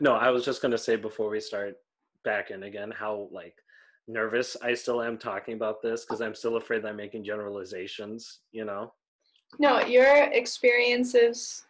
no, 0.00 0.14
I 0.14 0.30
was 0.30 0.44
just 0.44 0.62
gonna 0.62 0.78
say 0.78 0.96
before 0.96 1.28
we 1.30 1.40
start 1.40 1.76
back 2.24 2.50
in 2.50 2.62
again 2.64 2.90
how 2.90 3.28
like 3.30 3.56
nervous 4.08 4.56
I 4.62 4.74
still 4.74 5.02
am 5.02 5.18
talking 5.18 5.54
about 5.54 5.82
this 5.82 6.04
because 6.04 6.20
I'm 6.20 6.34
still 6.34 6.56
afraid 6.56 6.82
that 6.82 6.88
I'm 6.88 6.96
making 6.96 7.24
generalizations. 7.24 8.40
You 8.52 8.64
know. 8.64 8.92
No, 9.58 9.80
your 9.80 10.24
experiences 10.32 11.64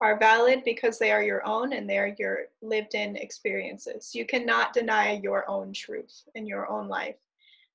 are 0.00 0.18
valid 0.18 0.62
because 0.64 0.98
they 0.98 1.12
are 1.12 1.22
your 1.22 1.46
own 1.46 1.72
and 1.72 1.88
they're 1.88 2.14
your 2.18 2.46
lived 2.62 2.94
in 2.94 3.16
experiences. 3.16 4.14
You 4.14 4.24
cannot 4.24 4.72
deny 4.72 5.20
your 5.22 5.48
own 5.48 5.72
truth 5.72 6.22
in 6.34 6.46
your 6.46 6.68
own 6.70 6.88
life. 6.88 7.16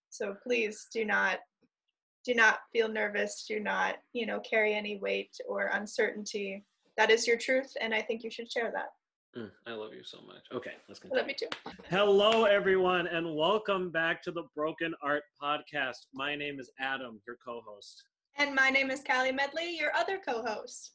So 0.10 0.36
please 0.44 0.88
do 0.92 1.06
not 1.06 1.40
do 2.24 2.34
not 2.34 2.62
feel 2.74 2.88
nervous, 2.88 3.46
do 3.48 3.60
not, 3.60 3.98
you 4.14 4.26
know, 4.26 4.40
carry 4.40 4.74
any 4.74 4.98
weight 4.98 5.38
or 5.48 5.70
uncertainty. 5.74 6.64
That 6.98 7.12
is 7.12 7.28
your 7.28 7.38
truth 7.38 7.78
and 7.80 7.94
I 7.94 8.02
think 8.02 8.24
you 8.24 8.32
should 8.32 8.52
share 8.52 8.72
that. 8.72 8.94
Mm, 9.38 9.52
I 9.68 9.74
love 9.74 9.94
you 9.94 10.04
so 10.04 10.20
much. 10.26 10.46
Okay, 10.54 10.72
let's 10.88 11.00
I 11.00 11.10
continue. 11.10 11.22
love 11.22 11.30
you 11.30 11.36
too. 11.36 11.74
Hello, 11.90 12.46
everyone, 12.46 13.06
and 13.08 13.36
welcome 13.36 13.92
back 13.92 14.24
to 14.24 14.32
the 14.32 14.44
Broken 14.56 14.94
Art 15.02 15.24
Podcast. 15.42 16.06
My 16.14 16.38
name 16.38 16.58
is 16.58 16.72
Adam, 16.80 17.20
your 17.28 17.36
co 17.46 17.62
host. 17.68 18.06
And 18.38 18.56
my 18.56 18.70
name 18.70 18.90
is 18.90 19.04
Callie 19.06 19.34
Medley, 19.34 19.78
your 19.78 19.94
other 19.94 20.20
co-host. 20.26 20.92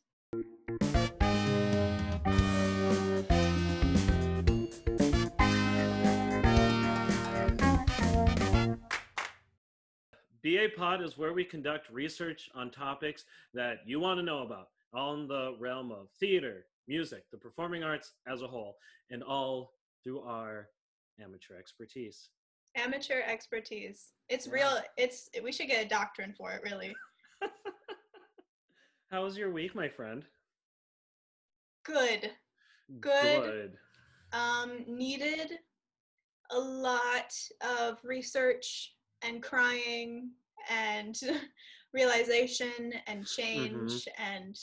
BA 10.42 10.68
Pod 10.76 11.02
is 11.02 11.18
where 11.18 11.34
we 11.34 11.44
conduct 11.44 11.90
research 11.90 12.48
on 12.54 12.70
topics 12.70 13.24
that 13.52 13.80
you 13.84 14.00
want 14.00 14.18
to 14.18 14.22
know 14.22 14.42
about, 14.42 14.68
all 14.94 15.14
in 15.14 15.28
the 15.28 15.54
realm 15.58 15.92
of 15.92 16.08
theater, 16.18 16.64
music, 16.90 17.22
the 17.30 17.38
performing 17.38 17.84
arts 17.84 18.14
as 18.26 18.42
a 18.42 18.48
whole, 18.48 18.76
and 19.10 19.22
all 19.22 19.72
through 20.02 20.20
our 20.22 20.68
amateur 21.22 21.56
expertise. 21.56 22.30
Amateur 22.74 23.20
expertise. 23.24 24.12
It's 24.28 24.46
Yeah. 24.48 24.52
real. 24.54 24.82
It's 24.96 25.30
we 25.42 25.52
should 25.52 25.68
get 25.68 25.86
a 25.86 25.88
doctrine 25.88 26.34
for 26.34 26.50
it, 26.52 26.62
really. 26.62 26.94
How 29.10 29.22
was 29.24 29.36
your 29.38 29.52
week, 29.52 29.74
my 29.74 29.88
friend? 29.88 30.24
Good. 31.84 32.32
Good. 33.00 33.78
Um, 34.32 34.84
needed 34.86 35.60
a 36.50 36.58
lot 36.58 37.32
of 37.60 37.98
research 38.04 38.94
and 39.22 39.40
crying 39.42 40.32
and 40.68 41.16
realization 41.94 42.92
and 43.06 43.26
change 43.26 44.08
and 44.18 44.58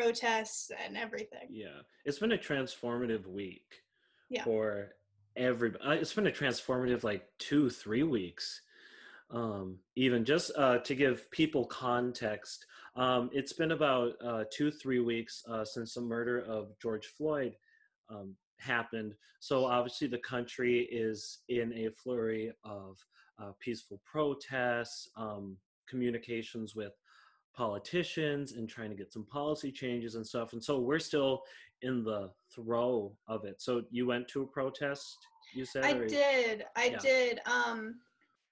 protests 0.00 0.70
and 0.84 0.96
everything. 0.96 1.48
Yeah, 1.48 1.80
it's 2.04 2.18
been 2.18 2.32
a 2.32 2.38
transformative 2.38 3.26
week 3.26 3.82
Yeah. 4.28 4.44
for 4.44 4.92
every. 5.36 5.72
uh, 5.80 5.92
It's 5.92 6.12
been 6.12 6.26
a 6.26 6.30
transformative 6.32 7.02
like 7.02 7.26
two, 7.38 7.70
three 7.70 8.02
weeks. 8.02 8.60
Um, 9.30 9.80
even 9.96 10.24
just 10.24 10.52
uh, 10.56 10.78
to 10.78 10.94
give 10.94 11.28
people 11.32 11.64
context, 11.64 12.64
um, 12.94 13.28
it's 13.32 13.52
been 13.54 13.72
about 13.72 14.12
uh, 14.22 14.44
two, 14.52 14.70
three 14.70 15.00
weeks 15.00 15.42
uh, 15.48 15.64
since 15.64 15.94
the 15.94 16.00
murder 16.00 16.40
of 16.40 16.78
George 16.80 17.06
Floyd 17.06 17.56
um, 18.08 18.36
happened. 18.58 19.14
So 19.40 19.64
obviously, 19.64 20.06
the 20.08 20.18
country 20.18 20.82
is 20.92 21.38
in 21.48 21.72
a 21.72 21.90
flurry 21.90 22.52
of 22.64 22.98
uh, 23.42 23.52
peaceful 23.60 24.00
protests, 24.04 25.08
um, 25.16 25.56
communications 25.88 26.74
with 26.76 26.92
politicians, 27.56 28.52
and 28.52 28.68
trying 28.68 28.90
to 28.90 28.96
get 28.96 29.12
some 29.12 29.24
policy 29.24 29.72
changes 29.72 30.14
and 30.14 30.26
stuff. 30.26 30.52
And 30.52 30.62
so 30.62 30.78
we're 30.78 30.98
still 30.98 31.42
in 31.82 32.04
the 32.04 32.30
throw 32.54 33.16
of 33.28 33.44
it. 33.44 33.60
So 33.60 33.82
you 33.90 34.06
went 34.06 34.28
to 34.28 34.42
a 34.42 34.46
protest, 34.46 35.16
you 35.54 35.64
said? 35.64 35.84
I 35.84 35.92
or- 35.92 36.06
did. 36.08 36.64
I 36.76 36.86
Yeah. 36.86 36.98
did. 36.98 37.40
Um, 37.46 38.00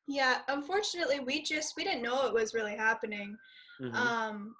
yeah. 0.06 0.42
Unfortunately, 0.48 1.20
we 1.20 1.42
just 1.42 1.75
we 1.77 1.84
didn't 1.84 2.02
know 2.02 2.26
it 2.26 2.32
was 2.34 2.54
really 2.54 2.76
happening. 2.76 3.37
Mhm. 3.81 3.94
Um, 3.94 4.56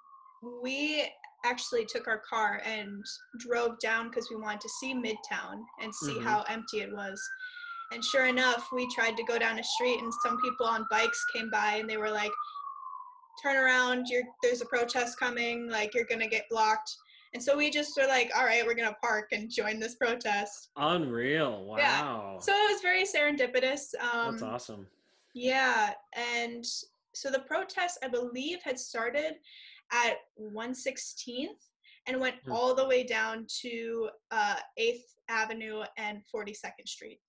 we 0.61 1.11
actually 1.43 1.85
took 1.85 2.07
our 2.07 2.17
car 2.19 2.61
and 2.65 3.03
drove 3.37 3.77
down 3.79 4.09
because 4.09 4.29
we 4.29 4.35
wanted 4.35 4.61
to 4.61 4.69
see 4.69 4.93
Midtown 4.93 5.63
and 5.79 5.93
see 5.93 6.15
Mhm. 6.15 6.23
how 6.23 6.41
empty 6.43 6.81
it 6.81 6.91
was. 6.91 7.21
And 7.91 8.03
sure 8.03 8.25
enough, 8.25 8.67
we 8.71 8.91
tried 8.95 9.15
to 9.15 9.23
go 9.23 9.37
down 9.37 9.59
a 9.59 9.63
street, 9.63 9.99
and 10.01 10.11
some 10.23 10.41
people 10.41 10.65
on 10.65 10.87
bikes 10.89 11.23
came 11.33 11.51
by, 11.51 11.75
and 11.75 11.87
they 11.87 11.97
were 11.97 12.09
like, 12.09 12.31
"Turn 13.41 13.55
around! 13.57 14.07
You're 14.09 14.23
there's 14.43 14.61
a 14.61 14.65
protest 14.65 15.19
coming. 15.19 15.69
Like 15.69 15.93
you're 15.93 16.05
gonna 16.05 16.27
get 16.27 16.45
blocked." 16.49 16.95
And 17.33 17.43
so 17.43 17.57
we 17.57 17.69
just 17.69 17.97
were 17.97 18.07
like, 18.07 18.31
"All 18.37 18.45
right, 18.45 18.65
we're 18.65 18.75
gonna 18.75 18.95
park 19.01 19.29
and 19.33 19.49
join 19.49 19.79
this 19.79 19.95
protest." 19.95 20.69
Unreal. 20.77 21.65
wow 21.65 21.77
Yeah. 21.77 22.39
So 22.39 22.51
it 22.53 22.71
was 22.71 22.81
very 22.81 23.03
serendipitous. 23.03 23.93
Um, 23.99 24.31
That's 24.37 24.43
awesome. 24.43 24.87
yeah, 25.33 25.93
and 26.13 26.65
so 27.13 27.29
the 27.31 27.39
protest, 27.39 27.99
I 28.03 28.07
believe, 28.07 28.61
had 28.63 28.79
started 28.79 29.35
at 29.91 30.17
116th 30.39 31.69
and 32.07 32.19
went 32.19 32.35
Hmm. 32.43 32.51
all 32.51 32.73
the 32.75 32.87
way 32.87 33.03
down 33.03 33.45
to 33.61 34.09
uh, 34.31 34.57
8th 34.77 35.15
Avenue 35.27 35.83
and 35.97 36.23
42nd 36.27 36.87
Street. 36.87 37.19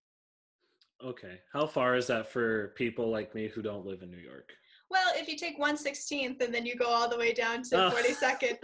Okay. 1.03 1.41
How 1.53 1.67
far 1.67 1.95
is 1.97 2.07
that 2.09 2.31
for 2.31 2.69
people 2.77 3.11
like 3.11 3.35
me 3.35 3.49
who 3.49 3.63
don't 3.63 3.85
live 3.87 4.03
in 4.03 4.11
New 4.11 4.19
York? 4.19 4.53
Well, 4.91 5.13
if 5.17 5.29
you 5.29 5.37
take 5.37 5.59
116th 5.59 6.41
and 6.43 6.55
then 6.55 6.65
you 6.65 6.77
go 6.77 6.87
all 6.87 7.09
the 7.09 7.19
way 7.19 7.33
down 7.33 7.63
to 7.65 7.87
Oh. 7.87 7.91
42nd, 7.91 8.57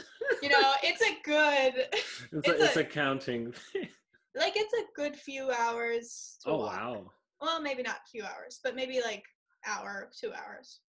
you 0.42 0.48
know, 0.54 0.72
it's 0.82 1.02
a 1.02 1.16
good, 1.24 1.86
It's, 1.92 2.20
It's 2.32 2.48
a, 2.48 2.64
it's 2.64 2.76
a- 2.76 2.80
a 2.80 2.84
counting. 2.84 3.46
like, 4.36 4.52
it's 4.56 4.72
a 4.74 4.84
good 4.94 5.16
few 5.16 5.50
hours 5.50 6.36
to 6.44 6.50
oh, 6.50 6.58
walk. 6.58 6.72
wow. 6.76 7.10
Well, 7.40 7.60
maybe 7.60 7.82
not 7.82 8.06
few 8.10 8.22
hours, 8.24 8.60
but 8.62 8.76
maybe 8.76 9.00
like 9.00 9.24
hour, 9.66 10.10
two 10.18 10.32
hours. 10.32 10.80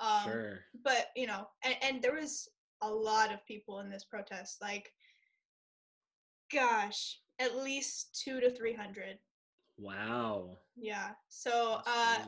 Um, 0.00 0.30
sure. 0.30 0.60
but 0.84 1.06
you 1.16 1.26
know 1.26 1.48
and, 1.64 1.74
and 1.82 2.00
there 2.00 2.14
was 2.14 2.48
a 2.82 2.88
lot 2.88 3.32
of 3.34 3.44
people 3.46 3.80
in 3.80 3.90
this 3.90 4.04
protest 4.04 4.58
like 4.62 4.92
gosh 6.52 7.18
at 7.40 7.56
least 7.56 8.16
two 8.24 8.40
to 8.40 8.48
three 8.50 8.72
hundred 8.74 9.18
Wow. 9.76 10.58
yeah 10.76 11.10
so 11.28 11.80
uh. 11.84 12.18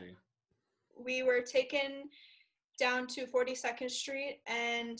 We 1.04 1.22
were 1.22 1.40
taken 1.40 2.08
down 2.78 3.06
to 3.08 3.26
42nd 3.26 3.90
street 3.90 4.40
and 4.46 4.98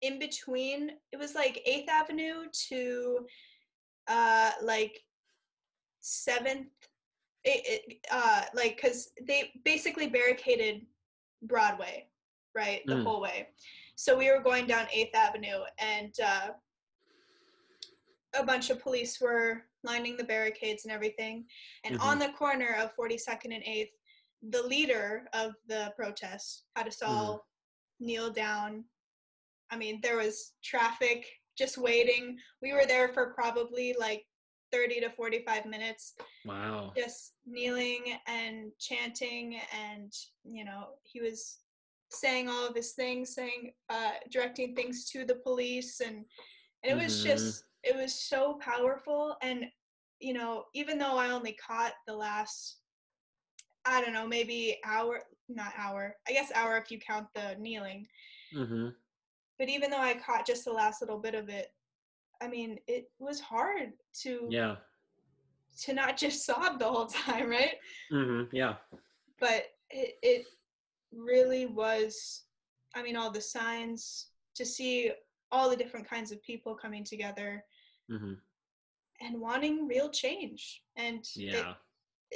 in 0.00 0.18
between 0.18 0.90
it 1.12 1.18
was 1.18 1.34
like 1.34 1.62
8th 1.68 1.88
avenue 1.88 2.44
to 2.68 3.26
uh 4.08 4.50
like 4.62 4.98
7th 6.02 6.66
it, 7.44 7.82
it, 7.90 8.06
uh 8.10 8.42
like 8.54 8.76
because 8.76 9.10
they 9.26 9.52
basically 9.64 10.08
barricaded 10.08 10.82
broadway 11.42 12.06
right 12.54 12.82
the 12.86 12.94
Mm. 12.94 13.04
whole 13.04 13.20
way. 13.20 13.48
So 13.96 14.16
we 14.16 14.30
were 14.30 14.40
going 14.40 14.66
down 14.66 14.86
8th 14.94 15.14
avenue 15.14 15.60
and 15.78 16.14
uh 16.24 16.48
a 18.34 18.44
bunch 18.44 18.70
of 18.70 18.80
police 18.80 19.20
were 19.20 19.62
lining 19.84 20.16
the 20.16 20.24
barricades 20.24 20.84
and 20.84 20.92
everything. 20.92 21.44
And 21.84 21.98
on 21.98 22.18
the 22.18 22.30
corner 22.30 22.74
of 22.80 22.96
42nd 22.96 23.54
and 23.54 23.62
8th 23.64 23.90
the 24.50 24.62
leader 24.62 25.24
of 25.32 25.52
the 25.68 25.92
protest 25.96 26.64
had 26.76 26.88
us 26.88 27.02
all 27.02 27.46
kneel 28.00 28.30
down. 28.32 28.84
I 29.70 29.76
mean, 29.76 30.00
there 30.02 30.16
was 30.16 30.52
traffic 30.64 31.26
just 31.56 31.78
waiting. 31.78 32.36
We 32.60 32.72
were 32.72 32.86
there 32.86 33.08
for 33.12 33.32
probably 33.34 33.94
like 33.98 34.24
30 34.72 35.00
to 35.00 35.10
45 35.10 35.66
minutes, 35.66 36.14
Wow. 36.44 36.92
just 36.96 37.34
kneeling 37.46 38.18
and 38.26 38.72
chanting. 38.78 39.60
And, 39.78 40.12
you 40.44 40.64
know, 40.64 40.88
he 41.04 41.20
was 41.20 41.58
saying 42.10 42.48
all 42.48 42.66
of 42.66 42.74
his 42.74 42.92
things, 42.92 43.34
saying, 43.34 43.72
uh, 43.90 44.12
directing 44.30 44.74
things 44.74 45.06
to 45.10 45.24
the 45.24 45.36
police. 45.36 46.00
And, 46.00 46.24
and 46.82 46.92
it 46.92 46.96
was 46.96 47.20
Mhm. 47.20 47.22
just, 47.22 47.64
it 47.84 47.94
was 47.96 48.14
so 48.14 48.58
powerful. 48.60 49.36
And, 49.42 49.70
you 50.20 50.32
know, 50.34 50.64
even 50.74 50.98
though 50.98 51.16
I 51.16 51.30
only 51.30 51.54
caught 51.54 51.94
the 52.06 52.14
last 52.14 52.81
I 53.84 54.00
don't 54.00 54.12
know, 54.14 54.26
maybe 54.26 54.78
hour, 54.84 55.22
not 55.48 55.72
hour, 55.76 56.16
I 56.28 56.32
guess 56.32 56.52
hour 56.54 56.76
if 56.76 56.90
you 56.90 56.98
count 56.98 57.26
the 57.34 57.56
kneeling. 57.58 58.06
hmm 58.54 58.88
But 59.58 59.68
even 59.68 59.90
though 59.90 60.00
I 60.00 60.14
caught 60.14 60.46
just 60.46 60.64
the 60.64 60.72
last 60.72 61.00
little 61.02 61.18
bit 61.18 61.34
of 61.34 61.48
it, 61.48 61.72
I 62.40 62.48
mean, 62.48 62.78
it 62.86 63.10
was 63.18 63.40
hard 63.40 63.92
to 64.22 64.46
Yeah. 64.50 64.76
to 65.82 65.92
not 65.94 66.16
just 66.16 66.44
sob 66.46 66.78
the 66.78 66.84
whole 66.88 67.06
time, 67.06 67.48
right? 67.48 67.74
Mm-hmm. 68.12 68.54
Yeah. 68.54 68.76
But 69.38 69.66
it 69.90 70.18
it 70.22 70.46
really 71.12 71.66
was. 71.66 72.44
I 72.94 73.02
mean, 73.02 73.16
all 73.16 73.30
the 73.30 73.40
signs 73.40 74.28
to 74.54 74.64
see 74.66 75.12
all 75.50 75.68
the 75.70 75.76
different 75.76 76.08
kinds 76.08 76.30
of 76.32 76.42
people 76.42 76.74
coming 76.74 77.04
together 77.04 77.64
hmm 78.08 78.34
and 79.20 79.40
wanting 79.40 79.86
real 79.86 80.10
change, 80.10 80.82
and 80.96 81.20
it- 81.20 81.36
Yeah. 81.36 81.74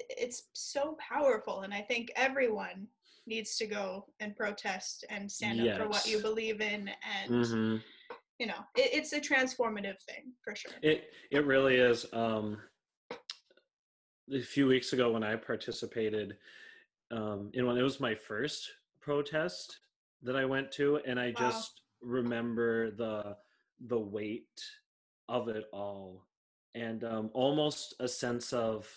It's 0.08 0.44
so 0.52 0.96
powerful 0.98 1.62
and 1.62 1.72
i 1.72 1.80
think 1.80 2.10
everyone 2.16 2.86
needs 3.26 3.56
to 3.56 3.66
go 3.66 4.04
and 4.20 4.36
protest 4.36 5.04
and 5.10 5.30
stand 5.30 5.60
up 5.60 5.76
for 5.76 5.88
what 5.88 6.06
you 6.06 6.18
believe 6.18 6.60
in 6.60 6.90
and 7.22 7.30
hmm 7.32 7.76
you 8.38 8.46
know, 8.46 8.54
it, 8.76 8.90
it's 8.92 9.12
a 9.12 9.20
transformative 9.20 10.00
thing 10.02 10.32
for 10.42 10.54
sure. 10.54 10.72
It 10.82 11.10
it 11.30 11.44
really 11.44 11.76
is. 11.76 12.06
Um, 12.12 12.58
a 14.32 14.40
few 14.40 14.66
weeks 14.66 14.92
ago, 14.92 15.12
when 15.12 15.22
I 15.22 15.36
participated 15.36 16.36
um, 17.10 17.50
in 17.54 17.64
one, 17.66 17.78
it 17.78 17.82
was 17.82 18.00
my 18.00 18.14
first 18.14 18.70
protest 19.00 19.78
that 20.22 20.36
I 20.36 20.44
went 20.44 20.72
to, 20.72 21.00
and 21.06 21.18
I 21.18 21.30
Wow. 21.30 21.48
just 21.48 21.80
remember 22.02 22.90
the 22.90 23.36
the 23.88 23.98
weight 23.98 24.62
of 25.28 25.48
it 25.48 25.64
all, 25.72 26.26
and 26.74 27.04
um, 27.04 27.30
almost 27.32 27.94
a 28.00 28.08
sense 28.08 28.52
of 28.52 28.90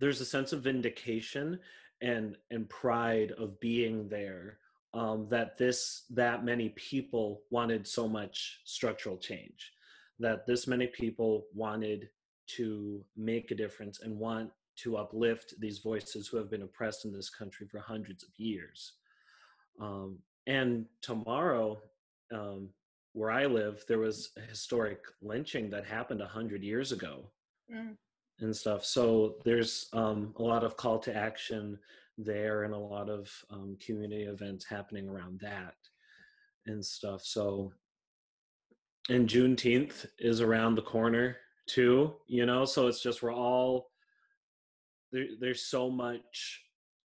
there's 0.00 0.20
a 0.20 0.24
sense 0.24 0.52
of 0.52 0.62
vindication 0.62 1.58
and 2.02 2.36
and 2.50 2.68
pride 2.68 3.32
of 3.38 3.60
being 3.60 4.08
there 4.08 4.58
um, 4.94 5.28
that 5.30 5.56
this 5.58 6.04
that 6.10 6.44
many 6.44 6.70
people 6.70 7.42
wanted 7.50 7.86
so 7.86 8.08
much 8.08 8.60
structural 8.64 9.16
change 9.16 9.72
that 10.18 10.46
this 10.46 10.66
many 10.66 10.86
people 10.86 11.44
wanted 11.54 12.08
to 12.46 13.04
make 13.16 13.50
a 13.50 13.54
difference 13.54 14.00
and 14.00 14.18
want 14.18 14.50
to 14.76 14.96
uplift 14.96 15.54
these 15.60 15.78
voices 15.78 16.26
who 16.26 16.36
have 16.36 16.50
been 16.50 16.62
oppressed 16.62 17.04
in 17.04 17.12
this 17.12 17.30
country 17.30 17.66
for 17.66 17.78
hundreds 17.78 18.24
of 18.24 18.30
years 18.36 18.94
um, 19.80 20.18
and 20.46 20.86
tomorrow 21.02 21.78
um, 22.32 22.68
where 23.12 23.30
i 23.30 23.44
live 23.44 23.84
there 23.88 23.98
was 23.98 24.30
a 24.38 24.40
historic 24.40 25.00
lynching 25.20 25.68
that 25.68 25.84
happened 25.84 26.20
100 26.20 26.62
years 26.62 26.92
ago 26.92 27.30
Mm. 27.72 27.96
And 28.40 28.54
stuff. 28.56 28.84
So 28.84 29.36
there's 29.44 29.88
um, 29.92 30.34
a 30.38 30.42
lot 30.42 30.64
of 30.64 30.76
call 30.76 30.98
to 31.00 31.14
action 31.16 31.78
there 32.18 32.64
and 32.64 32.74
a 32.74 32.78
lot 32.78 33.08
of 33.08 33.30
um, 33.50 33.76
community 33.84 34.24
events 34.24 34.64
happening 34.64 35.08
around 35.08 35.40
that 35.40 35.74
and 36.66 36.84
stuff. 36.84 37.22
So, 37.24 37.72
and 39.08 39.28
Juneteenth 39.28 40.06
is 40.18 40.40
around 40.40 40.74
the 40.74 40.82
corner 40.82 41.36
too, 41.66 42.14
you 42.26 42.46
know, 42.46 42.64
so 42.64 42.86
it's 42.86 43.02
just 43.02 43.22
we're 43.22 43.32
all 43.34 43.90
there, 45.12 45.26
there's 45.40 45.62
so 45.66 45.90
much 45.90 46.62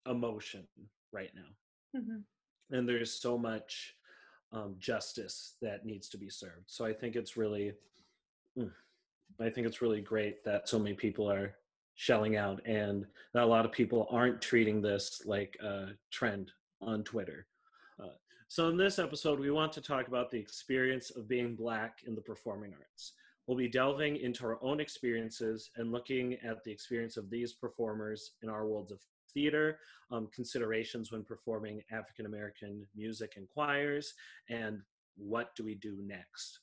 emotion 0.08 0.66
right 1.12 1.30
now 1.34 2.00
Mhm. 2.00 2.22
and 2.70 2.88
there's 2.88 3.20
so 3.20 3.38
much 3.38 3.94
um, 4.52 4.76
justice 4.78 5.56
that 5.60 5.84
needs 5.84 6.08
to 6.10 6.18
be 6.18 6.28
served. 6.30 6.64
So 6.66 6.84
I 6.84 6.92
think 6.92 7.16
it's 7.16 7.36
really, 7.36 7.72
mm, 8.58 8.70
I 9.40 9.50
think 9.50 9.66
it's 9.66 9.82
really 9.82 10.00
great 10.00 10.44
that 10.44 10.68
so 10.68 10.78
many 10.78 10.94
people 10.94 11.30
are 11.30 11.54
shelling 11.94 12.36
out, 12.36 12.60
and 12.66 13.06
that 13.32 13.42
a 13.42 13.46
lot 13.46 13.64
of 13.64 13.72
people 13.72 14.06
aren't 14.10 14.42
treating 14.42 14.82
this 14.82 15.22
like 15.24 15.56
a 15.62 15.88
trend 16.10 16.52
on 16.82 17.02
Twitter. 17.04 17.46
Uh, 18.02 18.08
so 18.48 18.68
in 18.68 18.76
this 18.76 18.98
episode, 18.98 19.40
we 19.40 19.50
want 19.50 19.72
to 19.72 19.80
talk 19.80 20.06
about 20.06 20.30
the 20.30 20.38
experience 20.38 21.10
of 21.10 21.26
being 21.26 21.56
Black 21.56 22.00
in 22.06 22.14
the 22.14 22.20
performing 22.20 22.74
arts. 22.74 23.12
We'll 23.46 23.56
be 23.56 23.68
delving 23.68 24.16
into 24.16 24.44
our 24.44 24.58
own 24.62 24.80
experiences 24.80 25.70
and 25.76 25.92
looking 25.92 26.34
at 26.44 26.62
the 26.64 26.70
experience 26.70 27.16
of 27.16 27.30
these 27.30 27.52
performers 27.52 28.32
in 28.42 28.50
our 28.50 28.66
worlds 28.66 28.92
of 28.92 29.00
theater, 29.32 29.78
um, 30.10 30.28
considerations 30.34 31.12
when 31.12 31.24
performing 31.24 31.82
African 31.90 32.26
American 32.26 32.86
music 32.94 33.34
and 33.36 33.46
choirs, 33.54 34.14
and 34.50 34.80
what 35.16 35.54
do 35.56 35.64
we 35.64 35.76
do 35.76 35.96
next. 36.04 36.60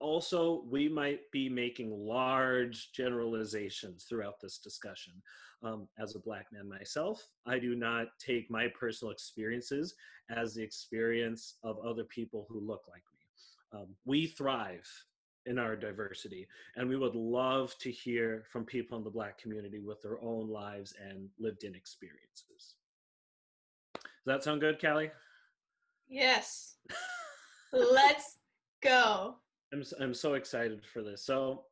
Also, 0.00 0.62
we 0.68 0.88
might 0.88 1.20
be 1.32 1.48
making 1.48 1.90
large 1.90 2.92
generalizations 2.92 4.04
throughout 4.04 4.40
this 4.40 4.58
discussion. 4.58 5.14
Um, 5.64 5.88
as 5.98 6.14
a 6.14 6.20
Black 6.20 6.46
man 6.52 6.68
myself, 6.68 7.26
I 7.44 7.58
do 7.58 7.74
not 7.74 8.06
take 8.24 8.48
my 8.48 8.68
personal 8.78 9.10
experiences 9.10 9.96
as 10.30 10.54
the 10.54 10.62
experience 10.62 11.56
of 11.64 11.78
other 11.84 12.04
people 12.04 12.46
who 12.48 12.60
look 12.60 12.82
like 12.88 13.02
me. 13.12 13.80
Um, 13.80 13.88
we 14.04 14.26
thrive 14.26 14.88
in 15.46 15.58
our 15.58 15.74
diversity, 15.74 16.46
and 16.76 16.88
we 16.88 16.96
would 16.96 17.14
love 17.14 17.74
to 17.78 17.90
hear 17.90 18.44
from 18.52 18.64
people 18.64 18.98
in 18.98 19.04
the 19.04 19.10
Black 19.10 19.38
community 19.38 19.80
with 19.80 20.00
their 20.02 20.22
own 20.22 20.48
lives 20.48 20.94
and 21.02 21.28
lived 21.38 21.64
in 21.64 21.74
experiences. 21.74 22.74
Does 23.94 24.04
that 24.26 24.44
sound 24.44 24.60
good, 24.60 24.80
Callie? 24.80 25.10
Yes. 26.08 26.76
Let's 27.72 28.36
go. 28.82 29.36
I'm 29.72 29.82
I'm 30.00 30.14
so 30.14 30.34
excited 30.34 30.84
for 30.86 31.02
this. 31.02 31.24
So 31.24 31.64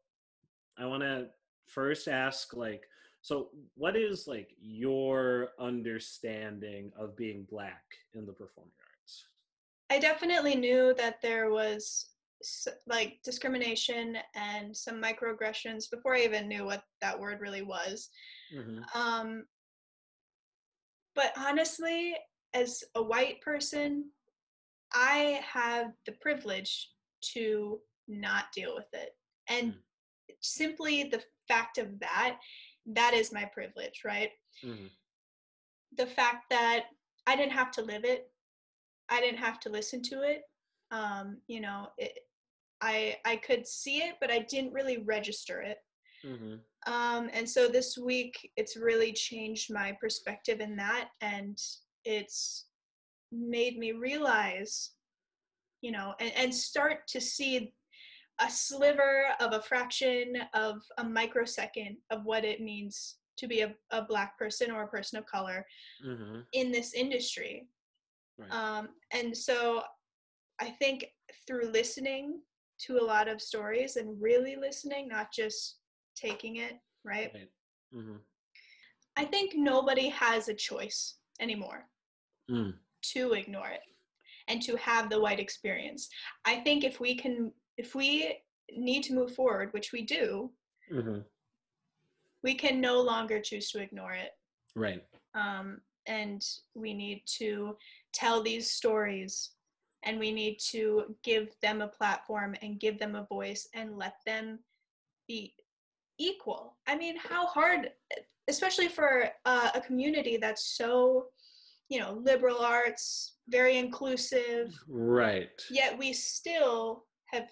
I 0.78 0.87
want 0.87 1.02
to 1.02 1.28
first 1.66 2.08
ask 2.08 2.54
like 2.54 2.84
so 3.22 3.48
what 3.75 3.96
is 3.96 4.28
like 4.28 4.54
your 4.60 5.48
understanding 5.58 6.93
of 6.96 7.16
being 7.16 7.44
black 7.50 7.82
in 8.14 8.25
the 8.25 8.32
performing 8.32 8.70
arts? 8.81 9.26
I 9.90 9.98
definitely 9.98 10.54
knew 10.54 10.94
that 10.96 11.20
there 11.22 11.50
was 11.50 12.10
like 12.87 13.19
discrimination 13.25 14.19
and 14.34 14.76
some 14.76 15.02
microaggressions 15.02 15.90
before 15.90 16.14
I 16.14 16.20
even 16.20 16.49
knew 16.49 16.64
what 16.64 16.84
that 17.00 17.19
word 17.19 17.40
really 17.40 17.62
was. 17.62 18.10
Mhm. 18.54 18.84
Um, 18.94 19.46
but 21.14 21.32
honestly, 21.37 22.14
as 22.54 22.84
a 22.94 23.02
white 23.02 23.40
person, 23.40 24.12
I 24.92 25.40
have 25.42 25.92
the 26.04 26.12
privilege 26.12 26.90
to 27.34 27.81
not 28.08 28.52
deal 28.52 28.75
with 28.75 28.93
it. 28.93 29.17
And 29.49 29.75
Mm. 29.75 29.82
simply 30.40 31.05
the 31.05 31.25
fact 31.49 31.78
of 31.78 31.99
that, 32.00 32.38
that 32.87 33.14
is 33.14 33.32
my 33.32 33.44
privilege, 33.46 34.02
right? 34.05 34.32
Mhm. 34.62 34.90
The 35.93 36.06
fact 36.06 36.49
that 36.50 36.90
I 37.26 37.37
didn't 37.37 37.52
have 37.52 37.70
to 37.73 37.82
live 37.82 38.05
it, 38.05 38.32
I 39.08 39.20
didn't 39.20 39.38
have 39.38 39.61
to 39.61 39.69
listen 39.69 40.02
to 40.02 40.23
it. 40.23 40.43
Um, 40.90 41.43
you 41.46 41.61
know, 41.61 41.93
it, 41.99 42.28
I 42.81 43.20
I 43.25 43.37
could 43.37 43.67
see 43.67 44.02
it, 44.02 44.17
but 44.20 44.31
I 44.31 44.40
didn't 44.40 44.73
really 44.73 44.99
register 44.99 45.62
it. 45.62 45.78
Mhm. 46.23 46.64
Um, 46.87 47.31
and 47.32 47.49
so 47.49 47.69
this 47.69 47.96
week, 47.99 48.52
it's 48.56 48.76
really 48.76 49.12
changed 49.12 49.73
my 49.73 49.93
perspective 49.93 50.61
in 50.61 50.76
that, 50.76 51.11
and 51.20 51.58
it's 52.05 52.69
made 53.32 53.76
me 53.78 53.93
realize, 53.93 54.95
you 55.81 55.93
know, 55.93 56.14
and, 56.20 56.32
and 56.37 56.55
start 56.55 57.06
to 57.08 57.20
see 57.20 57.73
a 58.40 58.50
sliver 58.50 59.26
of 59.40 59.52
a 59.52 59.62
fraction 59.62 60.34
of 60.55 60.82
a 60.99 61.05
microsecond 61.05 61.96
of 62.11 62.25
what 62.25 62.44
it 62.44 62.61
means 62.61 63.17
to 63.38 63.46
be 63.46 63.61
a, 63.62 63.75
a 63.90 64.02
black 64.02 64.38
person 64.38 64.70
or 64.70 64.82
a 64.82 64.88
person 64.88 65.19
of 65.19 65.26
color 65.26 65.67
Mhm. 66.05 66.44
in 66.52 66.70
this 66.70 66.94
industry. 66.94 67.69
Right. 68.38 68.50
Um, 68.52 68.88
and 69.12 69.37
so 69.37 69.82
I 70.58 70.70
think 70.70 71.06
through 71.46 71.69
listening 71.70 72.43
to 72.78 72.99
a 72.99 73.05
lot 73.05 73.28
of 73.28 73.40
stories 73.40 73.96
and 73.96 74.20
really 74.20 74.56
listening, 74.56 75.08
not 75.08 75.32
just 75.32 75.78
taking 76.14 76.56
it, 76.56 76.75
right? 77.04 77.33
right. 77.35 77.50
Mhm. 77.95 78.21
I 79.16 79.25
think 79.25 79.54
nobody 79.54 80.09
has 80.11 80.49
a 80.49 80.54
choice 80.54 81.18
anymore 81.40 81.88
Mm. 82.50 82.78
to 83.12 83.33
ignore 83.33 83.68
it 83.68 83.83
and 84.49 84.62
to 84.62 84.76
have 84.76 85.11
the 85.11 85.21
white 85.21 85.41
experience. 85.41 86.09
I 86.45 86.57
think 86.61 86.85
if 86.85 87.00
we 87.00 87.17
can, 87.17 87.53
if 87.76 87.95
we 87.95 88.38
need 88.73 89.03
to 89.05 89.15
move 89.15 89.35
forward, 89.35 89.73
which 89.73 89.93
we 89.93 90.03
do, 90.03 90.53
Mhm. 90.91 91.25
we 92.43 92.55
can 92.55 92.81
no 92.81 93.00
longer 93.00 93.41
choose 93.41 93.71
to 93.73 93.81
ignore 93.81 94.12
it. 94.15 94.33
Right. 94.75 95.03
um, 95.35 95.81
and 96.07 96.43
we 96.75 96.95
need 96.95 97.23
to 97.26 97.76
tell 98.12 98.43
these 98.43 98.71
stories 98.71 99.50
and 100.05 100.19
we 100.19 100.31
need 100.33 100.59
to 100.71 101.17
give 101.23 101.59
them 101.61 101.81
a 101.83 101.88
platform 101.88 102.55
and 102.62 102.79
give 102.79 102.99
them 102.99 103.15
a 103.17 103.25
voice 103.26 103.69
and 103.75 103.97
let 103.99 104.15
them 104.25 104.65
be 105.26 105.55
equal 106.19 106.76
i 106.87 106.95
mean 106.97 107.17
how 107.17 107.47
hard 107.47 107.93
especially 108.49 108.88
for 108.88 109.31
uh, 109.47 109.71
a 109.75 109.81
community 109.81 110.37
that's 110.37 110.76
so 110.76 111.26
you 111.88 111.99
know 111.99 112.12
liberal 112.23 112.59
arts 112.59 113.36
very 113.49 113.76
inclusive 113.76 114.75
Right. 114.88 115.61
yet 115.71 115.97
we 115.97 116.12
still 116.12 117.05
have 117.26 117.49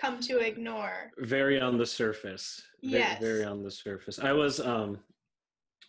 come 0.00 0.20
to 0.20 0.38
ignore 0.38 1.10
very 1.18 1.60
on 1.60 1.76
the 1.78 1.86
surface 1.86 2.62
Yes. 2.82 3.20
very 3.20 3.44
on 3.44 3.62
the 3.62 3.70
surface 3.70 4.18
i 4.18 4.32
was 4.32 4.60
um 4.60 4.98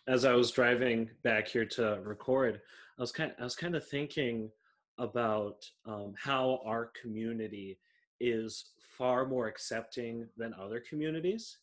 as 0.06 0.24
i 0.24 0.32
was 0.34 0.50
driving 0.50 1.08
back 1.22 1.46
here 1.48 1.64
to 1.66 2.00
record 2.02 2.60
i 2.98 3.00
was 3.02 3.12
kind 3.12 3.32
i 3.40 3.44
was 3.44 3.56
kind 3.56 3.74
of 3.74 3.86
thinking 3.86 4.50
about 4.98 5.64
um, 5.86 6.12
how 6.18 6.60
our 6.66 6.90
community 7.00 7.78
is 8.20 8.70
far 8.98 9.24
more 9.26 9.46
accepting 9.48 10.28
than 10.36 10.52
other 10.60 10.80
communities 10.80 11.58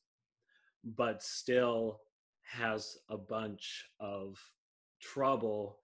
but 0.98 1.22
still 1.22 2.00
has 2.44 2.98
a 3.10 3.18
bunch 3.18 3.86
of 4.00 4.40
trouble 5.00 5.78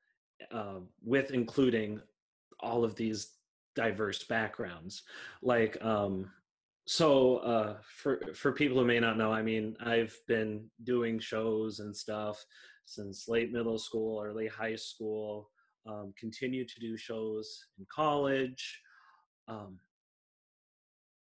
um, 0.52 0.88
with 1.04 1.32
including 1.32 2.02
all 2.60 2.84
of 2.84 2.96
these 2.96 3.34
diverse 3.76 4.24
backgrounds. 4.24 5.04
Like 5.42 5.78
um 5.84 6.32
so 6.88 7.38
uh 7.38 7.78
for 7.84 8.22
for 8.36 8.52
people 8.52 8.78
who 8.78 8.86
may 8.86 9.00
not 9.00 9.18
know 9.18 9.34
i 9.34 9.42
mean 9.42 9.76
i've 9.84 10.16
been 10.28 10.70
doing 10.84 11.18
shows 11.18 11.80
and 11.80 11.98
stuff 11.98 12.46
since 12.86 13.28
late 13.28 13.52
middle 13.52 13.80
school 13.80 14.22
early 14.24 14.46
high 14.46 14.76
school 14.76 15.50
um 15.88 16.14
continue 16.16 16.64
to 16.64 16.80
do 16.80 16.96
shows 16.96 17.66
in 17.80 17.88
college 17.90 18.80
um 19.48 19.80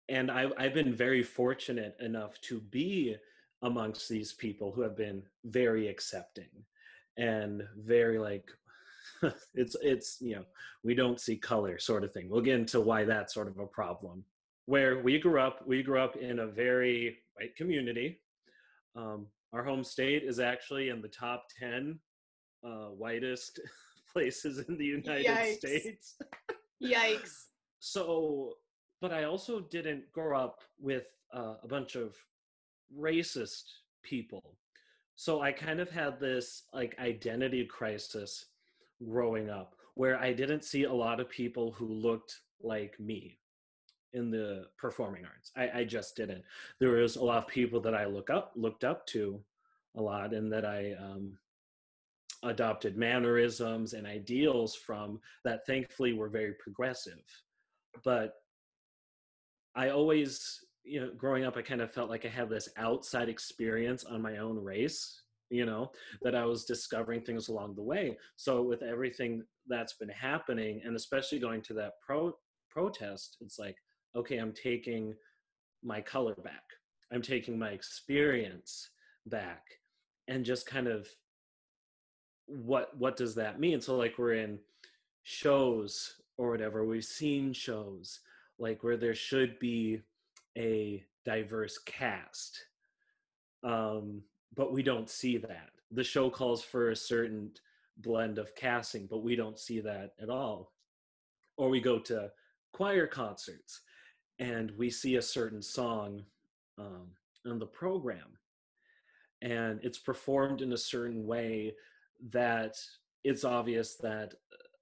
and 0.10 0.30
I've 0.30 0.54
I've 0.58 0.74
been 0.74 0.94
very 0.94 1.24
fortunate 1.24 1.96
enough 2.00 2.40
to 2.42 2.60
be 2.60 3.16
amongst 3.62 4.10
these 4.10 4.34
people 4.34 4.72
who 4.72 4.82
have 4.82 4.98
been 4.98 5.24
very 5.46 5.88
accepting 5.88 6.50
and 7.18 7.64
very 7.78 8.18
like 8.18 8.50
it's 9.54 9.76
it's 9.82 10.18
you 10.22 10.36
know 10.36 10.44
we 10.84 10.96
don't 10.96 11.20
see 11.20 11.36
color 11.38 11.80
sort 11.80 12.04
of 12.04 12.12
thing. 12.12 12.30
We'll 12.30 12.42
get 12.42 12.60
into 12.60 12.82
why 12.82 13.04
that's 13.04 13.34
sort 13.34 13.48
of 13.48 13.60
a 13.60 13.68
problem. 13.68 14.24
Where 14.66 15.02
we 15.02 15.20
grew 15.20 15.40
up 15.40 15.66
we 15.66 15.84
grew 15.84 16.00
up 16.00 16.16
in 16.16 16.40
a 16.40 16.48
very 16.48 17.18
white 17.36 17.56
community. 17.56 18.20
Um, 18.96 19.28
our 19.54 19.64
home 19.64 19.84
state 19.84 20.24
is 20.24 20.40
actually 20.40 20.90
in 20.90 21.02
the 21.02 21.08
top 21.08 21.46
10 21.60 22.00
uh, 22.66 22.88
whitest 22.98 23.60
places 24.14 24.64
in 24.68 24.78
the 24.78 24.86
united 24.86 25.26
Yikes. 25.26 25.58
states. 25.58 26.16
Yikes. 26.84 27.46
so 27.80 28.54
but 29.02 29.12
i 29.12 29.26
also 29.26 29.60
didn't 29.60 30.10
grow 30.14 30.40
up 30.40 30.60
with 30.80 31.04
uh, 31.36 31.56
a 31.62 31.68
bunch 31.68 31.96
of 31.96 32.16
racist 32.98 33.64
people. 34.04 34.58
So 35.16 35.42
i 35.42 35.52
kind 35.52 35.80
of 35.80 35.90
had 35.90 36.20
this 36.20 36.64
like 36.74 36.96
identity 37.00 37.66
crisis 37.66 38.46
growing 39.04 39.50
up 39.50 39.76
where 39.96 40.18
i 40.20 40.34
didn't 40.34 40.64
see 40.64 40.84
a 40.84 40.94
lot 40.94 41.20
of 41.20 41.30
people 41.30 41.72
who 41.72 41.88
looked 41.88 42.40
like 42.62 43.00
me 43.00 43.38
in 44.14 44.30
the 44.30 44.66
performing 44.78 45.26
arts. 45.26 45.52
I, 45.58 45.80
I 45.80 45.84
just 45.84 46.16
didn't. 46.16 46.44
There 46.80 46.92
was 46.92 47.16
a 47.16 47.24
lot 47.24 47.40
of 47.40 47.48
people 47.48 47.82
that 47.82 47.96
i 47.96 48.06
look 48.06 48.30
up 48.30 48.52
looked 48.56 48.84
up 48.84 49.06
to 49.08 49.44
a 49.96 50.02
lot 50.02 50.34
and 50.34 50.52
that 50.52 50.66
i 50.66 50.94
um, 51.00 51.38
adopted 52.44 52.98
mannerisms 52.98 53.94
and 53.94 54.06
ideals 54.06 54.76
from 54.76 55.20
that 55.44 55.66
thankfully 55.66 56.14
were 56.14 56.30
very 56.30 56.54
progressive. 56.54 57.24
But 58.04 58.34
i 59.76 59.90
always 59.90 60.64
you 60.84 61.00
know 61.00 61.12
growing 61.18 61.46
up 61.46 61.58
i 61.58 61.62
kind 61.62 61.82
of 61.82 61.92
felt 61.92 62.10
like 62.10 62.26
i 62.26 62.30
had 62.30 62.50
this 62.50 62.70
outside 62.78 63.30
experience 63.30 64.04
on 64.04 64.22
my 64.22 64.38
own 64.38 64.60
race 64.60 65.23
you 65.54 65.66
know 65.66 65.92
that 66.24 66.36
i 66.36 66.46
was 66.46 66.66
discovering 66.66 67.22
things 67.22 67.48
along 67.50 67.76
the 67.76 67.82
way. 67.94 68.18
So 68.36 68.62
with 68.64 68.82
everything 68.82 69.44
that's 69.68 69.94
been 69.94 70.10
happening 70.10 70.82
and 70.84 70.96
especially 70.96 71.40
going 71.40 71.62
to 71.64 71.74
that 71.76 71.94
pro 72.06 72.34
protest 72.70 73.38
it's 73.42 73.60
like 73.60 73.78
okay 74.16 74.38
i'm 74.38 74.54
taking 74.54 75.14
my 75.84 76.02
color 76.02 76.36
back. 76.44 76.64
I'm 77.12 77.22
taking 77.22 77.60
my 77.60 77.70
experience 77.70 78.90
back 79.28 79.64
and 80.28 80.46
just 80.46 80.66
kind 80.66 80.88
of 80.88 81.08
what 82.48 82.98
what 82.98 83.16
does 83.18 83.36
that 83.36 83.60
mean? 83.60 83.82
So 83.82 83.96
like 83.96 84.18
we're 84.18 84.34
in 84.34 84.60
shows 85.24 86.16
or 86.38 86.50
whatever 86.50 86.86
we've 86.86 87.04
seen 87.04 87.54
shows 87.54 88.20
like 88.60 88.84
where 88.84 88.98
there 88.98 89.16
should 89.16 89.60
be 89.60 90.02
a 90.58 91.04
diverse 91.26 91.78
cast. 91.86 92.66
Um 93.64 94.24
but 94.56 94.72
we 94.72 94.84
don't 94.84 95.10
see 95.10 95.38
that. 95.38 95.70
The 95.92 96.04
show 96.04 96.30
calls 96.30 96.64
for 96.64 96.90
a 96.90 96.96
certain 96.96 97.52
blend 97.98 98.40
of 98.40 98.56
casting 98.56 99.08
but 99.08 99.24
we 99.24 99.36
don't 99.36 99.60
see 99.60 99.80
that 99.82 100.14
at 100.22 100.30
all. 100.30 100.72
Or 101.58 101.70
we 101.70 101.80
go 101.80 102.00
to 102.00 102.32
choir 102.74 103.08
concerts 103.08 103.82
and 104.40 104.72
we 104.78 104.90
see 104.90 105.16
a 105.16 105.22
certain 105.22 105.62
song 105.62 106.24
um, 106.80 107.10
on 107.46 107.60
the 107.60 107.66
program. 107.66 108.38
And 109.42 109.80
it's 109.84 110.00
performed 110.00 110.62
in 110.62 110.74
a 110.74 110.78
certain 110.78 111.26
way 111.26 111.76
that 112.32 112.78
it's 113.24 113.44
obvious 113.44 113.96
that 113.96 114.34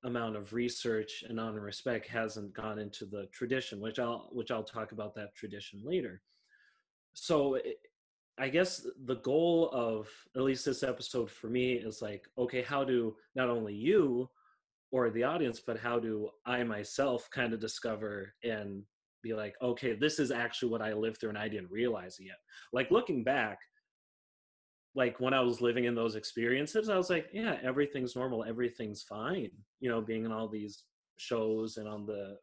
amount 0.04 0.36
of 0.36 0.54
research 0.54 1.24
and 1.28 1.40
honor 1.40 1.58
and 1.58 1.66
respect 1.66 2.08
hasn't 2.08 2.54
gone 2.54 2.80
into 2.80 3.06
the 3.06 3.28
tradition 3.32 3.80
which 3.80 4.00
i'll 4.00 4.30
which 4.32 4.50
i'll 4.50 4.64
talk 4.64 4.92
about 4.94 5.14
that 5.16 5.36
tradition 5.36 5.80
later. 5.84 6.22
So 7.14 7.58
i 8.42 8.50
guess 8.50 8.86
the 9.06 9.16
goal 9.18 9.70
of 9.72 10.08
at 10.36 10.42
least 10.42 10.66
this 10.66 10.84
episode 10.84 11.30
for 11.30 11.48
me 11.48 11.74
is 11.74 12.02
like 12.02 12.26
okay 12.38 12.62
how 12.62 12.84
do 12.84 13.16
not 13.36 13.50
only 13.50 13.74
you 13.74 14.30
or 14.92 15.10
the 15.10 15.24
audience 15.24 15.60
but 15.60 15.80
how 15.80 16.00
do 16.00 16.30
i 16.46 16.64
myself 16.64 17.30
kind 17.32 17.54
of 17.54 17.60
discover 17.60 18.34
and 18.44 18.84
be 19.24 19.34
like 19.34 19.54
okay 19.62 19.94
this 19.94 20.20
is 20.20 20.32
actually 20.32 20.70
what 20.70 20.82
i 20.82 20.92
lived 20.94 21.20
through 21.20 21.30
and 21.30 21.38
i 21.38 21.48
didn't 21.48 21.72
realize 21.72 22.18
it 22.20 22.26
yet 22.26 22.40
like 22.74 22.92
looking 22.92 23.24
back 23.24 23.60
like 24.96 25.20
when 25.20 25.34
I 25.34 25.40
was 25.40 25.62
living 25.62 25.86
in 25.86 25.96
those 25.96 26.16
experiences, 26.16 26.90
I 26.90 26.98
was 26.98 27.10
like, 27.10 27.28
yeah, 27.32 27.58
everything's 27.64 28.16
normal, 28.16 28.44
everything's 28.44 29.04
fine. 29.04 29.52
You 29.80 29.90
know, 29.90 30.02
being 30.02 30.26
in 30.26 30.32
all 30.32 30.50
these 30.50 30.84
shows 31.18 31.78
and 31.78 31.88
on 31.88 32.06
the 32.06 32.38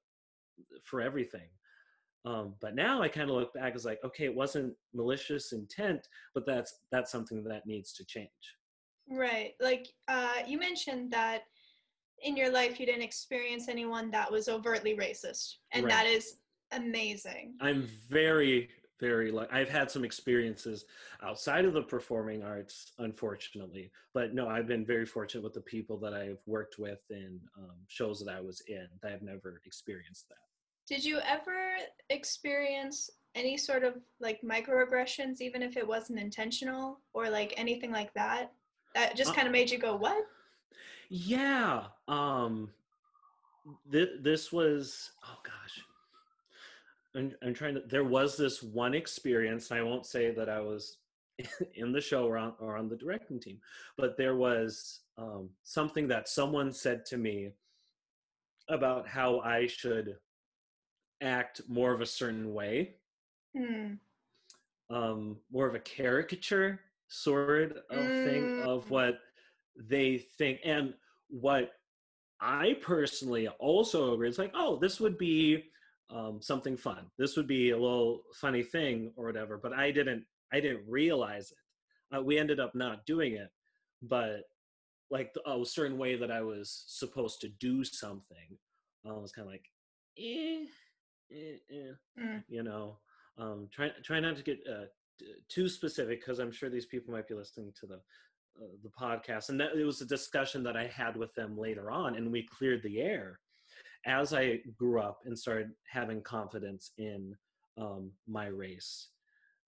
for 0.85 1.01
everything. 1.01 1.49
Um, 2.29 2.55
but 2.61 2.75
now 2.75 3.01
I 3.01 3.09
kind 3.09 3.31
of 3.31 3.37
look 3.37 3.55
back 3.55 3.75
as 3.75 3.87
like, 3.87 4.01
okay, 4.05 4.25
it 4.25 4.35
wasn't 4.35 4.75
malicious 4.93 5.53
intent, 5.53 6.07
but 6.35 6.45
that's 6.45 6.81
that's 6.93 7.11
something 7.11 7.43
that 7.45 7.67
needs 7.67 7.93
to 7.95 8.05
change. 8.05 8.29
Right. 9.11 9.55
Like 9.61 9.89
uh, 10.09 10.43
you 10.47 10.59
mentioned 10.59 11.11
that 11.13 11.45
in 12.23 12.37
your 12.37 12.51
life 12.51 12.79
you 12.79 12.85
didn't 12.85 13.03
experience 13.03 13.69
anyone 13.69 14.11
that 14.11 14.31
was 14.31 14.49
overtly 14.49 14.95
racist, 14.95 15.55
and 15.73 15.85
Right. 15.85 15.93
that 15.93 16.07
is 16.07 16.37
amazing. 16.73 17.55
I'm 17.61 17.89
very 18.11 18.69
very 19.01 19.31
like 19.31 19.51
I've 19.53 19.71
had 19.71 19.91
some 19.91 20.05
experiences 20.05 20.85
outside 21.23 21.65
of 21.65 21.73
the 21.73 21.83
performing 21.83 22.43
arts, 22.43 22.93
unfortunately, 22.99 23.91
but 24.13 24.35
no, 24.35 24.49
I've 24.49 24.67
been 24.67 24.85
very 24.85 25.07
fortunate 25.07 25.45
with 25.45 25.55
the 25.55 25.61
people 25.63 25.97
that 26.01 26.13
I've 26.13 26.43
worked 26.47 26.79
with 26.79 27.01
in 27.11 27.41
um, 27.57 27.77
shows 27.87 28.23
that 28.23 28.35
I 28.35 28.41
was 28.41 28.61
in. 28.67 28.89
that 29.03 29.13
I've 29.13 29.23
never 29.23 29.63
experienced 29.65 30.29
that. 30.29 30.48
Did 30.89 31.05
you 31.05 31.19
ever 31.21 31.77
experience 32.09 33.11
any 33.35 33.59
sort 33.59 33.85
of 33.85 33.97
like 34.21 34.41
microaggressions, 34.41 35.41
even 35.41 35.63
if 35.63 35.77
it 35.77 35.87
wasn't 35.87 36.19
intentional, 36.19 37.01
or 37.13 37.29
like 37.29 37.53
anything 37.57 37.93
like 37.93 38.13
that? 38.15 38.53
That 38.95 39.15
just 39.15 39.33
Uh, 39.33 39.35
kind 39.35 39.47
of 39.47 39.53
made 39.53 39.71
you 39.71 39.79
go, 39.79 39.97
"What?" 39.97 40.27
Yeah. 41.11 41.89
Um 42.09 42.73
th- 43.93 44.21
this 44.21 44.51
was 44.51 45.11
oh 45.25 45.39
gosh. 45.43 45.85
I'm, 47.15 47.35
I'm 47.43 47.55
trying 47.55 47.75
to 47.75 47.81
there 47.81 48.05
was 48.05 48.37
this 48.37 48.63
one 48.63 48.95
experience 48.95 49.71
and 49.71 49.81
I 49.81 49.83
won't 49.83 50.07
say 50.07 50.31
that 50.31 50.49
I 50.49 50.61
was 50.61 50.99
in 51.75 51.93
the 51.93 52.01
show 52.01 52.25
or 52.27 52.39
on, 52.39 52.55
or 52.59 52.77
on 52.77 52.89
the 52.89 52.97
directing 52.97 53.41
team 53.41 53.61
but 53.97 54.17
there 54.17 54.37
was 54.37 55.01
um, 55.17 55.51
something 55.65 56.09
that 56.09 56.29
someone 56.29 56.73
said 56.73 57.05
to 57.07 57.17
me 57.17 57.53
about 58.69 59.09
how 59.09 59.41
I 59.41 59.67
should 59.67 60.17
act 61.21 61.63
more 61.69 61.93
of 61.93 62.01
a 62.01 62.07
certain 62.07 62.55
way 62.55 62.97
Hmm. 63.55 63.99
um, 64.91 65.41
more 65.51 65.67
of 65.67 65.75
a 65.75 65.81
caricature 65.81 66.81
sort 67.09 67.77
of 67.91 68.15
thing 68.17 68.51
of 68.59 68.87
Mm. 68.87 68.91
what 68.91 69.21
they 69.77 70.19
think 70.19 70.61
and 70.65 70.95
what 71.29 71.73
I 72.41 72.75
personally 72.83 73.49
also 73.49 74.15
agree. 74.15 74.29
It's 74.29 74.39
like, 74.39 74.53
oh, 74.55 74.77
this 74.79 75.01
would 75.01 75.19
be 75.19 75.71
um, 76.11 76.41
something 76.43 76.77
fun. 76.77 77.11
This 77.19 77.37
would 77.37 77.47
be 77.47 77.71
a 77.71 77.79
little 77.79 78.25
funny 78.35 78.63
thing 78.63 79.13
or 79.17 79.27
whatever. 79.27 79.59
But 79.59 79.73
I 79.75 79.91
didn't. 79.93 80.27
I 80.53 80.61
didn't 80.61 80.89
realize 80.89 81.53
it. 81.53 81.59
Uh, 82.17 82.23
we 82.23 82.39
ended 82.39 82.61
up 82.61 82.75
not 82.75 83.07
doing 83.07 83.35
it, 83.35 83.51
but 84.03 84.45
like 85.11 85.35
a 85.47 85.65
certain 85.65 85.99
way 85.99 86.17
that 86.17 86.31
I 86.31 86.43
was 86.43 86.85
supposed 86.89 87.41
to 87.43 87.49
do 87.49 87.85
something, 87.85 88.59
uh, 89.07 89.17
I 89.17 89.19
was 89.21 89.33
kind 89.33 89.47
of 89.49 89.53
like, 89.53 89.67
eh, 90.19 90.67
eh, 91.33 91.57
eh 91.71 91.93
Mm. 92.19 92.43
you 92.49 92.63
know 92.63 92.99
um 93.39 93.69
try 93.73 93.91
try 94.03 94.19
not 94.21 94.37
to 94.37 94.43
get 94.43 94.59
uh, 94.69 94.87
t- 95.19 95.35
too 95.49 95.69
specific 95.69 96.21
because 96.21 96.39
i'm 96.39 96.51
sure 96.53 96.69
these 96.69 96.87
people 96.87 97.13
might 97.13 97.29
be 97.29 97.35
listening 97.35 97.73
to 97.79 97.87
the 97.87 97.97
uh, 98.61 98.75
the 98.83 98.91
podcast 98.91 99.49
and 99.51 99.61
that 99.61 99.77
it 99.77 99.85
was 99.85 100.01
a 100.01 100.07
discussion 100.07 100.63
that 100.65 100.77
i 100.77 100.87
had 100.87 101.17
with 101.17 101.33
them 101.35 101.57
later 101.57 101.91
on 101.91 102.17
and 102.17 102.31
we 102.33 102.43
cleared 102.43 102.83
the 102.83 103.01
air 103.01 103.39
as 104.07 104.33
i 104.35 104.59
grew 104.77 104.99
up 105.01 105.21
and 105.27 105.39
started 105.39 105.71
having 105.91 106.21
confidence 106.23 106.91
in 106.99 107.37
um 107.77 108.11
my 108.27 108.47
race 108.47 109.09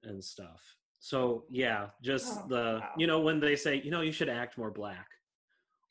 and 0.04 0.22
stuff 0.24 0.60
so 0.98 1.44
yeah 1.50 1.88
just 2.02 2.38
Oh, 2.40 2.46
the 2.48 2.78
wow. 2.80 2.90
you 2.98 3.06
know 3.06 3.20
when 3.20 3.38
they 3.38 3.54
say 3.54 3.80
you 3.84 3.90
know 3.92 4.00
you 4.00 4.12
should 4.12 4.28
act 4.28 4.58
more 4.58 4.70
black 4.72 5.06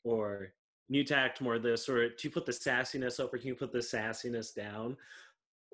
or 0.04 0.52
you 0.88 0.98
need 0.98 1.06
to 1.06 1.16
act 1.16 1.40
more 1.40 1.58
this 1.58 1.88
or 1.88 2.08
do 2.08 2.14
you 2.22 2.30
put 2.30 2.44
the 2.46 2.52
sassiness 2.52 3.20
up 3.20 3.32
or 3.32 3.38
can 3.38 3.48
you 3.48 3.54
put 3.54 3.72
the 3.72 3.78
sassiness 3.78 4.54
down 4.54 4.96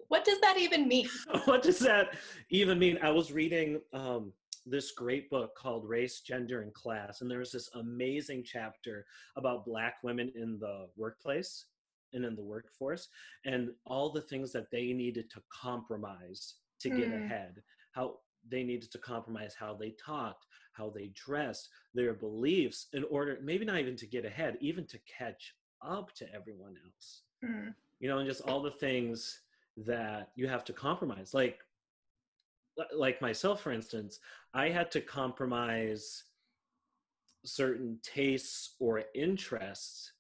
What 0.09 0.25
does 0.25 0.41
that 0.41 0.57
even 0.59 0.87
mean? 0.89 1.09
what 1.45 1.63
does 1.63 1.79
that 1.81 2.15
even 2.51 2.79
mean? 2.79 2.99
I 3.03 3.11
was 3.11 3.33
reading 3.33 3.81
um, 3.93 4.33
this 4.65 4.93
great 4.93 5.31
book 5.31 5.55
called 5.57 5.89
Race, 5.89 6.21
Gender, 6.21 6.63
and 6.63 6.73
Class, 6.75 7.21
and 7.21 7.31
there 7.31 7.39
was 7.41 7.53
this 7.53 7.71
amazing 7.75 8.45
chapter 8.45 9.07
about 9.37 9.65
Black 9.65 9.97
women 10.03 10.33
in 10.35 10.59
the 10.59 10.89
workplace 10.97 11.67
and 12.13 12.25
in 12.25 12.37
the 12.37 12.43
workforce, 12.43 13.09
and 13.45 13.71
all 13.85 14.11
the 14.11 14.23
things 14.23 14.53
that 14.53 14.71
they 14.71 14.93
needed 14.93 15.29
to 15.31 15.43
compromise 15.53 16.55
to 16.81 16.89
get 16.91 17.11
Mm. 17.11 17.25
ahead. 17.25 17.63
How 17.93 18.21
they 18.49 18.63
needed 18.63 18.93
to 18.93 18.99
compromise 18.99 19.55
how 19.55 19.75
they 19.75 19.91
talked, 19.91 20.47
how 20.73 20.89
they 20.91 21.09
dressed, 21.09 21.69
their 21.95 22.15
beliefs, 22.15 22.87
in 22.93 23.03
order 23.05 23.39
maybe 23.43 23.65
not 23.65 23.81
even 23.81 23.97
to 23.97 24.07
get 24.07 24.25
ahead, 24.25 24.57
even 24.61 24.87
to 24.87 24.99
catch 25.01 25.55
up 25.83 26.13
to 26.15 26.33
everyone 26.33 26.77
else 26.85 27.23
Hmm. 27.43 27.69
you 28.01 28.09
know, 28.09 28.19
and 28.19 28.27
just 28.29 28.41
all 28.43 28.63
the 28.63 28.71
things 28.71 29.43
that 29.77 30.31
you 30.35 30.49
have 30.49 30.65
to 30.65 30.73
compromise 30.73 31.35
like 31.35 31.59
like 32.95 33.21
myself 33.21 33.63
for 33.63 33.73
instance 33.73 34.21
i 34.55 34.69
had 34.69 34.91
to 34.91 35.01
compromise 35.01 36.25
certain 37.45 37.99
tastes 38.03 38.75
or 38.81 39.05
interests 39.15 40.13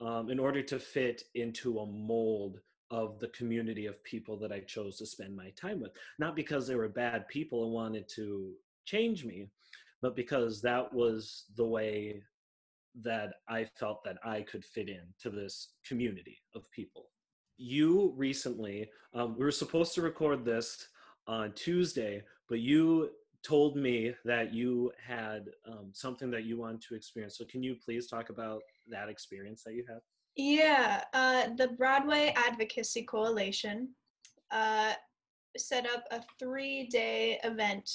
um, 0.00 0.30
in 0.30 0.38
order 0.38 0.62
to 0.62 0.78
fit 0.78 1.24
into 1.34 1.78
a 1.78 1.86
mold 1.86 2.60
of 2.90 3.18
the 3.18 3.28
community 3.28 3.86
of 3.86 4.02
people 4.04 4.36
that 4.38 4.52
I 4.52 4.60
chose 4.60 4.98
to 4.98 5.06
spend 5.06 5.36
my 5.36 5.50
time 5.50 5.80
with. 5.80 5.92
Not 6.18 6.36
because 6.36 6.66
they 6.66 6.74
were 6.74 6.88
bad 6.88 7.26
people 7.28 7.64
and 7.64 7.72
wanted 7.72 8.08
to 8.10 8.52
change 8.84 9.24
me, 9.24 9.48
but 10.02 10.14
because 10.14 10.60
that 10.62 10.92
was 10.92 11.44
the 11.56 11.64
way 11.64 12.22
that 13.02 13.34
I 13.48 13.64
felt 13.64 14.04
that 14.04 14.18
I 14.24 14.42
could 14.42 14.64
fit 14.64 14.88
in 14.88 15.02
to 15.20 15.30
this 15.30 15.70
community 15.86 16.38
of 16.54 16.70
people. 16.70 17.06
You 17.56 18.12
recently, 18.16 18.90
um, 19.14 19.36
we 19.38 19.44
were 19.44 19.50
supposed 19.50 19.94
to 19.94 20.02
record 20.02 20.44
this 20.44 20.88
on 21.26 21.52
Tuesday, 21.52 22.22
but 22.48 22.60
you 22.60 23.10
told 23.42 23.76
me 23.76 24.14
that 24.24 24.52
you 24.52 24.90
had 25.04 25.50
um, 25.66 25.90
something 25.92 26.30
that 26.30 26.44
you 26.44 26.58
wanted 26.58 26.82
to 26.88 26.94
experience. 26.94 27.38
So, 27.38 27.44
can 27.44 27.62
you 27.62 27.76
please 27.84 28.08
talk 28.08 28.30
about 28.30 28.62
that 28.88 29.08
experience 29.08 29.62
that 29.64 29.74
you 29.74 29.84
had? 29.88 30.00
Yeah, 30.36 31.04
uh, 31.12 31.50
the 31.56 31.68
Broadway 31.68 32.34
Advocacy 32.36 33.04
Coalition 33.04 33.90
uh, 34.50 34.94
set 35.56 35.86
up 35.86 36.04
a 36.10 36.20
three 36.40 36.86
day 36.86 37.38
event 37.44 37.88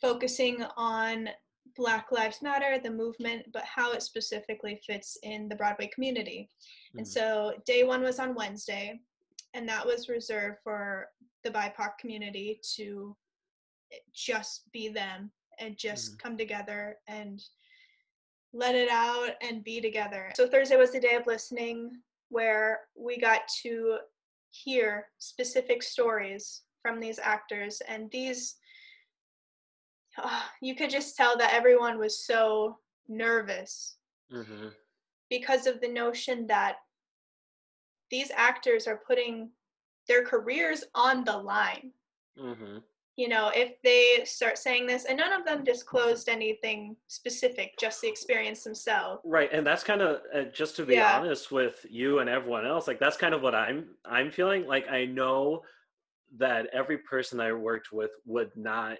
focusing 0.00 0.64
on 0.76 1.28
Black 1.76 2.12
Lives 2.12 2.42
Matter, 2.42 2.78
the 2.78 2.90
movement, 2.90 3.46
but 3.52 3.64
how 3.64 3.92
it 3.92 4.02
specifically 4.02 4.80
fits 4.86 5.18
in 5.22 5.48
the 5.48 5.56
Broadway 5.56 5.90
community. 5.92 6.50
Mm-hmm. 6.90 6.98
And 6.98 7.08
so, 7.08 7.54
day 7.66 7.84
one 7.84 8.02
was 8.02 8.18
on 8.18 8.34
Wednesday, 8.34 9.00
and 9.54 9.68
that 9.68 9.84
was 9.86 10.08
reserved 10.08 10.58
for 10.62 11.08
the 11.42 11.50
BIPOC 11.50 11.98
community 12.00 12.60
to 12.76 13.16
just 14.14 14.62
be 14.72 14.88
them 14.88 15.30
and 15.58 15.76
just 15.76 16.12
mm-hmm. 16.12 16.28
come 16.28 16.38
together 16.38 16.96
and 17.08 17.42
let 18.52 18.74
it 18.74 18.88
out 18.88 19.30
and 19.42 19.64
be 19.64 19.80
together. 19.80 20.32
So 20.36 20.48
Thursday 20.48 20.76
was 20.76 20.92
the 20.92 21.00
day 21.00 21.16
of 21.16 21.26
listening 21.26 21.90
where 22.28 22.80
we 22.96 23.18
got 23.18 23.42
to 23.62 23.98
hear 24.50 25.06
specific 25.18 25.82
stories 25.82 26.62
from 26.80 27.00
these 27.00 27.18
actors 27.18 27.82
and 27.88 28.10
these 28.10 28.56
oh, 30.18 30.42
you 30.60 30.74
could 30.74 30.90
just 30.90 31.16
tell 31.16 31.36
that 31.38 31.52
everyone 31.52 31.98
was 31.98 32.24
so 32.24 32.78
nervous 33.08 33.96
mm-hmm. 34.32 34.68
because 35.30 35.66
of 35.66 35.80
the 35.80 35.88
notion 35.88 36.46
that 36.46 36.76
these 38.10 38.30
actors 38.34 38.86
are 38.86 39.00
putting 39.06 39.50
their 40.06 40.24
careers 40.24 40.84
on 40.94 41.24
the 41.24 41.36
line. 41.36 41.92
Mm-hmm 42.38 42.78
you 43.16 43.28
know, 43.28 43.52
if 43.54 43.80
they 43.82 44.24
start 44.24 44.58
saying 44.58 44.86
this, 44.86 45.04
and 45.04 45.18
none 45.18 45.32
of 45.32 45.46
them 45.46 45.62
disclosed 45.62 46.28
anything 46.28 46.96
specific, 47.06 47.78
just 47.78 48.00
the 48.00 48.08
experience 48.08 48.64
themselves. 48.64 49.20
Right, 49.24 49.48
and 49.52 49.64
that's 49.64 49.84
kind 49.84 50.02
of 50.02 50.22
uh, 50.34 50.42
just 50.52 50.74
to 50.76 50.84
be 50.84 50.94
yeah. 50.94 51.18
honest 51.18 51.52
with 51.52 51.86
you 51.88 52.18
and 52.18 52.28
everyone 52.28 52.66
else. 52.66 52.88
Like 52.88 52.98
that's 52.98 53.16
kind 53.16 53.32
of 53.32 53.40
what 53.40 53.54
I'm 53.54 53.86
I'm 54.04 54.32
feeling. 54.32 54.66
Like 54.66 54.88
I 54.88 55.04
know 55.04 55.62
that 56.38 56.66
every 56.72 56.98
person 56.98 57.38
I 57.38 57.52
worked 57.52 57.92
with 57.92 58.10
would 58.26 58.50
not, 58.56 58.98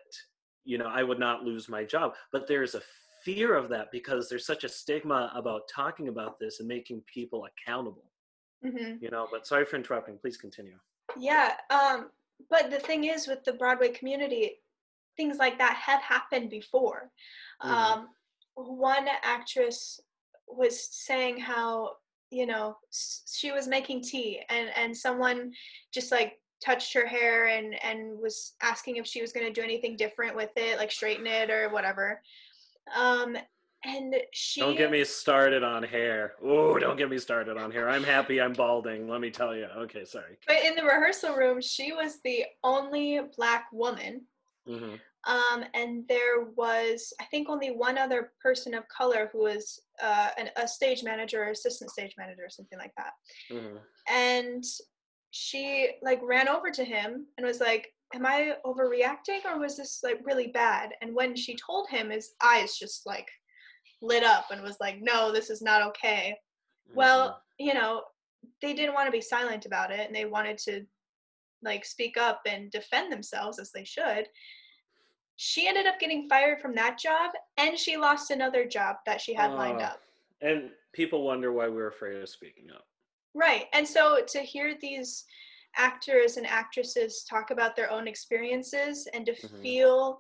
you 0.65 0.79
know, 0.79 0.87
I 0.87 1.03
would 1.03 1.19
not 1.19 1.45
lose 1.45 1.69
my 1.69 1.85
job, 1.85 2.15
but 2.33 2.47
there's 2.47 2.75
a 2.75 2.83
fear 3.25 3.55
of 3.55 3.69
that 3.71 3.91
because 3.91 4.29
there's 4.29 4.47
such 4.47 4.65
a 4.65 4.69
stigma 4.69 5.33
about 5.35 5.63
talking 5.75 6.09
about 6.09 6.39
this 6.39 6.61
and 6.61 6.69
making 6.69 7.03
people 7.13 7.47
accountable. 7.47 8.11
Mm-hmm. 8.65 9.03
You 9.03 9.11
know, 9.11 9.29
but 9.31 9.47
sorry 9.47 9.65
for 9.65 9.77
interrupting. 9.77 10.19
Please 10.19 10.37
continue. 10.37 10.79
Yeah. 11.19 11.53
Um, 11.71 12.11
but 12.51 12.71
the 12.71 12.79
thing 12.79 13.05
is 13.05 13.27
with 13.27 13.45
the 13.45 13.53
broadway 13.53 13.89
community 13.91 14.61
things 15.17 15.39
like 15.39 15.59
that 15.59 15.77
have 15.77 16.03
happened 16.03 16.51
before 16.51 17.11
mm-hmm. 17.63 17.73
um, 17.73 18.09
one 18.55 19.07
actress 19.23 20.01
was 20.49 20.89
saying 20.91 21.39
how 21.39 21.93
you 22.31 22.47
know 22.47 22.77
she 22.93 23.53
was 23.53 23.69
making 23.69 24.03
tea 24.03 24.41
and 24.51 24.69
and 24.77 24.97
someone 24.97 25.53
just 25.93 26.11
like 26.11 26.39
touched 26.63 26.95
her 26.95 27.07
hair 27.07 27.47
and 27.47 27.75
and 27.85 28.19
was 28.19 28.53
asking 28.63 28.97
if 28.97 29.07
she 29.07 29.21
was 29.21 29.33
going 29.33 29.47
to 29.47 29.53
do 29.53 29.63
anything 29.63 29.97
different 29.97 30.35
with 30.37 30.51
it 30.57 30.79
like 30.79 30.91
straighten 30.91 31.27
it 31.27 31.51
or 31.51 31.69
whatever. 31.71 32.21
Um 32.97 33.37
and 33.87 34.15
she 34.33 34.61
don't 34.61 34.79
get 34.79 34.91
me 34.91 35.05
started 35.05 35.63
on 35.63 35.83
hair. 35.83 36.35
Oh 36.43 36.79
don't 36.79 36.97
get 36.97 37.11
me 37.11 37.19
started 37.19 37.57
on 37.59 37.71
hair. 37.71 37.89
I'm 37.89 38.05
happy 38.05 38.41
i'm 38.41 38.53
balding 38.53 39.09
let 39.09 39.21
me 39.21 39.31
tell 39.31 39.55
you 39.55 39.67
okay 39.77 40.05
sorry. 40.05 40.39
But 40.47 40.65
in 40.65 40.75
the 40.75 40.85
rehearsal 40.85 41.35
room 41.35 41.61
she 41.61 41.93
was 41.93 42.21
the 42.25 42.45
only 42.63 43.21
black 43.37 43.67
woman. 43.73 44.23
Mm-hmm. 44.67 44.95
um, 45.31 45.63
and 45.75 46.09
there 46.09 46.45
was 46.57 47.13
i 47.21 47.25
think 47.25 47.51
only 47.51 47.69
one 47.69 47.99
other 47.99 48.33
person 48.43 48.73
of 48.73 48.89
color 48.89 49.29
who 49.31 49.41
was 49.41 49.79
uh, 50.03 50.31
an, 50.39 50.49
a 50.57 50.67
stage 50.67 51.03
manager 51.05 51.45
or 51.45 51.51
assistant 51.51 51.91
stage 51.91 52.15
manager 52.17 52.47
or 52.47 52.49
something 52.49 52.79
like 52.79 52.95
that. 52.97 53.13
Mm-hmm. 53.53 53.77
and 54.09 54.65
she 55.37 55.91
like 56.01 56.21
ran 56.23 56.49
over 56.49 56.71
to 56.71 56.85
him 56.85 57.27
and 57.37 57.47
was 57.47 57.59
like 57.61 57.89
am 58.15 58.25
i 58.25 58.55
overreacting 58.65 59.45
or 59.45 59.59
was 59.59 59.77
this 59.77 60.01
like 60.05 60.21
really 60.23 60.47
bad 60.49 60.91
and 61.03 61.13
when 61.15 61.35
she 61.35 61.57
told 61.57 61.89
him 61.89 62.11
his 62.11 62.35
eyes 62.41 62.79
just 62.79 63.05
like 63.05 63.29
lit 64.05 64.23
up 64.23 64.47
and 64.51 64.63
was 64.63 64.77
like, 64.81 65.01
no, 65.01 65.33
this 65.33 65.51
is 65.51 65.63
not 65.63 65.83
okay. 65.83 66.37
Mm-hmm. 66.89 66.97
Well, 66.97 67.43
you 67.59 67.75
know, 67.75 68.03
they 68.61 68.75
didn't 68.75 68.95
want 68.95 69.07
to 69.07 69.13
be 69.13 69.21
silent 69.21 69.67
about 69.67 69.91
it 69.91 70.07
and 70.07 70.15
they 70.15 70.27
wanted 70.27 70.59
to 70.59 70.83
like 71.63 71.85
speak 71.85 72.17
up 72.17 72.43
and 72.47 72.71
defend 72.71 73.11
themselves 73.11 73.59
as 73.59 73.73
they 73.73 73.85
should. 73.85 74.29
She 75.37 75.67
ended 75.67 75.87
up 75.87 75.99
getting 75.99 76.29
fired 76.29 76.61
from 76.61 76.75
that 76.75 76.99
job 76.99 77.33
and 77.57 77.79
she 77.79 77.97
lost 77.97 78.31
another 78.31 78.67
job 78.67 78.97
that 79.07 79.21
she 79.21 79.35
had 79.35 79.51
uh, 79.51 79.57
lined 79.57 79.81
up. 79.81 80.01
And 80.41 80.71
people 80.93 81.25
wonder 81.25 81.53
why 81.53 81.69
we're 81.69 81.89
afraid 81.89 82.21
of 82.21 82.29
speaking 82.29 82.67
up. 82.73 82.85
Right. 83.35 83.67
And 83.73 83.87
so 83.87 84.21
to 84.29 84.39
hear 84.41 84.75
these 84.81 85.25
actors 85.77 86.37
and 86.37 86.47
actresses 86.47 87.25
talk 87.29 87.51
about 87.51 87.75
their 87.75 87.91
own 87.91 88.07
experiences 88.07 89.09
and 89.13 89.27
to 89.27 89.33
mm-hmm. 89.33 89.63
feel 89.63 90.19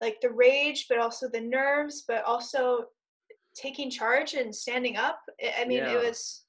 like 0.00 0.20
the 0.20 0.30
rage, 0.30 0.86
but 0.88 0.98
also 0.98 1.28
the 1.28 1.40
nerves, 1.40 2.04
but 2.06 2.24
also 2.24 2.84
taking 3.54 3.90
charge 3.90 4.34
and 4.34 4.54
standing 4.54 4.96
up. 4.96 5.20
I 5.58 5.64
mean, 5.64 5.78
yeah. 5.78 5.92
it 5.92 6.06
was 6.06 6.44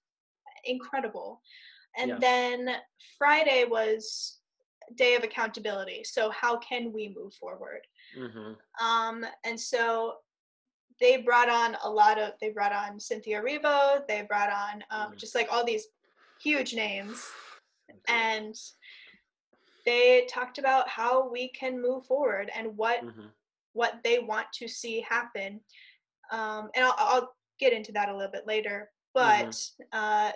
incredible. 0.65 1.41
And 1.97 2.10
yeah. 2.10 2.17
then 2.19 2.76
Friday 3.17 3.65
was 3.69 4.39
day 4.95 5.15
of 5.15 5.24
accountability. 5.24 6.04
So 6.04 6.30
how 6.32 6.58
can 6.58 6.91
we 6.91 7.13
move 7.15 7.34
forward? 7.34 7.82
Mm-hmm. 8.17 8.86
Um, 8.86 9.26
and 9.45 9.60
so 9.60 10.15
they 11.00 11.17
brought 11.17 11.50
on 11.50 11.76
a 11.84 11.89
lot 11.89 12.19
of. 12.19 12.34
They 12.39 12.50
brought 12.50 12.74
on 12.74 13.00
Cynthia 13.00 13.41
Erivo. 13.41 14.02
They 14.08 14.21
brought 14.21 14.50
on 14.50 14.84
um, 14.91 15.08
mm-hmm. 15.08 15.17
just 15.17 15.36
like 15.36 15.47
all 15.52 15.65
these 15.65 15.88
huge 16.43 16.73
names, 16.73 17.25
and 18.08 18.56
they 19.86 20.27
talked 20.30 20.58
about 20.58 20.88
how 20.88 21.30
we 21.30 21.49
can 21.49 21.82
move 21.82 22.06
forward 22.06 22.51
and 22.56 22.77
what 22.77 23.04
mm-hmm. 23.04 23.27
what 23.73 23.99
they 24.04 24.19
want 24.19 24.47
to 24.54 24.67
see 24.67 25.01
happen 25.01 25.60
um, 26.32 26.69
and 26.75 26.86
I'll, 26.86 26.95
I'll, 26.97 27.36
get 27.60 27.73
into 27.73 27.91
that 27.91 28.10
a 28.10 28.15
little 28.15 28.32
bit 28.32 28.47
later. 28.47 28.89
But 29.13 29.51
mm-hmm. 29.51 29.84
uh, 29.93 30.32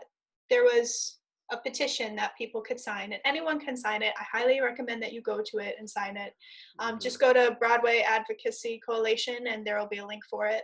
there 0.52 0.62
was 0.62 1.18
a 1.52 1.58
petition 1.58 2.16
that 2.18 2.38
people 2.38 2.62
could 2.62 2.80
sign, 2.80 3.14
and 3.14 3.22
anyone 3.26 3.60
can 3.60 3.76
sign 3.76 4.04
it. 4.04 4.14
I 4.20 4.38
highly 4.38 4.62
recommend 4.62 5.02
that 5.02 5.12
you 5.12 5.22
go 5.22 5.42
to 5.44 5.58
it 5.58 5.76
and 5.80 5.90
sign 5.90 6.18
it. 6.18 6.34
Um, 6.78 6.90
mm-hmm. 6.92 7.00
Just 7.00 7.20
go 7.20 7.34
to 7.34 7.58
Broadway 7.60 8.06
Advocacy 8.08 8.80
Coalition, 8.88 9.48
and 9.48 9.66
there 9.66 9.80
will 9.80 9.88
be 9.88 9.98
a 9.98 10.06
link 10.06 10.24
for 10.30 10.46
it. 10.46 10.62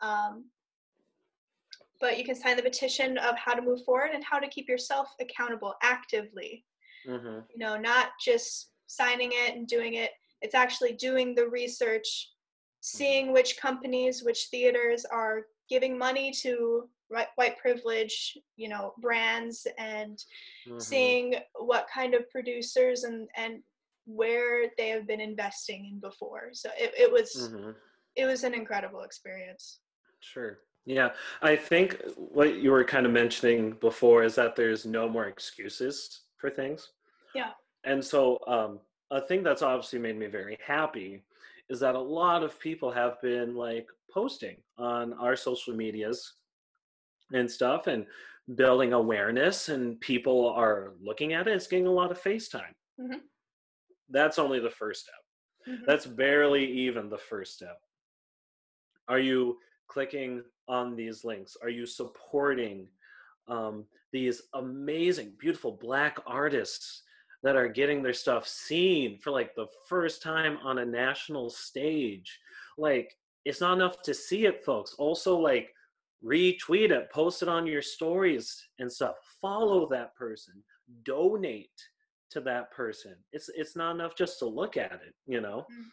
Um, 0.00 0.44
but 2.00 2.18
you 2.18 2.24
can 2.24 2.34
sign 2.34 2.56
the 2.56 2.62
petition 2.62 3.18
of 3.18 3.36
how 3.36 3.54
to 3.54 3.62
move 3.62 3.84
forward 3.84 4.10
and 4.14 4.24
how 4.24 4.38
to 4.38 4.48
keep 4.48 4.68
yourself 4.68 5.08
accountable 5.20 5.74
actively. 5.82 6.64
Mm-hmm. 7.06 7.40
You 7.54 7.58
know, 7.58 7.76
not 7.76 8.08
just 8.22 8.70
signing 8.86 9.30
it 9.32 9.56
and 9.56 9.66
doing 9.66 9.94
it. 9.94 10.10
It's 10.42 10.54
actually 10.54 10.92
doing 10.92 11.34
the 11.34 11.48
research 11.48 12.30
seeing 12.80 13.32
which 13.32 13.58
companies, 13.60 14.22
which 14.22 14.46
theaters 14.50 15.04
are 15.04 15.46
giving 15.68 15.98
money 15.98 16.30
to 16.42 16.88
white 17.08 17.58
privilege, 17.58 18.36
you 18.56 18.68
know, 18.68 18.92
brands, 18.98 19.66
and 19.78 20.18
mm-hmm. 20.68 20.78
seeing 20.78 21.34
what 21.58 21.86
kind 21.92 22.14
of 22.14 22.28
producers 22.30 23.04
and 23.04 23.28
and 23.36 23.60
where 24.06 24.70
they 24.78 24.88
have 24.88 25.06
been 25.06 25.20
investing 25.20 25.86
in 25.90 25.98
before. 25.98 26.50
So 26.52 26.70
it, 26.78 26.92
it 26.96 27.12
was 27.12 27.50
mm-hmm. 27.50 27.70
it 28.14 28.24
was 28.24 28.44
an 28.44 28.54
incredible 28.54 29.02
experience. 29.02 29.80
Sure. 30.20 30.58
Yeah, 30.86 31.14
I 31.42 31.56
think 31.56 32.00
what 32.16 32.56
you 32.56 32.70
were 32.70 32.84
kind 32.84 33.06
of 33.06 33.12
mentioning 33.12 33.72
before 33.72 34.22
is 34.22 34.36
that 34.36 34.54
there's 34.54 34.86
no 34.86 35.08
more 35.08 35.26
excuses 35.26 36.22
for 36.38 36.48
things. 36.48 36.92
Yeah. 37.34 37.52
And 37.84 38.04
so 38.04 38.38
um, 38.46 38.80
a 39.10 39.20
thing 39.20 39.42
that's 39.42 39.62
obviously 39.62 39.98
made 39.98 40.16
me 40.16 40.26
very 40.26 40.56
happy 40.64 41.24
is 41.68 41.80
that 41.80 41.96
a 41.96 42.00
lot 42.00 42.44
of 42.44 42.58
people 42.60 42.92
have 42.92 43.20
been 43.20 43.56
like 43.56 43.88
posting 44.12 44.62
on 44.78 45.12
our 45.14 45.34
social 45.34 45.74
medias 45.74 46.34
and 47.32 47.50
stuff 47.50 47.88
and 47.88 48.06
building 48.54 48.92
awareness 48.92 49.68
and 49.68 50.00
people 50.00 50.48
are 50.50 50.94
looking 51.00 51.32
at 51.32 51.48
it 51.48 51.56
it's 51.56 51.66
getting 51.66 51.88
a 51.88 51.90
lot 51.90 52.12
of 52.12 52.22
facetime 52.22 52.72
Mhm. 53.00 53.22
that's 54.08 54.38
only 54.38 54.60
the 54.60 54.70
first 54.70 55.02
step 55.02 55.22
Mhm. 55.66 55.84
that's 55.84 56.06
barely 56.06 56.64
even 56.64 57.08
the 57.08 57.18
first 57.18 57.54
step 57.54 57.80
are 59.08 59.18
you 59.18 59.58
clicking 59.88 60.44
on 60.68 60.96
these 60.96 61.24
links? 61.24 61.56
Are 61.62 61.68
you 61.68 61.86
supporting 61.86 62.88
um, 63.48 63.84
these 64.12 64.42
amazing 64.54 65.32
beautiful 65.38 65.72
black 65.72 66.18
artists 66.26 67.02
that 67.42 67.56
are 67.56 67.68
getting 67.68 68.02
their 68.02 68.12
stuff 68.12 68.46
seen 68.46 69.18
for 69.18 69.30
like 69.30 69.54
the 69.54 69.66
first 69.88 70.22
time 70.22 70.58
on 70.62 70.78
a 70.78 70.84
national 70.84 71.50
stage? 71.50 72.38
Like 72.78 73.16
it's 73.44 73.60
not 73.60 73.74
enough 73.74 74.02
to 74.02 74.14
see 74.14 74.46
it 74.46 74.64
folks. 74.64 74.94
Also 74.98 75.38
like 75.38 75.70
retweet 76.24 76.90
it 76.90 77.10
post 77.12 77.42
it 77.42 77.48
on 77.48 77.66
your 77.66 77.82
stories 77.82 78.68
and 78.78 78.90
stuff. 78.90 79.16
Follow 79.40 79.88
that 79.88 80.14
person. 80.16 80.54
Donate 81.04 81.70
to 82.30 82.40
that 82.40 82.72
person. 82.72 83.14
It's 83.32 83.48
it's 83.54 83.76
not 83.76 83.94
enough 83.94 84.16
just 84.16 84.38
to 84.40 84.46
look 84.46 84.76
at 84.76 84.92
it 84.92 85.14
you 85.26 85.40
know? 85.40 85.66
Mm. 85.70 85.84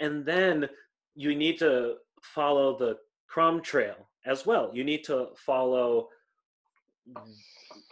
and 0.00 0.24
then 0.24 0.68
you 1.14 1.34
need 1.34 1.58
to 1.58 1.96
follow 2.22 2.78
the 2.78 2.96
crumb 3.26 3.60
trail 3.60 4.08
as 4.26 4.46
well. 4.46 4.70
You 4.72 4.84
need 4.84 5.04
to 5.04 5.28
follow 5.36 6.08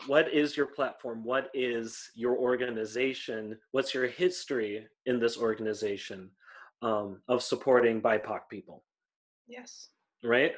what 0.07 0.33
is 0.33 0.57
your 0.57 0.67
platform? 0.67 1.25
What 1.25 1.51
is 1.53 2.11
your 2.15 2.37
organization? 2.37 3.59
What's 3.73 3.93
your 3.93 4.07
history 4.07 4.87
in 5.07 5.19
this 5.19 5.37
organization 5.37 6.31
um, 6.83 7.21
of 7.29 7.43
supporting 7.43 8.01
bipoc 8.01 8.41
people? 8.51 8.85
Yes. 9.49 9.89
right? 10.23 10.53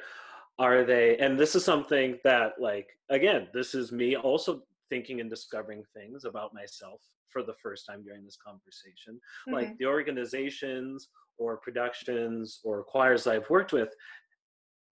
Are 0.59 0.83
they 0.83 1.17
and 1.17 1.39
this 1.39 1.55
is 1.55 1.65
something 1.65 2.19
that 2.23 2.53
like 2.59 2.87
again 3.09 3.47
this 3.55 3.73
is 3.73 3.91
me 3.91 4.15
also 4.15 4.61
thinking 4.87 5.19
and 5.19 5.29
discovering 5.29 5.83
things 5.95 6.25
about 6.25 6.53
myself 6.53 7.01
for 7.29 7.41
the 7.41 7.55
first 7.55 7.87
time 7.87 8.03
during 8.03 8.23
this 8.23 8.37
conversation. 8.37 9.19
Mhm. 9.47 9.53
like 9.53 9.77
the 9.79 9.87
organizations 9.87 11.09
or 11.39 11.57
productions 11.57 12.59
or 12.63 12.83
choirs 12.83 13.25
i've 13.25 13.49
worked 13.49 13.73
with 13.73 13.91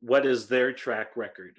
what 0.02 0.26
is 0.26 0.48
their 0.48 0.74
track 0.74 1.16
record 1.16 1.58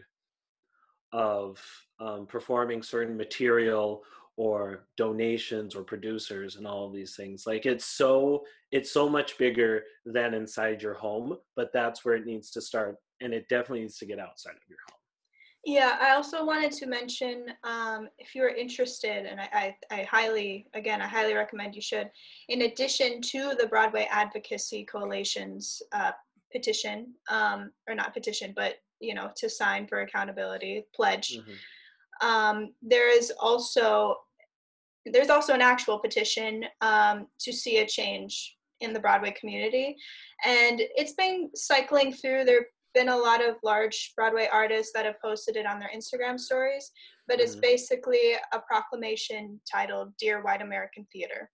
of 1.13 1.63
um, 2.01 2.27
performing 2.27 2.83
certain 2.83 3.17
material 3.17 4.03
or 4.37 4.87
donations 4.97 5.75
or 5.75 5.83
producers 5.83 6.57
and 6.57 6.67
all 6.67 6.87
of 6.87 6.95
these 6.95 7.17
things? 7.17 7.47
Like 7.47 7.67
it's 7.67 7.85
so 7.85 8.45
it's 8.71 8.91
so 8.91 9.09
much 9.09 9.39
bigger 9.39 9.83
than 10.07 10.35
inside 10.35 10.83
your 10.83 10.95
home 10.95 11.37
but 11.57 11.73
that's 11.73 12.05
where 12.05 12.15
it 12.15 12.27
needs 12.27 12.51
to 12.51 12.61
start 12.61 12.97
and 13.21 13.33
it 13.33 13.49
definitely 13.49 13.81
needs 13.81 13.99
to 13.99 14.07
get 14.07 14.19
outside 14.19 14.53
of 14.53 14.69
your 14.69 14.79
home. 14.89 14.99
Yeah, 15.65 15.97
I 16.01 16.15
also 16.15 16.45
wanted 16.45 16.73
to 16.73 16.87
mention 16.87 17.47
um, 17.63 18.09
if 18.19 18.35
you're 18.35 18.49
interested, 18.49 19.27
and 19.27 19.41
I, 19.41 19.77
I, 19.91 19.97
I 19.97 20.03
highly, 20.03 20.67
again, 20.75 21.01
I 21.01 21.07
highly 21.07 21.35
recommend 21.35 21.77
you 21.77 21.81
should, 21.81 22.11
in 22.49 22.63
addition 22.63 23.21
to 23.21 23.55
the 23.59 23.69
Broadway 23.69 24.09
Advocacy 24.11 24.85
Coalition's 24.85 25.81
uh, 25.93 26.11
petition, 26.53 27.15
um, 27.29 27.73
or 27.89 27.95
not 27.95 28.15
petition, 28.15 28.53
but 28.55 28.77
you 29.01 29.15
know, 29.15 29.31
to 29.37 29.51
sign 29.51 29.87
for 29.89 30.03
accountability 30.03 30.85
pledge, 30.95 31.37
Mhm. 31.39 31.57
um, 32.21 32.75
there 32.83 33.09
is 33.11 33.33
also 33.39 34.17
there's 35.05 35.31
also 35.31 35.53
an 35.53 35.61
actual 35.61 35.99
petition 35.99 36.65
um, 36.81 37.27
to 37.41 37.53
see 37.53 37.79
a 37.79 37.87
change 37.87 38.57
in 38.79 38.93
the 38.93 39.01
Broadway 39.01 39.33
community, 39.33 39.97
and 40.45 40.81
it's 40.81 41.15
been 41.15 41.51
cycling 41.57 42.13
through. 42.13 42.45
There've 42.45 42.71
been 42.95 43.09
a 43.09 43.17
lot 43.17 43.43
of 43.43 43.57
large 43.65 44.13
Broadway 44.15 44.49
artists 44.53 44.93
that 44.93 45.05
have 45.05 45.21
posted 45.21 45.57
it 45.57 45.67
on 45.67 45.81
their 45.81 45.91
Instagram 45.93 46.39
stories, 46.39 46.93
but 47.27 47.41
it's 47.41 47.57
Mhm. 47.57 47.63
basically 47.63 48.35
a 48.53 48.61
proclamation 48.61 49.61
titled 49.69 50.17
"Dear 50.19 50.43
White 50.43 50.63
American 50.63 51.05
Theater." 51.13 51.51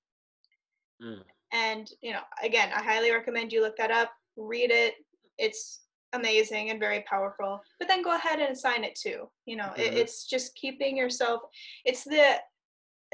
Mm. 1.00 1.24
And 1.52 1.90
you 2.02 2.12
know, 2.12 2.24
again, 2.42 2.70
I 2.74 2.82
highly 2.82 3.10
recommend 3.10 3.52
you 3.52 3.62
look 3.62 3.76
that 3.78 3.90
up, 3.90 4.12
read 4.38 4.70
it. 4.70 4.94
It's 5.36 5.82
amazing 6.14 6.70
and 6.70 6.80
very 6.80 7.02
powerful. 7.08 7.60
But 7.78 7.88
then 7.88 8.02
go 8.02 8.14
ahead 8.14 8.40
and 8.40 8.56
sign 8.56 8.84
it 8.84 8.94
too. 8.94 9.28
You 9.44 9.56
know, 9.56 9.72
it, 9.76 9.92
Mhm. 9.92 9.96
it's 9.96 10.24
just 10.26 10.54
keeping 10.54 10.96
yourself. 10.96 11.42
It's 11.84 12.04
the 12.04 12.40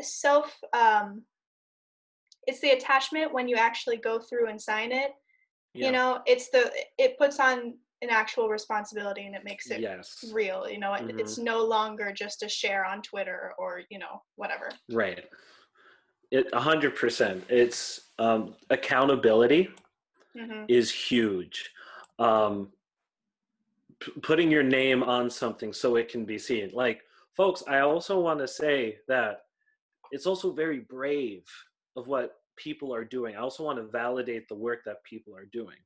self. 0.01 0.57
Um, 0.73 1.25
it's 2.47 2.61
the 2.61 2.71
attachment 2.71 3.33
when 3.33 3.49
you 3.49 3.57
actually 3.57 3.97
go 3.97 4.19
through 4.21 4.49
and 4.49 4.61
sign 4.61 4.93
it. 4.93 5.13
Yeah. 5.73 5.87
You 5.87 5.93
know, 5.93 6.23
it's 6.27 6.51
the 6.51 6.71
it 6.99 7.19
puts 7.19 7.41
on 7.41 7.79
an 8.03 8.11
actual 8.11 8.49
responsibility 8.49 9.25
and 9.27 9.35
it 9.35 9.45
makes 9.45 9.71
it 9.71 9.81
yes 9.81 10.25
real. 10.33 10.69
You 10.69 10.79
know, 10.79 10.93
it, 10.95 11.03
Mhm. 11.09 11.19
it's 11.21 11.39
no 11.39 11.65
longer 11.65 12.13
just 12.13 12.43
a 12.43 12.49
share 12.49 12.85
on 12.85 13.03
Twitter 13.03 13.55
or 13.59 13.83
you 13.91 13.99
know 13.99 14.23
whatever. 14.37 14.69
right 14.91 15.29
it 16.31 16.51
100% 16.53 17.45
it's 17.51 18.11
um, 18.19 18.57
accountability 18.71 19.71
hmm 20.37 20.65
is 20.69 20.91
huge. 20.91 21.71
Um, 22.19 22.73
p- 24.01 24.13
putting 24.23 24.51
your 24.51 24.63
name 24.63 25.03
on 25.03 25.31
something 25.31 25.73
so 25.73 25.97
it 25.97 26.09
can 26.09 26.25
be 26.25 26.39
seen. 26.39 26.71
Like, 26.73 27.03
folks, 27.37 27.63
I 27.69 27.81
also 27.81 28.21
want 28.21 28.41
to 28.41 28.49
say 28.49 28.99
that 29.09 29.43
it's 30.11 30.27
also 30.27 30.53
very 30.53 30.81
brave 30.81 31.45
of 31.97 32.07
what 32.07 32.37
people 32.57 32.95
are 32.95 33.05
doing. 33.05 33.37
I 33.37 33.41
also 33.41 33.65
want 33.65 33.79
to 33.79 33.87
validate 33.87 34.49
the 34.49 34.55
work 34.55 34.85
that 34.85 35.03
people 35.05 35.35
are 35.37 35.47
doing. 35.47 35.77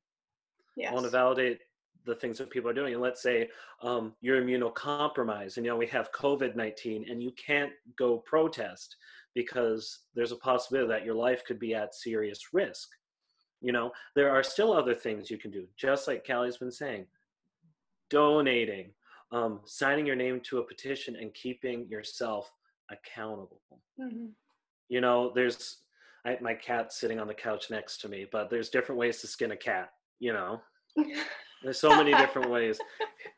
Yes. 0.75 0.91
I 0.91 0.93
want 0.93 1.05
to 1.05 1.11
validate 1.11 1.59
the 2.05 2.15
things 2.15 2.37
that 2.37 2.49
people 2.49 2.69
are 2.69 2.73
doing. 2.73 2.93
And 2.93 3.01
let's 3.01 3.21
say 3.21 3.49
um, 3.81 4.13
you're 4.21 4.41
immunocompromised, 4.41 5.57
and 5.57 5.65
you 5.65 5.71
know 5.71 5.77
we 5.77 5.87
have 5.87 6.11
COVID 6.11 6.55
nineteen, 6.55 7.09
and 7.09 7.21
you 7.21 7.31
can't 7.31 7.71
go 7.97 8.17
protest 8.19 8.95
because 9.35 9.99
there's 10.15 10.31
a 10.31 10.37
possibility 10.37 10.89
that 10.89 11.05
your 11.05 11.15
life 11.15 11.43
could 11.45 11.59
be 11.59 11.75
at 11.75 11.93
serious 11.93 12.53
risk. 12.53 12.89
You 13.61 13.71
know, 13.73 13.91
there 14.15 14.31
are 14.31 14.43
still 14.43 14.71
other 14.73 14.95
things 14.95 15.29
you 15.29 15.37
can 15.37 15.51
do, 15.51 15.67
just 15.77 16.07
like 16.07 16.25
Callie's 16.25 16.57
been 16.57 16.71
saying, 16.71 17.05
donating, 18.09 18.91
um, 19.31 19.59
signing 19.65 20.05
your 20.05 20.15
name 20.15 20.39
to 20.45 20.59
a 20.59 20.63
petition, 20.63 21.15
and 21.15 21.33
keeping 21.33 21.87
yourself 21.87 22.51
accountable. 22.91 23.61
Mhm. 23.99 24.31
you 24.87 25.01
know 25.01 25.31
there's 25.35 25.83
I, 26.25 26.37
my 26.41 26.55
cat 26.55 26.91
sitting 26.91 27.19
on 27.19 27.27
the 27.27 27.33
couch 27.35 27.69
next 27.69 27.99
to 28.01 28.09
me 28.09 28.25
but 28.31 28.49
there's 28.49 28.69
different 28.69 28.97
ways 28.97 29.21
to 29.21 29.27
skin 29.27 29.51
a 29.51 29.57
cat 29.57 29.91
you 30.19 30.33
know? 30.33 30.61
There's 31.63 31.79
so 31.79 31.95
many 31.95 32.13
different 32.13 32.49
ways. 32.55 32.79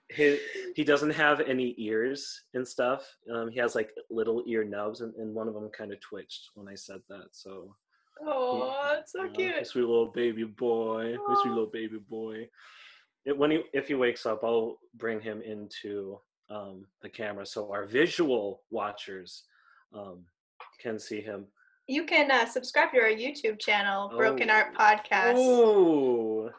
He, 0.10 0.40
he 0.76 0.84
doesn't 0.84 1.12
have 1.12 1.42
any 1.42 1.74
ears 1.78 2.42
and 2.54 2.68
stuff. 2.68 3.08
Um, 3.34 3.50
he 3.50 3.60
has 3.60 3.76
like 3.76 3.92
little 4.10 4.44
ear 4.48 4.64
nubs 4.64 5.02
and, 5.02 5.14
and 5.16 5.34
one 5.34 5.48
of 5.48 5.54
them 5.54 5.70
kind 5.70 5.92
of 5.92 6.00
twitched 6.00 6.50
when 6.56 6.68
i 6.68 6.76
said 6.76 7.02
that 7.10 7.28
so 7.32 7.76
Oh, 8.24 8.96
it's 9.00 9.12
so 9.14 9.24
you 9.24 9.28
know, 9.28 9.34
cute. 9.34 9.68
sweet 9.68 9.82
little 9.82 10.12
baby 10.12 10.44
boy 10.44 11.16
my 11.28 11.36
sweet 11.42 11.52
little 11.52 11.70
baby 11.72 11.98
boy 12.10 12.48
it, 13.26 13.38
when 13.38 13.52
he 13.52 13.62
if 13.74 13.88
he 13.88 13.94
wakes 13.96 14.26
up 14.26 14.44
i'll 14.44 14.78
bring 14.96 15.20
him 15.20 15.42
into 15.42 16.20
um, 16.50 16.86
the 17.02 17.10
camera 17.10 17.46
so 17.46 17.72
our 17.72 17.86
visual 17.86 18.62
watchers 18.72 19.44
um, 19.94 20.26
can 20.80 21.00
see 21.00 21.22
him 21.22 21.46
You 21.88 22.06
can 22.06 22.30
uh, 22.32 22.46
subscribe 22.46 22.92
to 22.94 23.00
our 23.00 23.10
YouTube 23.10 23.60
channel, 23.60 24.10
Broken 24.16 24.50
Oh. 24.50 24.54
Art 24.54 24.76
Podcast, 24.76 25.34
Oh, 25.38 26.50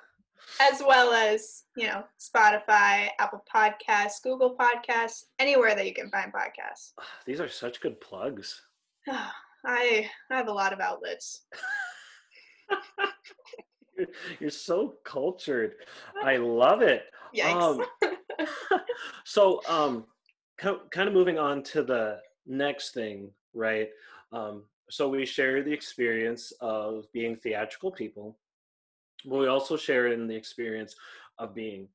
as 0.60 0.80
well 0.80 1.12
as 1.12 1.64
you 1.76 1.86
know 1.86 2.04
Spotify, 2.18 3.08
Apple 3.18 3.44
Podcasts, 3.54 4.20
Google 4.22 4.56
Podcasts, 4.56 5.24
anywhere 5.38 5.74
that 5.74 5.86
you 5.86 5.94
can 5.94 6.10
find 6.10 6.32
podcasts. 6.32 6.92
these 7.26 7.40
are 7.40 7.48
such 7.48 7.80
good 7.80 8.00
plugs. 8.00 8.62
I 9.64 10.08
I 10.30 10.36
have 10.36 10.48
a 10.48 10.52
lot 10.52 10.72
of 10.72 10.80
outlets. 10.80 11.44
You're, 13.96 14.06
you're 14.40 14.50
so 14.50 14.94
cultured. 15.04 15.74
I 16.24 16.36
love 16.36 16.82
it. 16.82 17.04
Yikes. 17.36 17.80
Um, 18.40 18.78
so, 19.24 19.60
um, 19.68 20.04
kind 20.58 21.08
of 21.08 21.14
moving 21.14 21.38
on 21.38 21.62
to 21.64 21.82
the 21.82 22.18
next 22.46 22.92
thing, 22.92 23.30
right? 23.54 23.88
Um, 24.32 24.64
so 24.90 25.08
we 25.08 25.24
share 25.24 25.62
the 25.62 25.72
experience 25.72 26.52
of 26.60 27.10
being 27.12 27.36
theatrical 27.36 27.90
people, 27.90 28.36
but 29.24 29.38
we 29.38 29.46
also 29.46 29.76
share 29.76 30.08
in 30.08 30.26
the 30.26 30.34
experience 30.36 30.94
of 31.38 31.54
being 31.54 31.88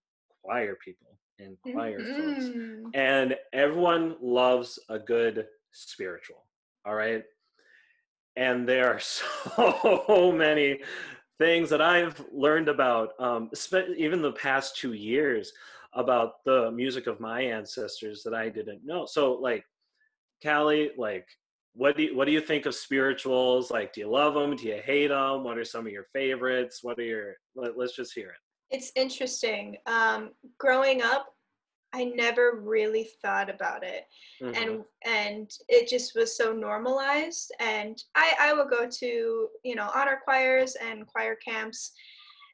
choir 0.43 0.75
people 0.83 1.17
and 1.39 1.57
choir 1.61 1.99
folks. 1.99 2.45
Mhm. 2.45 2.89
and 2.95 3.35
everyone 3.53 4.15
loves 4.21 4.79
a 4.89 4.97
good 4.97 5.47
spiritual 5.71 6.45
all 6.85 6.95
right 6.95 7.23
and 8.37 8.67
there 8.67 8.93
are 8.93 8.99
so 8.99 10.31
many 10.31 10.79
things 11.39 11.69
that 11.69 11.81
i've 11.81 12.23
learned 12.31 12.69
about 12.69 13.09
um, 13.19 13.49
even 13.97 14.21
the 14.21 14.31
past 14.31 14.77
two 14.77 14.93
years 14.93 15.51
about 15.93 16.43
the 16.45 16.71
music 16.71 17.07
of 17.07 17.19
my 17.19 17.41
ancestors 17.41 18.23
that 18.23 18.33
i 18.33 18.47
didn't 18.47 18.85
know. 18.85 19.05
So 19.05 19.33
like 19.33 19.65
callie 20.43 20.91
like 20.97 21.27
what 21.73 21.97
do 21.97 22.03
you 22.03 22.15
what 22.15 22.25
do 22.25 22.31
you 22.31 22.41
think 22.41 22.65
of 22.65 22.75
spirituals? 22.75 23.69
Like 23.69 23.93
do 23.93 24.01
you 24.01 24.09
love 24.09 24.33
them 24.33 24.55
do 24.55 24.67
you 24.67 24.81
hate 24.83 25.07
them 25.07 25.43
what 25.43 25.57
are 25.57 25.65
some 25.65 25.85
of 25.85 25.91
your 25.91 26.07
favorites? 26.13 26.79
What 26.81 26.99
are 26.99 27.03
your 27.03 27.35
let, 27.55 27.77
let's 27.77 27.95
just 27.95 28.13
hear 28.13 28.29
it. 28.29 28.75
It's 28.75 28.91
interesting. 28.95 29.77
Um, 29.85 30.31
growing 30.59 31.01
up, 31.01 31.27
I 31.93 32.03
never 32.05 32.59
really 32.61 33.09
thought 33.21 33.49
about 33.49 33.83
it. 33.83 34.05
Mhm. 34.41 34.55
and 34.61 34.85
and 35.05 35.51
it 35.69 35.87
just 35.87 36.13
was 36.15 36.37
so 36.37 36.53
normalized 36.53 37.51
and 37.59 37.95
i 38.15 38.27
i 38.39 38.53
would 38.53 38.69
go 38.69 38.87
to 38.87 39.49
you 39.63 39.75
know 39.75 39.89
honor 39.95 40.19
choirs 40.23 40.75
and 40.75 41.07
choir 41.07 41.35
camps 41.35 41.91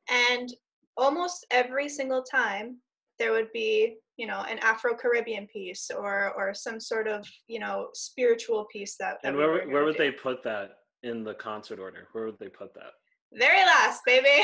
and 0.09 0.47
almost 0.95 1.45
every 1.51 1.89
single 1.89 2.23
time 2.23 2.77
there 3.19 3.31
would 3.33 3.51
be 3.51 3.97
you 4.17 4.27
know 4.27 4.41
an 4.47 4.59
afro-caribbean 4.59 5.47
piece 5.47 5.89
or 5.91 6.31
or 6.37 6.53
some 6.53 6.79
sort 6.79 7.07
of 7.07 7.27
you 7.47 7.59
know 7.59 7.89
spiritual 7.93 8.65
piece 8.71 8.95
that, 8.97 9.17
and 9.23 9.35
where 9.35 9.67
where 9.67 9.83
would 9.83 9.97
do. 9.97 10.03
they 10.03 10.11
put 10.11 10.41
that 10.43 10.77
in 11.03 11.23
the 11.23 11.33
concert 11.33 11.79
order? 11.79 12.07
Where 12.13 12.25
would 12.25 12.39
they 12.39 12.47
put 12.49 12.73
that? 12.75 12.93
Very 13.37 13.63
last 13.65 14.01
baby 14.05 14.43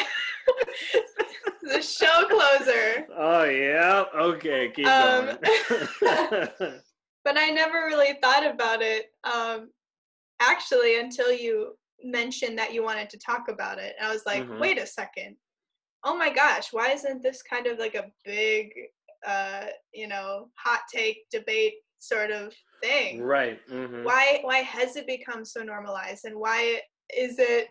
the 1.63 1.82
show 1.82 2.28
closer 2.28 3.06
Oh 3.15 3.43
yeah. 3.43 4.06
Okay, 4.15 4.71
keep 4.75 4.88
Um, 4.88 5.25
going. 5.25 5.38
but 7.23 7.38
I 7.38 7.49
never 7.49 7.86
really 7.86 8.17
thought 8.21 8.45
about 8.45 8.82
it 8.82 9.08
um, 9.23 9.69
actually 10.41 10.99
until 10.99 11.32
you 11.32 11.78
mentioned 12.04 12.58
that 12.58 12.73
you 12.73 12.84
wanted 12.84 13.10
to 13.10 13.17
talk 13.19 13.49
about 13.49 13.78
it. 13.78 13.93
And 13.99 14.08
I 14.08 14.13
was 14.13 14.25
like, 14.25 14.43
Mhm. 14.47 14.60
wait 14.60 14.78
a 14.80 14.86
second. 14.88 15.36
Oh 16.04 16.15
my 16.15 16.30
gosh, 16.34 16.69
why 16.71 16.91
isn't 16.91 17.21
this 17.21 17.41
kind 17.43 17.67
of 17.67 17.78
like 17.78 17.95
a 17.95 18.10
big, 18.23 18.71
uh, 19.28 19.65
you 19.93 20.08
know, 20.08 20.49
hot 20.56 20.82
take 20.93 21.30
debate 21.30 21.73
sort 21.99 22.32
of 22.32 22.54
thing? 22.82 23.21
right. 23.21 23.60
mhm. 23.67 24.04
Why 24.06 24.39
why 24.43 24.60
has 24.60 24.95
it 24.95 25.06
become 25.08 25.43
so 25.43 25.62
normalized 25.62 26.23
and 26.25 26.36
why 26.39 26.82
is 27.15 27.38
it 27.38 27.67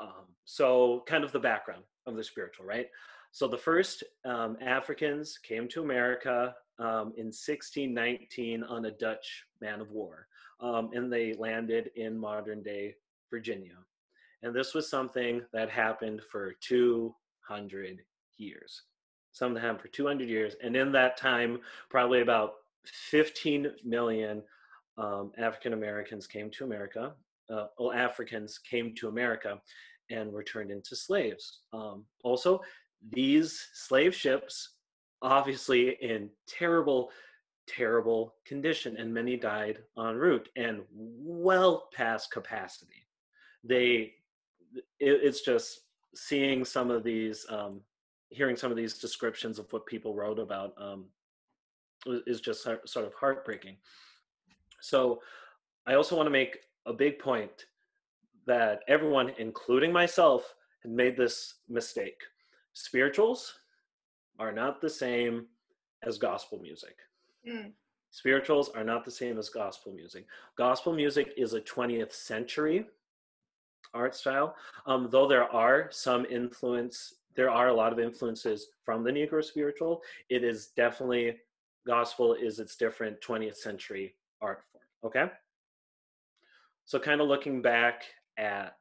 um, 0.00 0.26
so 0.44 1.04
kind 1.06 1.22
of 1.22 1.30
the 1.32 1.38
background 1.38 1.84
of 2.06 2.16
the 2.16 2.24
spiritual 2.24 2.66
right? 2.66 2.88
So 3.32 3.46
the 3.46 3.58
first 3.58 4.02
um, 4.24 4.56
africans 4.60 5.38
came 5.38 5.68
to 5.68 5.82
america 5.82 6.56
um, 6.80 7.12
in 7.16 7.26
1619 7.26 8.64
on 8.64 8.86
a 8.86 8.90
dutch 8.90 9.44
man 9.60 9.80
of 9.80 9.92
war 9.92 10.26
um, 10.60 10.90
and 10.92 11.12
they 11.12 11.34
landed 11.34 11.90
in 11.96 12.18
modern 12.18 12.62
day 12.62 12.94
virginia. 13.30 13.76
And 14.42 14.54
this 14.54 14.74
was 14.74 14.88
something 14.88 15.42
that 15.52 15.70
happened 15.70 16.20
for 16.30 16.54
200 16.60 18.00
years. 18.40 18.82
Something 19.32 19.54
that 19.54 19.60
happened 19.60 19.80
for 19.80 19.88
200 19.88 20.28
years. 20.28 20.54
And 20.62 20.74
in 20.76 20.90
that 20.92 21.16
time, 21.16 21.60
probably 21.88 22.20
about 22.20 22.54
15 22.84 23.72
million 23.84 24.42
um, 24.98 25.32
African 25.38 25.72
Americans 25.72 26.26
came 26.26 26.50
to 26.50 26.64
America. 26.64 27.12
Uh, 27.48 27.66
Africans 27.94 28.58
came 28.58 28.94
to 28.96 29.08
America 29.08 29.60
and 30.10 30.32
were 30.32 30.42
turned 30.42 30.70
into 30.70 30.96
slaves. 30.96 31.60
Um, 31.72 32.04
also, 32.24 32.60
these 33.12 33.68
slave 33.72 34.14
ships, 34.14 34.76
obviously 35.22 35.96
in 36.02 36.28
terrible, 36.46 37.10
terrible 37.66 38.34
condition, 38.44 38.96
and 38.96 39.12
many 39.12 39.36
died 39.36 39.78
en 39.98 40.16
route 40.16 40.48
and 40.56 40.82
well 40.92 41.88
past 41.94 42.30
capacity. 42.30 43.06
They 43.64 44.14
it, 44.74 45.20
it's 45.22 45.42
just 45.42 45.80
seeing 46.14 46.64
some 46.64 46.90
of 46.90 47.04
these 47.04 47.46
um, 47.48 47.80
hearing 48.30 48.56
some 48.56 48.70
of 48.70 48.76
these 48.76 48.98
descriptions 48.98 49.58
of 49.58 49.72
what 49.72 49.86
people 49.86 50.14
wrote 50.14 50.38
about 50.38 50.72
um, 50.78 51.06
is 52.06 52.40
just 52.40 52.62
sort 52.62 53.06
of 53.06 53.14
heartbreaking. 53.14 53.76
So 54.80 55.20
i 55.86 55.94
also 55.94 56.14
want 56.14 56.26
to 56.26 56.30
make 56.30 56.58
a 56.86 56.92
big 56.92 57.18
point 57.18 57.66
that 58.46 58.80
everyone 58.86 59.32
including 59.38 59.92
myself 59.92 60.54
had 60.82 60.92
made 60.92 61.16
this 61.16 61.54
mistake. 61.68 62.20
Spirituals 62.72 63.54
are 64.38 64.52
not 64.52 64.80
the 64.80 64.90
same 64.90 65.46
as 66.02 66.18
gospel 66.18 66.58
music. 66.60 66.96
Mm. 67.48 67.72
spirituals 68.10 68.68
are 68.76 68.84
not 68.84 69.02
the 69.02 69.10
same 69.10 69.38
as 69.38 69.48
gospel 69.48 69.92
music. 69.92 70.26
Gospel 70.56 70.92
music 70.92 71.32
is 71.38 71.54
a 71.54 71.60
20th 71.60 72.12
century 72.12 72.86
art 73.94 74.14
style 74.14 74.54
um, 74.86 75.08
though 75.10 75.26
there 75.26 75.50
are 75.52 75.88
some 75.90 76.24
influence 76.26 77.14
there 77.36 77.50
are 77.50 77.68
a 77.68 77.74
lot 77.74 77.92
of 77.92 77.98
influences 77.98 78.68
from 78.84 79.04
the 79.04 79.10
negro 79.10 79.42
spiritual 79.44 80.02
it 80.28 80.44
is 80.44 80.68
definitely 80.76 81.36
gospel 81.86 82.34
is 82.34 82.58
its 82.58 82.76
different 82.76 83.20
20th 83.20 83.56
century 83.56 84.14
art 84.40 84.62
form 84.72 84.84
okay? 85.04 85.30
So 86.84 86.98
kind 86.98 87.20
of 87.20 87.28
looking 87.28 87.62
back 87.62 88.02
at 88.36 88.76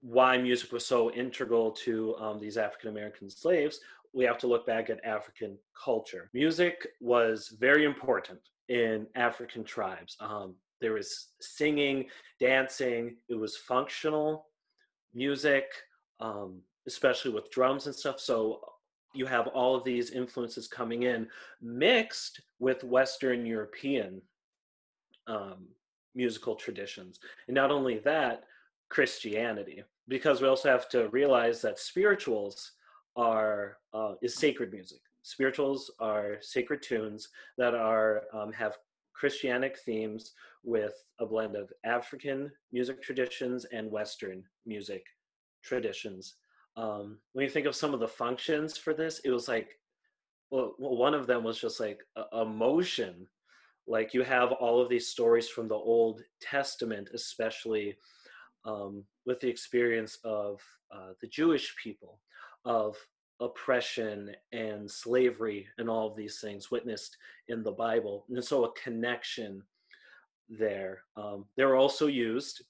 why 0.00 0.36
music 0.36 0.72
was 0.72 0.84
so 0.84 1.10
integral 1.12 1.70
to 1.70 2.16
um, 2.16 2.40
these 2.40 2.56
african 2.56 2.90
american 2.90 3.30
slaves 3.30 3.80
we 4.12 4.24
have 4.24 4.38
to 4.38 4.46
look 4.46 4.66
back 4.66 4.90
at 4.90 5.02
african 5.04 5.56
culture. 5.72 6.28
Music 6.34 6.86
was 7.00 7.54
very 7.58 7.84
important 7.84 8.40
in 8.68 9.06
african 9.14 9.64
tribes. 9.64 10.16
Um, 10.20 10.54
there 10.80 10.92
was 10.92 11.28
singing 11.40 12.06
dancing 12.40 13.16
it 13.28 13.36
was 13.36 13.56
functional 13.56 14.46
music 15.14 15.66
um, 16.20 16.60
especially 16.86 17.30
with 17.30 17.50
drums 17.50 17.86
and 17.86 17.94
stuff 17.94 18.20
so 18.20 18.60
you 19.14 19.26
have 19.26 19.46
all 19.48 19.74
of 19.74 19.84
these 19.84 20.10
influences 20.10 20.66
coming 20.66 21.04
in 21.04 21.28
mixed 21.60 22.40
with 22.58 22.84
western 22.84 23.44
european 23.46 24.20
um, 25.26 25.66
musical 26.14 26.54
traditions 26.54 27.18
and 27.48 27.54
not 27.54 27.70
only 27.70 27.98
that 27.98 28.44
christianity 28.88 29.82
because 30.08 30.40
we 30.42 30.48
also 30.48 30.68
have 30.68 30.88
to 30.88 31.08
realize 31.08 31.62
that 31.62 31.78
spirituals 31.78 32.72
are 33.16 33.78
uh, 33.94 34.14
is 34.22 34.34
sacred 34.34 34.72
music 34.72 35.00
spirituals 35.22 35.90
are 36.00 36.36
sacred 36.40 36.82
tunes 36.82 37.28
that 37.56 37.74
are 37.74 38.22
um, 38.34 38.52
have 38.52 38.74
Christianic 39.22 39.78
themes 39.78 40.32
with 40.64 40.94
a 41.20 41.26
blend 41.26 41.54
of 41.54 41.72
African 41.84 42.50
music 42.72 43.00
traditions 43.00 43.64
and 43.66 43.88
Western 43.88 44.42
music 44.66 45.04
traditions. 45.62 46.34
Um, 46.76 47.18
when 47.32 47.44
you 47.44 47.50
think 47.50 47.66
of 47.66 47.76
some 47.76 47.94
of 47.94 48.00
the 48.00 48.08
functions 48.08 48.76
for 48.78 48.94
this, 48.94 49.20
it 49.24 49.30
was 49.30 49.48
like, 49.48 49.78
well, 50.50 50.74
one 50.78 51.14
of 51.14 51.26
them 51.26 51.44
was 51.44 51.58
just 51.58 51.80
like 51.80 52.00
emotion. 52.32 53.26
Like 53.86 54.14
you 54.14 54.22
have 54.22 54.52
all 54.52 54.80
of 54.80 54.88
these 54.88 55.08
stories 55.08 55.48
from 55.48 55.68
the 55.68 55.74
Old 55.74 56.22
Testament, 56.40 57.08
especially 57.14 57.96
um, 58.64 59.04
with 59.26 59.40
the 59.40 59.48
experience 59.48 60.18
of 60.24 60.60
uh, 60.94 61.12
the 61.20 61.28
Jewish 61.28 61.74
people, 61.82 62.20
of 62.64 62.96
oppression 63.40 64.30
and 64.52 64.88
slavery 64.88 65.66
and 65.78 65.90
all 65.90 66.06
of 66.06 66.16
these 66.16 66.40
things 66.40 66.70
witnessed 66.70 67.16
in 67.48 67.62
the 67.62 67.72
Bible. 67.72 68.24
And 68.30 68.44
so 68.44 68.64
a 68.64 68.72
connection 68.72 69.62
there. 70.48 71.02
Um, 71.16 71.46
they're 71.56 71.76
also 71.76 72.06
used 72.06 72.62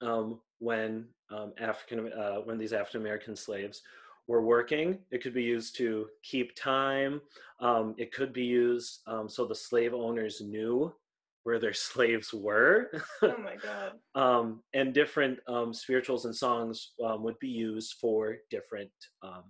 um, 0.00 0.40
when 0.64 1.06
um, 1.30 1.52
African 1.60 2.12
uh, 2.12 2.36
when 2.44 2.58
these 2.58 2.72
African 2.72 3.00
American 3.00 3.36
slaves 3.36 3.82
were 4.26 4.42
working. 4.42 4.98
It 5.10 5.22
could 5.22 5.34
be 5.34 5.42
used 5.42 5.76
to 5.76 6.08
keep 6.22 6.56
time. 6.56 7.20
Um, 7.60 7.94
it 7.98 8.12
could 8.12 8.32
be 8.32 8.44
used 8.44 9.00
um, 9.06 9.28
so 9.28 9.44
the 9.44 9.54
slave 9.54 9.92
owners 9.92 10.40
knew 10.40 10.94
where 11.42 11.58
their 11.58 11.74
slaves 11.90 12.32
were. 12.32 12.90
oh 13.22 13.36
my 13.38 13.56
God. 13.56 13.92
um, 14.14 14.62
and 14.72 14.94
different 14.94 15.38
um, 15.46 15.74
spirituals 15.74 16.24
and 16.24 16.34
songs 16.34 16.92
um, 17.04 17.22
would 17.22 17.38
be 17.38 17.48
used 17.48 17.94
for 18.00 18.36
different 18.50 18.90
um, 19.22 19.44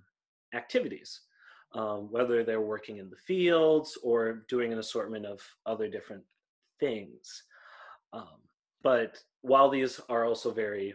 activities, 0.55 1.21
um, 1.75 2.09
whether 2.11 2.43
they're 2.43 2.61
working 2.61 2.99
in 2.99 3.09
the 3.11 3.17
fields 3.17 3.97
or 4.03 4.45
doing 4.49 4.73
an 4.73 4.81
assortment 4.81 5.25
of 5.25 5.41
other 5.67 5.89
different 5.89 6.25
things. 6.81 7.45
Um, 8.13 8.41
but 8.83 9.19
while 9.43 9.71
these 9.71 10.01
are 10.09 10.25
also 10.25 10.53
very 10.53 10.95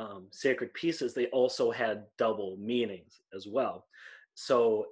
um, 0.00 0.26
sacred 0.30 0.72
pieces, 0.72 1.12
they 1.12 1.26
also 1.26 1.70
had 1.70 2.04
double 2.16 2.56
meanings 2.58 3.20
as 3.34 3.46
well. 3.46 3.84
So 4.34 4.86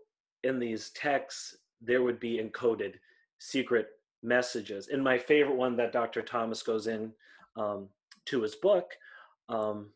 in 0.44 0.58
these 0.58 0.90
texts, 0.90 1.56
there 1.80 2.02
would 2.02 2.20
be 2.20 2.38
encoded 2.38 2.94
secret 3.38 3.88
messages. 4.22 4.88
And 4.88 5.02
my 5.02 5.16
favorite 5.16 5.56
one 5.56 5.76
that 5.76 5.92
Dr. 5.92 6.20
Thomas 6.20 6.62
goes 6.62 6.88
in 6.88 7.12
um, 7.56 7.88
to 8.26 8.42
his 8.42 8.56
book 8.56 8.92
um, 9.48 9.88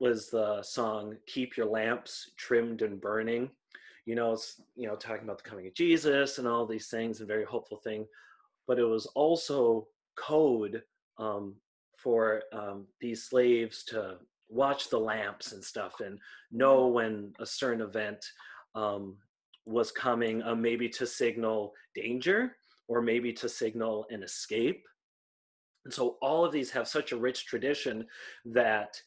was 0.00 0.30
the 0.30 0.62
song 0.62 1.16
"Keep 1.26 1.56
Your 1.56 1.66
Lamps 1.66 2.30
Trimmed 2.38 2.80
and 2.82 3.00
Burning." 3.00 3.50
You 4.06 4.14
know, 4.14 4.32
it's 4.32 4.62
you 4.76 4.88
know 4.88 4.96
talking 4.96 5.24
about 5.24 5.42
the 5.42 5.48
coming 5.48 5.66
of 5.66 5.74
Jesus 5.74 6.38
and 6.38 6.48
all 6.48 6.64
these 6.66 6.88
things, 6.88 7.18
and 7.18 7.28
very 7.28 7.44
hopeful 7.44 7.78
thing. 7.78 8.06
But 8.66 8.78
it 8.78 8.84
was 8.84 9.06
also 9.06 9.88
code 10.16 10.82
um, 11.18 11.56
for 11.96 12.42
um, 12.52 12.86
these 13.00 13.24
slaves 13.24 13.84
to 13.84 14.18
watch 14.48 14.88
the 14.88 14.98
lamps 14.98 15.52
and 15.52 15.62
stuff 15.62 16.00
and 16.00 16.18
know 16.50 16.86
when 16.86 17.32
a 17.38 17.46
certain 17.46 17.82
event 17.82 18.24
um, 18.74 19.16
was 19.66 19.92
coming, 19.92 20.42
uh, 20.42 20.54
maybe 20.54 20.88
to 20.88 21.06
signal 21.06 21.72
danger 21.94 22.56
or 22.88 23.02
maybe 23.02 23.32
to 23.32 23.48
signal 23.48 24.06
an 24.10 24.22
escape. 24.22 24.84
And 25.84 25.92
so 25.92 26.16
all 26.22 26.44
of 26.44 26.52
these 26.52 26.70
have 26.70 26.88
such 26.88 27.12
a 27.12 27.16
rich 27.16 27.46
tradition 27.46 28.06
that 28.46 29.00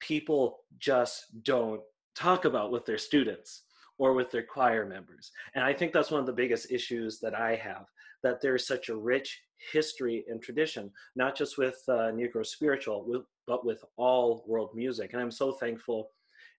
people 0.00 0.60
just 0.78 1.42
don't 1.42 1.80
talk 2.14 2.44
about 2.44 2.70
with 2.70 2.84
their 2.86 2.98
students 2.98 3.62
or 3.98 4.12
with 4.14 4.30
their 4.30 4.42
choir 4.42 4.86
members. 4.86 5.30
And 5.54 5.64
I 5.64 5.72
think 5.72 5.92
that's 5.92 6.10
one 6.10 6.20
of 6.20 6.26
the 6.26 6.32
biggest 6.32 6.70
issues 6.70 7.18
that 7.20 7.34
I 7.34 7.56
have 7.56 7.86
that 8.22 8.40
there's 8.40 8.66
such 8.66 8.88
a 8.88 8.96
rich 8.96 9.40
history 9.72 10.24
and 10.28 10.42
tradition, 10.42 10.90
not 11.16 11.36
just 11.36 11.58
with 11.58 11.80
uh, 11.88 12.10
Negro 12.12 12.44
spiritual, 12.44 13.04
with, 13.06 13.22
but 13.48 13.64
with 13.64 13.82
all 13.96 14.44
world 14.46 14.70
music. 14.74 15.12
And 15.12 15.22
I'm 15.22 15.30
so 15.30 15.52
thankful 15.52 16.10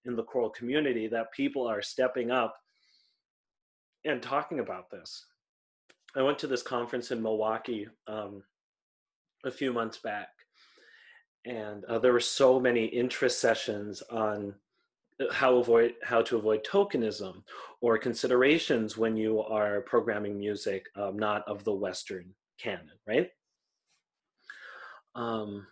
in 0.05 0.15
the 0.15 0.23
choral 0.23 0.49
community 0.49 1.07
that 1.07 1.31
people 1.31 1.67
are 1.67 1.83
stepping 1.83 2.31
up 2.31 2.57
and 4.05 4.21
talking 4.21 4.59
about 4.59 4.89
this. 4.89 5.25
I 6.15 6.23
went 6.23 6.39
to 6.39 6.47
this 6.47 6.63
conference 6.63 7.11
in 7.11 7.21
Milwaukee 7.21 7.87
um, 8.07 8.41
a 9.45 9.51
few 9.51 9.71
months 9.71 9.99
back, 9.99 10.29
and 11.45 11.85
uh, 11.85 11.99
there 11.99 12.13
were 12.13 12.19
so 12.19 12.59
many 12.59 12.85
interest 12.85 13.39
sessions 13.39 14.01
on 14.09 14.55
uh, 15.21 15.31
how 15.31 15.57
avoid 15.57 15.93
how 16.01 16.23
to 16.23 16.37
avoid 16.37 16.65
tokenism 16.65 17.43
or 17.81 17.99
considerations 17.99 18.97
when 18.97 19.15
you 19.15 19.41
are 19.41 19.81
programming 19.81 20.39
music 20.39 20.87
um, 20.95 21.19
not 21.19 21.47
of 21.47 21.63
the 21.63 21.73
Western 21.73 22.33
canon, 22.57 22.89
right? 23.07 23.29
Um, 25.13 25.67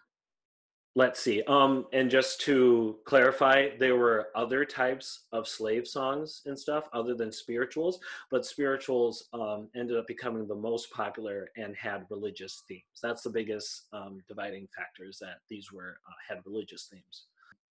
let's 0.98 1.20
see. 1.20 1.44
Um, 1.44 1.86
and 1.94 2.10
just 2.10 2.42
to 2.42 2.96
clarify, 3.06 3.70
there 3.78 3.98
were 3.98 4.30
other 4.36 4.66
types 4.66 5.26
of 5.32 5.48
slave 5.48 5.88
songs 5.88 6.42
and 6.48 6.58
stuff 6.58 6.90
other 6.92 7.14
than 7.14 7.32
spirituals, 7.32 8.00
but 8.32 8.48
spirituals 8.48 9.26
um, 9.32 9.68
ended 9.76 9.96
up 9.96 10.08
becoming 10.08 10.48
the 10.48 10.56
most 10.56 10.92
popular 10.92 11.50
and 11.56 11.76
had 11.76 12.08
religious 12.10 12.64
themes. 12.68 12.82
That's 13.04 13.22
the 13.22 13.30
biggest 13.30 13.86
um, 13.94 14.24
dividing 14.28 14.68
factors 14.76 15.20
that 15.20 15.42
these 15.48 15.72
were 15.72 16.00
uh, 16.10 16.14
had 16.28 16.42
religious 16.48 16.88
themes. 16.92 17.26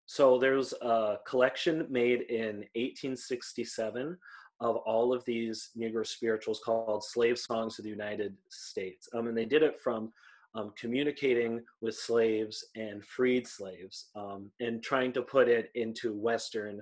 So 0.06 0.38
there's 0.38 0.74
a 0.82 1.20
collection 1.26 1.88
made 1.90 2.24
in 2.24 2.66
1867 2.76 4.18
of 4.60 4.76
all 4.86 5.14
of 5.14 5.24
these 5.24 5.70
Negro 5.78 6.06
spirituals 6.06 6.60
called 6.60 7.06
Slave 7.06 7.40
Songs 7.40 7.80
of 7.80 7.86
the 7.86 7.90
United 7.90 8.36
States. 8.50 9.08
Um, 9.14 9.28
and 9.28 9.38
they 9.38 9.46
did 9.46 9.64
it 9.64 9.80
from 9.80 10.12
um, 10.56 10.74
communicating 10.78 11.62
with 11.82 11.96
slaves 11.96 12.66
and 12.76 13.04
freed 13.04 13.48
slaves 13.48 14.10
um, 14.16 14.52
and 14.60 14.84
trying 14.84 15.12
to 15.14 15.22
put 15.22 15.48
it 15.48 15.70
into 15.76 16.14
Western 16.14 16.82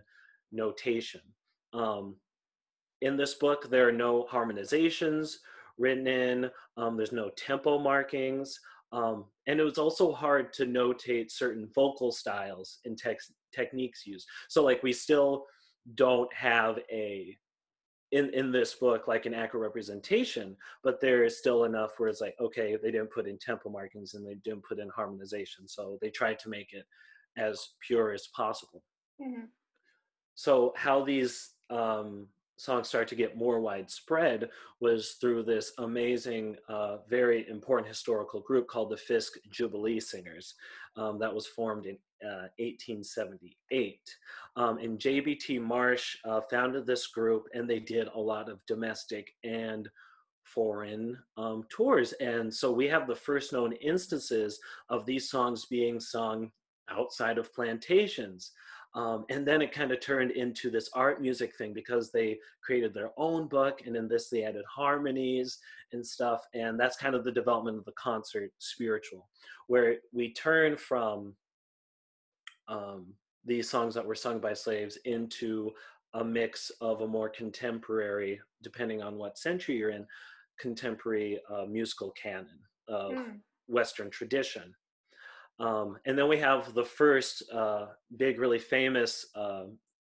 notation. 0.52 1.22
Um, 1.74 2.16
in 3.02 3.18
this 3.18 3.36
book, 3.36 3.70
there 3.70 3.88
are 3.88 3.94
no 3.94 4.28
harmonizations 4.32 5.36
written 5.78 6.06
in, 6.08 6.52
um, 6.78 6.98
there's 6.98 7.12
no 7.12 7.30
tempo 7.36 7.80
markings, 7.80 8.60
um, 8.92 9.26
and 9.48 9.60
it 9.60 9.64
was 9.64 9.78
also 9.78 10.12
hard 10.12 10.52
to 10.54 10.66
notate 10.66 11.32
certain 11.32 11.68
vocal 11.74 12.12
styles 12.12 12.80
and 12.86 13.02
techniques 13.54 14.06
used. 14.06 14.28
So, 14.50 14.64
like, 14.64 14.84
we 14.84 14.94
still 14.94 15.46
don't 15.96 16.32
have 16.34 16.80
a 16.92 17.38
in 18.12 18.30
in 18.34 18.52
this 18.52 18.74
book 18.74 19.08
like 19.08 19.26
an 19.26 19.34
accurate 19.34 19.64
representation 19.64 20.56
but 20.84 21.00
there 21.00 21.24
is 21.24 21.38
still 21.38 21.64
enough 21.64 21.92
where 21.98 22.10
it's 22.10 22.22
like 22.22 22.36
okay 22.40 22.78
they 22.82 22.92
didn't 22.92 23.12
put 23.12 23.28
in 23.28 23.38
tempo 23.38 23.70
markings 23.70 24.14
and 24.14 24.26
they 24.26 24.36
didn't 24.44 24.64
put 24.64 24.80
in 24.80 24.90
harmonization 24.90 25.68
so 25.68 25.98
they 26.02 26.10
tried 26.10 26.38
to 26.40 26.50
make 26.50 26.74
it 26.74 26.86
as 27.38 27.70
pure 27.86 28.12
as 28.12 28.28
possible 28.36 28.84
mm-hmm. 29.22 29.46
so 30.36 30.74
how 30.76 31.04
these 31.04 31.52
um, 31.70 32.28
songs 32.62 32.88
started 32.88 33.08
to 33.08 33.16
get 33.16 33.36
more 33.36 33.60
widespread 33.60 34.50
was 34.80 35.18
through 35.20 35.42
this 35.42 35.74
amazing, 35.80 36.56
uh, 36.70 36.98
very 37.10 37.50
important 37.50 37.88
historical 37.88 38.40
group 38.40 38.68
called 38.68 38.92
the 38.92 38.98
Fisk 38.98 39.34
Jubilee 39.50 40.00
Singers 40.00 40.54
um, 40.96 41.18
that 41.18 41.34
was 41.34 41.48
formed 41.48 41.88
in 41.88 41.98
uh, 42.24 42.48
1878. 42.58 44.00
Um, 44.56 44.78
and 44.78 45.00
JBT 45.00 45.62
Marsh 45.62 46.18
uh, 46.26 46.42
founded 46.50 46.86
this 46.86 47.08
group, 47.08 47.48
and 47.54 47.70
they 47.70 47.80
did 47.80 48.08
a 48.14 48.20
lot 48.20 48.50
of 48.50 48.66
domestic 48.66 49.32
and 49.44 49.90
foreign 50.44 51.18
um, 51.38 51.64
tours. 51.70 52.14
And 52.14 52.54
so 52.54 52.72
we 52.72 52.88
have 52.88 53.08
the 53.08 53.16
first 53.16 53.54
known 53.54 53.74
instances 53.74 54.60
of 54.90 55.06
these 55.06 55.30
songs 55.30 55.66
being 55.66 56.00
sung 56.00 56.52
outside 56.90 57.38
of 57.38 57.54
plantations. 57.54 58.52
Um, 58.94 59.26
and 59.30 59.48
then 59.48 59.62
it 59.62 59.72
kind 59.72 59.92
of 59.92 60.02
turned 60.02 60.32
into 60.32 60.70
this 60.70 60.90
art 60.94 61.22
music 61.22 61.56
thing 61.56 61.74
because 61.74 62.12
they 62.12 62.40
created 62.62 62.94
their 62.94 63.12
own 63.18 63.48
book, 63.48 63.84
and 63.86 63.96
in 63.96 64.10
this 64.10 64.30
they 64.30 64.44
added 64.44 64.66
harmonies 64.70 65.60
and 65.94 66.06
stuff. 66.06 66.42
And 66.54 66.78
that's 66.78 66.98
kind 66.98 67.16
of 67.16 67.24
the 67.24 67.32
development 67.32 67.78
of 67.78 67.86
the 67.86 67.94
concert 67.94 68.52
spiritual, 68.60 69.30
where 69.68 69.98
we 70.12 70.34
turn 70.34 70.76
from 70.76 71.36
um, 72.68 73.14
these 73.46 73.70
songs 73.70 73.96
that 73.96 74.06
were 74.06 74.16
sung 74.16 74.40
by 74.40 74.54
slaves 74.54 74.98
into 75.06 75.72
a 76.14 76.24
mix 76.24 76.72
of 76.82 77.02
a 77.02 77.08
more 77.08 77.30
contemporary, 77.30 78.40
depending 78.62 79.02
on 79.02 79.18
what 79.18 79.38
century 79.38 79.78
you're 79.78 79.92
in, 79.92 80.06
contemporary 80.60 81.40
uh, 81.50 81.66
musical 81.66 82.12
canon 82.12 82.60
of 82.88 83.14
mm. 83.14 83.40
Western 83.68 84.10
tradition. 84.10 84.74
Um, 85.60 85.98
and 86.06 86.18
then 86.18 86.28
we 86.28 86.38
have 86.38 86.74
the 86.74 86.84
first 86.84 87.44
uh, 87.52 87.88
big, 88.18 88.40
really 88.40 88.60
famous 88.60 89.28
uh, 89.36 89.66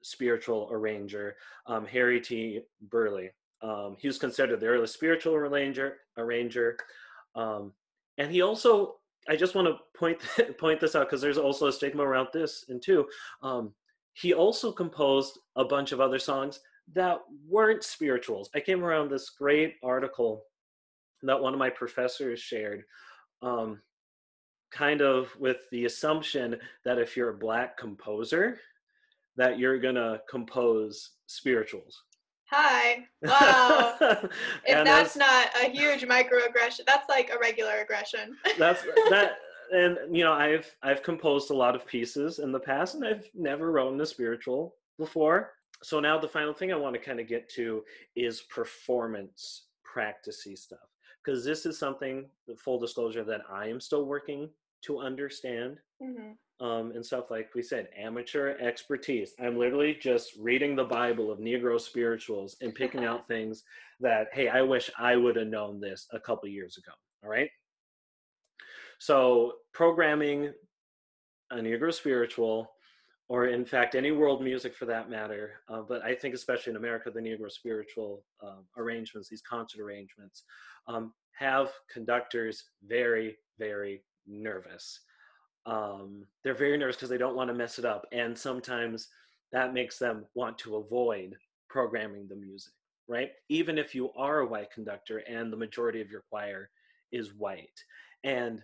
spiritual 0.02 0.70
arranger, 0.72 1.36
um, 1.68 1.86
Harry 1.86 2.22
T. 2.22 2.62
Burleigh. 2.90 3.32
Um, 3.62 3.96
he 4.00 4.08
was 4.08 4.18
considered 4.18 4.60
the 4.60 4.68
early 4.68 4.88
spiritual 4.88 5.36
arranger. 5.36 5.98
arranger. 6.18 6.78
Um, 7.36 7.74
and 8.18 8.32
he 8.32 8.42
also, 8.42 8.96
I 9.30 9.36
just 9.36 9.56
want 9.56 9.68
to 9.68 9.78
point 9.98 10.20
point 10.58 10.80
this 10.80 10.96
out 10.96 11.08
because 11.08 11.22
there's 11.22 11.38
also 11.38 11.68
a 11.68 11.74
stigma 11.74 12.04
around 12.04 12.30
this, 12.34 12.66
and 12.70 12.82
too, 12.82 13.06
um, 13.42 13.74
he 14.14 14.34
also 14.34 14.72
composed 14.72 15.40
a 15.56 15.66
bunch 15.66 15.92
of 15.92 16.02
other 16.02 16.20
songs 16.20 16.60
that 16.94 17.20
weren't 17.48 17.84
spirituals. 17.84 18.50
I 18.54 18.60
came 18.60 18.84
around 18.84 19.10
this 19.10 19.30
great 19.30 19.76
article 19.84 20.44
that 21.24 21.42
one 21.42 21.54
of 21.54 21.60
my 21.60 21.70
professors 21.70 22.40
shared, 22.40 22.84
um, 23.42 23.82
kind 24.72 25.02
of 25.02 25.30
with 25.40 25.58
the 25.72 25.86
assumption 25.86 26.58
that 26.84 27.00
if 27.00 27.16
you're 27.16 27.30
a 27.30 27.38
black 27.38 27.78
composer, 27.78 28.60
that 29.38 29.58
you're 29.58 29.80
gonna 29.80 30.22
compose 30.30 31.12
spirituals. 31.28 32.04
Hi. 32.54 33.08
Wow. 33.24 33.96
if 34.66 34.84
that's, 34.84 35.16
not 35.16 35.48
a 35.64 35.70
huge 35.70 36.04
microaggression, 36.04 36.82
that's 36.86 37.08
like 37.10 37.32
a 37.34 37.40
regular 37.40 37.78
aggression. 37.82 38.36
that's 38.60 38.84
that 39.10 39.38
and 39.72 39.98
you 40.12 40.24
know, 40.24 40.34
I've 40.34 40.70
I've 40.84 41.02
composed 41.02 41.50
a 41.50 41.56
lot 41.56 41.76
of 41.76 41.88
pieces 41.88 42.40
in 42.40 42.52
the 42.52 42.60
past 42.60 42.96
and 42.96 43.06
I've 43.06 43.26
never 43.34 43.72
written 43.72 44.00
a 44.02 44.06
spiritual 44.06 44.76
before. 45.00 45.54
So 45.82 46.00
now 46.00 46.20
the 46.20 46.28
final 46.28 46.54
thing 46.54 46.72
I 46.72 46.76
want 46.76 46.96
to 46.96 47.02
kind 47.02 47.20
of 47.20 47.28
get 47.28 47.50
to 47.56 47.84
is 48.16 48.42
performance 48.42 49.64
practicey 49.84 50.58
stuff. 50.58 50.80
Because 51.24 51.46
this 51.46 51.66
is 51.66 51.80
something, 51.80 52.26
the 52.48 52.56
full 52.56 52.78
disclosure, 52.78 53.24
that 53.24 53.42
I 53.50 53.68
am 53.68 53.80
still 53.80 54.06
working 54.06 54.50
to 54.84 55.00
understand. 55.00 55.78
Mm-hmm 56.02 56.34
um, 56.64 56.92
and 56.96 57.06
stuff 57.06 57.30
like 57.30 57.50
we 57.54 57.62
said 57.62 57.90
amateur 57.96 58.58
expertise. 58.58 59.34
I'm 59.40 59.58
literally 59.60 59.98
just 60.02 60.32
reading 60.40 60.76
the 60.76 60.86
bible 60.86 61.32
of 61.32 61.40
negro 61.40 61.80
spirituals 61.80 62.56
and 62.62 62.74
picking 62.74 63.04
out 63.04 63.28
things 63.34 63.64
that 64.00 64.28
hey 64.34 64.48
i 64.48 64.62
wish 64.62 64.90
i 64.98 65.16
would 65.16 65.36
have 65.36 65.48
known 65.48 65.80
this 65.80 66.08
a 66.12 66.20
couple 66.20 66.50
years 66.50 66.78
ago 66.78 66.94
all 67.24 67.30
right? 67.30 67.50
So 69.00 69.54
programming 69.74 70.54
a 71.52 71.56
negro 71.56 71.94
spiritual 71.94 72.72
or 73.30 73.48
in 73.48 73.66
fact 73.66 73.96
any 73.96 74.12
world 74.12 74.42
music 74.42 74.76
for 74.76 74.86
that 74.86 75.10
matter 75.10 75.62
uh, 75.70 75.82
but 75.82 76.02
i 76.04 76.16
think 76.16 76.34
especially 76.34 76.72
in 76.72 76.78
america 76.78 77.12
the 77.12 77.20
negro 77.20 77.52
spiritual 77.52 78.24
uh, 78.44 78.62
arrangements 78.78 79.30
these 79.30 79.42
concert 79.42 79.82
arrangements 79.82 80.44
um, 80.88 81.14
have 81.38 81.70
conductors 81.92 82.66
very 82.88 83.38
very 83.60 84.04
nervous 84.26 85.00
um, 85.66 86.26
they're 86.44 86.54
very 86.54 86.78
nervous 86.78 86.96
because 86.96 87.10
they 87.10 87.18
don't 87.18 87.36
want 87.36 87.50
to 87.50 87.54
mess 87.54 87.80
it 87.80 87.86
up 87.86 88.06
and 88.12 88.38
sometimes 88.38 89.08
that 89.52 89.74
makes 89.74 89.98
them 89.98 90.26
want 90.36 90.58
to 90.58 90.76
avoid 90.78 91.36
programming 91.70 92.28
the 92.28 92.36
music 92.36 92.74
right? 93.08 93.32
Even 93.50 93.78
if 93.78 93.94
you 93.94 94.12
are 94.14 94.40
a 94.40 94.48
white 94.48 94.72
conductor 94.72 95.20
and 95.20 95.52
the 95.52 95.58
majority 95.58 96.02
of 96.02 96.10
your 96.10 96.24
choir 96.30 96.70
is 97.12 97.34
white 97.34 97.80
and 98.24 98.62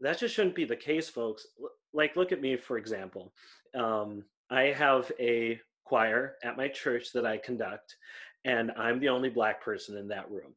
that 0.00 0.18
just 0.18 0.34
shouldn't 0.34 0.54
be 0.54 0.64
the 0.64 0.76
case 0.76 1.08
folks. 1.08 1.46
Like 1.92 2.16
look 2.16 2.32
at 2.32 2.40
me 2.40 2.56
for 2.56 2.78
example. 2.78 3.32
Um, 3.74 4.24
i 4.50 4.62
have 4.62 5.10
a 5.20 5.60
choir 5.84 6.36
at 6.42 6.56
my 6.56 6.68
church 6.68 7.12
that 7.12 7.26
i 7.26 7.36
conduct 7.36 7.96
and 8.44 8.72
i'm 8.78 8.98
the 8.98 9.08
only 9.08 9.28
black 9.28 9.62
person 9.62 9.96
in 9.96 10.08
that 10.08 10.30
room. 10.30 10.54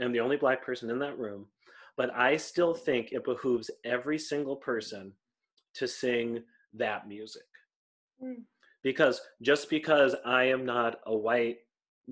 I'm 0.00 0.12
the 0.12 0.20
only 0.20 0.36
black 0.36 0.64
person 0.64 0.90
in 0.90 0.98
that 0.98 1.18
room 1.18 1.46
but 1.96 2.14
I 2.14 2.36
still 2.36 2.74
think 2.74 3.12
it 3.12 3.24
behooves 3.24 3.70
every 3.84 4.18
single 4.18 4.56
person 4.56 5.12
to 5.74 5.88
sing 5.88 6.42
that 6.74 7.08
music. 7.08 7.42
Mm. 8.22 8.42
Because 8.82 9.20
just 9.42 9.68
because 9.70 10.14
I 10.24 10.44
am 10.44 10.64
not 10.64 11.00
a 11.06 11.16
white 11.16 11.58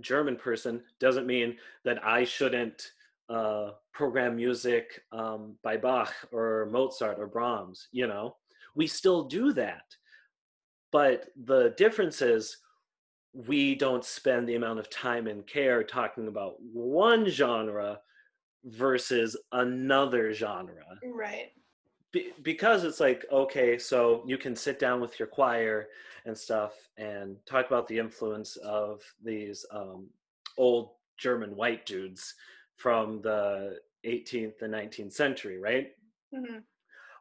German 0.00 0.36
person 0.36 0.82
doesn't 0.98 1.26
mean 1.26 1.56
that 1.84 2.04
I 2.04 2.24
shouldn't 2.24 2.92
uh, 3.28 3.70
program 3.92 4.36
music 4.36 5.02
um, 5.12 5.54
by 5.62 5.76
Bach 5.76 6.12
or 6.32 6.68
Mozart 6.70 7.18
or 7.18 7.26
Brahms, 7.26 7.88
you 7.92 8.06
know? 8.06 8.36
We 8.74 8.86
still 8.86 9.24
do 9.24 9.52
that. 9.52 9.84
But 10.90 11.26
the 11.44 11.74
difference 11.76 12.22
is 12.22 12.58
we 13.32 13.74
don't 13.74 14.04
spend 14.04 14.48
the 14.48 14.54
amount 14.54 14.78
of 14.78 14.90
time 14.90 15.26
and 15.26 15.46
care 15.46 15.82
talking 15.82 16.28
about 16.28 16.56
one 16.60 17.28
genre 17.28 18.00
versus 18.64 19.36
another 19.52 20.32
genre. 20.32 20.84
Right. 21.04 21.52
Be- 22.12 22.32
because 22.42 22.84
it's 22.84 23.00
like, 23.00 23.24
okay, 23.30 23.78
so 23.78 24.22
you 24.26 24.38
can 24.38 24.56
sit 24.56 24.78
down 24.78 25.00
with 25.00 25.18
your 25.18 25.28
choir 25.28 25.88
and 26.24 26.36
stuff 26.36 26.72
and 26.96 27.36
talk 27.46 27.66
about 27.66 27.86
the 27.88 27.98
influence 27.98 28.56
of 28.56 29.02
these 29.22 29.66
um, 29.70 30.08
old 30.56 30.90
German 31.18 31.54
white 31.56 31.86
dudes 31.86 32.34
from 32.76 33.20
the 33.22 33.78
18th 34.06 34.62
and 34.62 34.74
19th 34.74 35.12
century, 35.12 35.58
right? 35.58 35.88
Mm-hmm. 36.34 36.58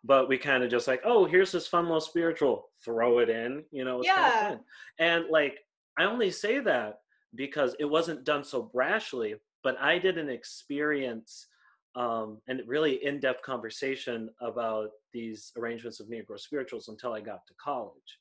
But 0.06 0.28
we 0.28 0.38
kind 0.38 0.64
of 0.64 0.70
just 0.70 0.88
like, 0.88 1.02
oh, 1.06 1.26
here's 1.26 1.52
this 1.52 1.68
fun 1.68 1.86
little 1.86 2.02
spiritual, 2.02 2.70
throw 2.84 3.20
it 3.20 3.30
in, 3.30 3.64
you 3.72 3.86
know, 3.86 4.02
yeah. 4.04 4.50
Fun. 4.50 4.60
And 5.00 5.26
like, 5.30 5.60
I 5.98 6.06
only 6.06 6.32
say 6.32 6.60
that 6.60 7.00
because 7.36 7.76
it 7.80 7.86
wasn't 7.86 8.26
done 8.26 8.44
so 8.44 8.70
brashly, 8.74 9.36
but 9.64 9.80
I 9.80 9.98
did 9.98 10.18
an 10.18 10.30
experience 10.30 11.48
um, 11.96 12.40
and 12.48 12.62
really 12.66 13.04
in-depth 13.06 13.44
conversation 13.44 14.30
about 14.42 14.90
these 15.14 15.52
arrangements 15.58 16.00
of 16.00 16.08
Negro 16.08 16.40
spirituals 16.40 16.88
until 16.88 17.14
I 17.14 17.22
got 17.22 17.46
to 17.48 17.54
college. 17.64 18.20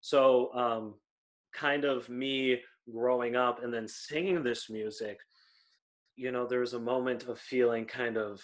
So 0.00 0.52
um, 0.54 0.94
kind 1.54 1.84
of 1.84 2.08
me 2.08 2.60
growing 2.92 3.36
up 3.36 3.62
and 3.62 3.72
then 3.72 3.86
singing 3.86 4.42
this 4.42 4.68
music, 4.68 5.18
you 6.16 6.32
know, 6.32 6.46
there 6.46 6.60
was 6.60 6.74
a 6.74 6.80
moment 6.80 7.24
of 7.24 7.38
feeling 7.38 7.84
kind 7.84 8.16
of 8.16 8.42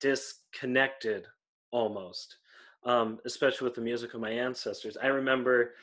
disconnected 0.00 1.26
almost, 1.70 2.38
um, 2.84 3.18
especially 3.26 3.66
with 3.66 3.74
the 3.74 3.80
music 3.82 4.14
of 4.14 4.20
my 4.20 4.30
ancestors. 4.30 4.96
I 5.02 5.08
remember 5.08 5.74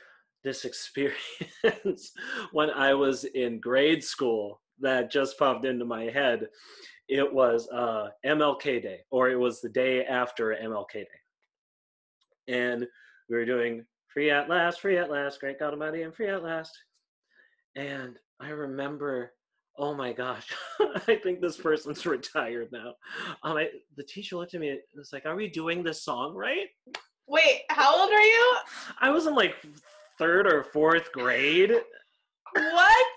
this 0.44 0.66
experience 1.64 2.12
when 2.52 2.72
I 2.72 2.94
was 2.96 3.24
in 3.24 3.60
grade 3.60 4.04
school 4.04 4.62
that 4.82 5.12
just 5.12 5.38
popped 5.38 5.66
into 5.66 5.86
my 5.86 6.04
head. 6.06 6.48
It 7.08 7.34
was 7.34 7.68
uh, 7.70 8.10
MLK 8.26 8.82
Day, 8.82 9.00
or 9.12 9.30
it 9.30 9.40
was 9.40 9.62
the 9.62 9.70
day 9.70 10.06
after 10.06 10.56
MLK 10.62 10.94
Day. 10.94 11.08
And 12.48 12.88
we 13.30 13.36
were 13.36 13.46
doing 13.46 13.86
Free 14.08 14.32
at 14.32 14.50
Last, 14.50 14.82
Free 14.82 14.98
at 14.98 15.10
Last, 15.10 15.40
Great 15.40 15.60
God 15.60 15.74
Almighty, 15.74 16.04
and 16.04 16.14
Free 16.14 16.30
at 16.30 16.44
Last. 16.44 16.72
And 17.76 18.18
I 18.40 18.50
remember, 18.50 19.34
oh 19.78 19.94
my 19.94 20.14
gosh, 20.14 20.48
I 21.08 21.16
think 21.16 21.42
this 21.42 21.58
person's 21.58 22.06
retired 22.08 22.70
now. 22.72 22.94
Um, 23.44 23.58
I, 23.58 23.70
the 23.98 24.04
teacher 24.04 24.36
looked 24.36 24.54
at 24.54 24.62
me 24.62 24.70
and 24.70 24.80
was 24.96 25.14
like, 25.14 25.26
Are 25.26 25.36
we 25.36 25.50
doing 25.50 25.84
this 25.84 26.04
song 26.04 26.36
right? 26.36 26.68
Wait, 27.28 27.62
how 27.70 27.96
old 28.00 28.12
are 28.12 28.22
you? 28.22 28.56
I 29.00 29.12
was 29.12 29.28
in 29.28 29.36
like 29.36 29.56
third 30.18 30.48
or 30.48 30.64
fourth 30.64 31.12
grade. 31.12 31.74
What? 32.54 33.08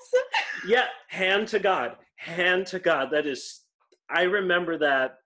yeah, 0.67 0.87
hand 1.09 1.49
to 1.49 1.59
God. 1.59 1.97
Hand 2.17 2.67
to 2.69 2.79
God. 2.79 3.11
That 3.11 3.27
is 3.27 3.63
I 4.11 4.23
remember 4.23 4.79
that. 4.79 5.19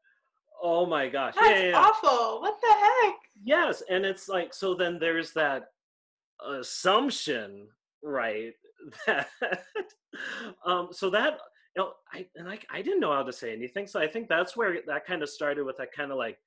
Oh 0.63 0.87
my 0.87 1.09
gosh. 1.09 1.35
That's 1.35 1.61
yeah, 1.61 1.69
yeah. 1.69 1.79
awful. 1.79 2.41
What 2.41 2.57
the 2.61 2.73
heck? 2.73 3.15
Yes, 3.45 3.83
and 3.91 4.05
it's 4.05 4.29
like 4.29 4.55
so 4.55 4.75
then 4.75 4.99
there's 4.99 5.33
that 5.33 5.65
assumption, 6.45 7.69
right? 8.03 8.53
That 9.07 9.29
um 10.65 10.89
so 10.93 11.11
that 11.11 11.39
you 11.77 11.83
know, 11.83 11.93
I 12.13 12.27
and 12.37 12.49
I 12.49 12.59
I 12.71 12.83
didn't 12.83 13.01
know 13.01 13.13
how 13.13 13.23
to 13.23 13.33
say 13.33 13.53
anything. 13.53 13.87
So 13.87 14.01
I 14.01 14.07
think 14.07 14.29
that's 14.29 14.57
where 14.57 14.79
that 14.87 15.07
kind 15.07 15.23
of 15.23 15.29
started 15.29 15.65
with 15.65 15.77
that 15.79 15.93
kind 15.93 16.11
of 16.11 16.19
like 16.19 16.39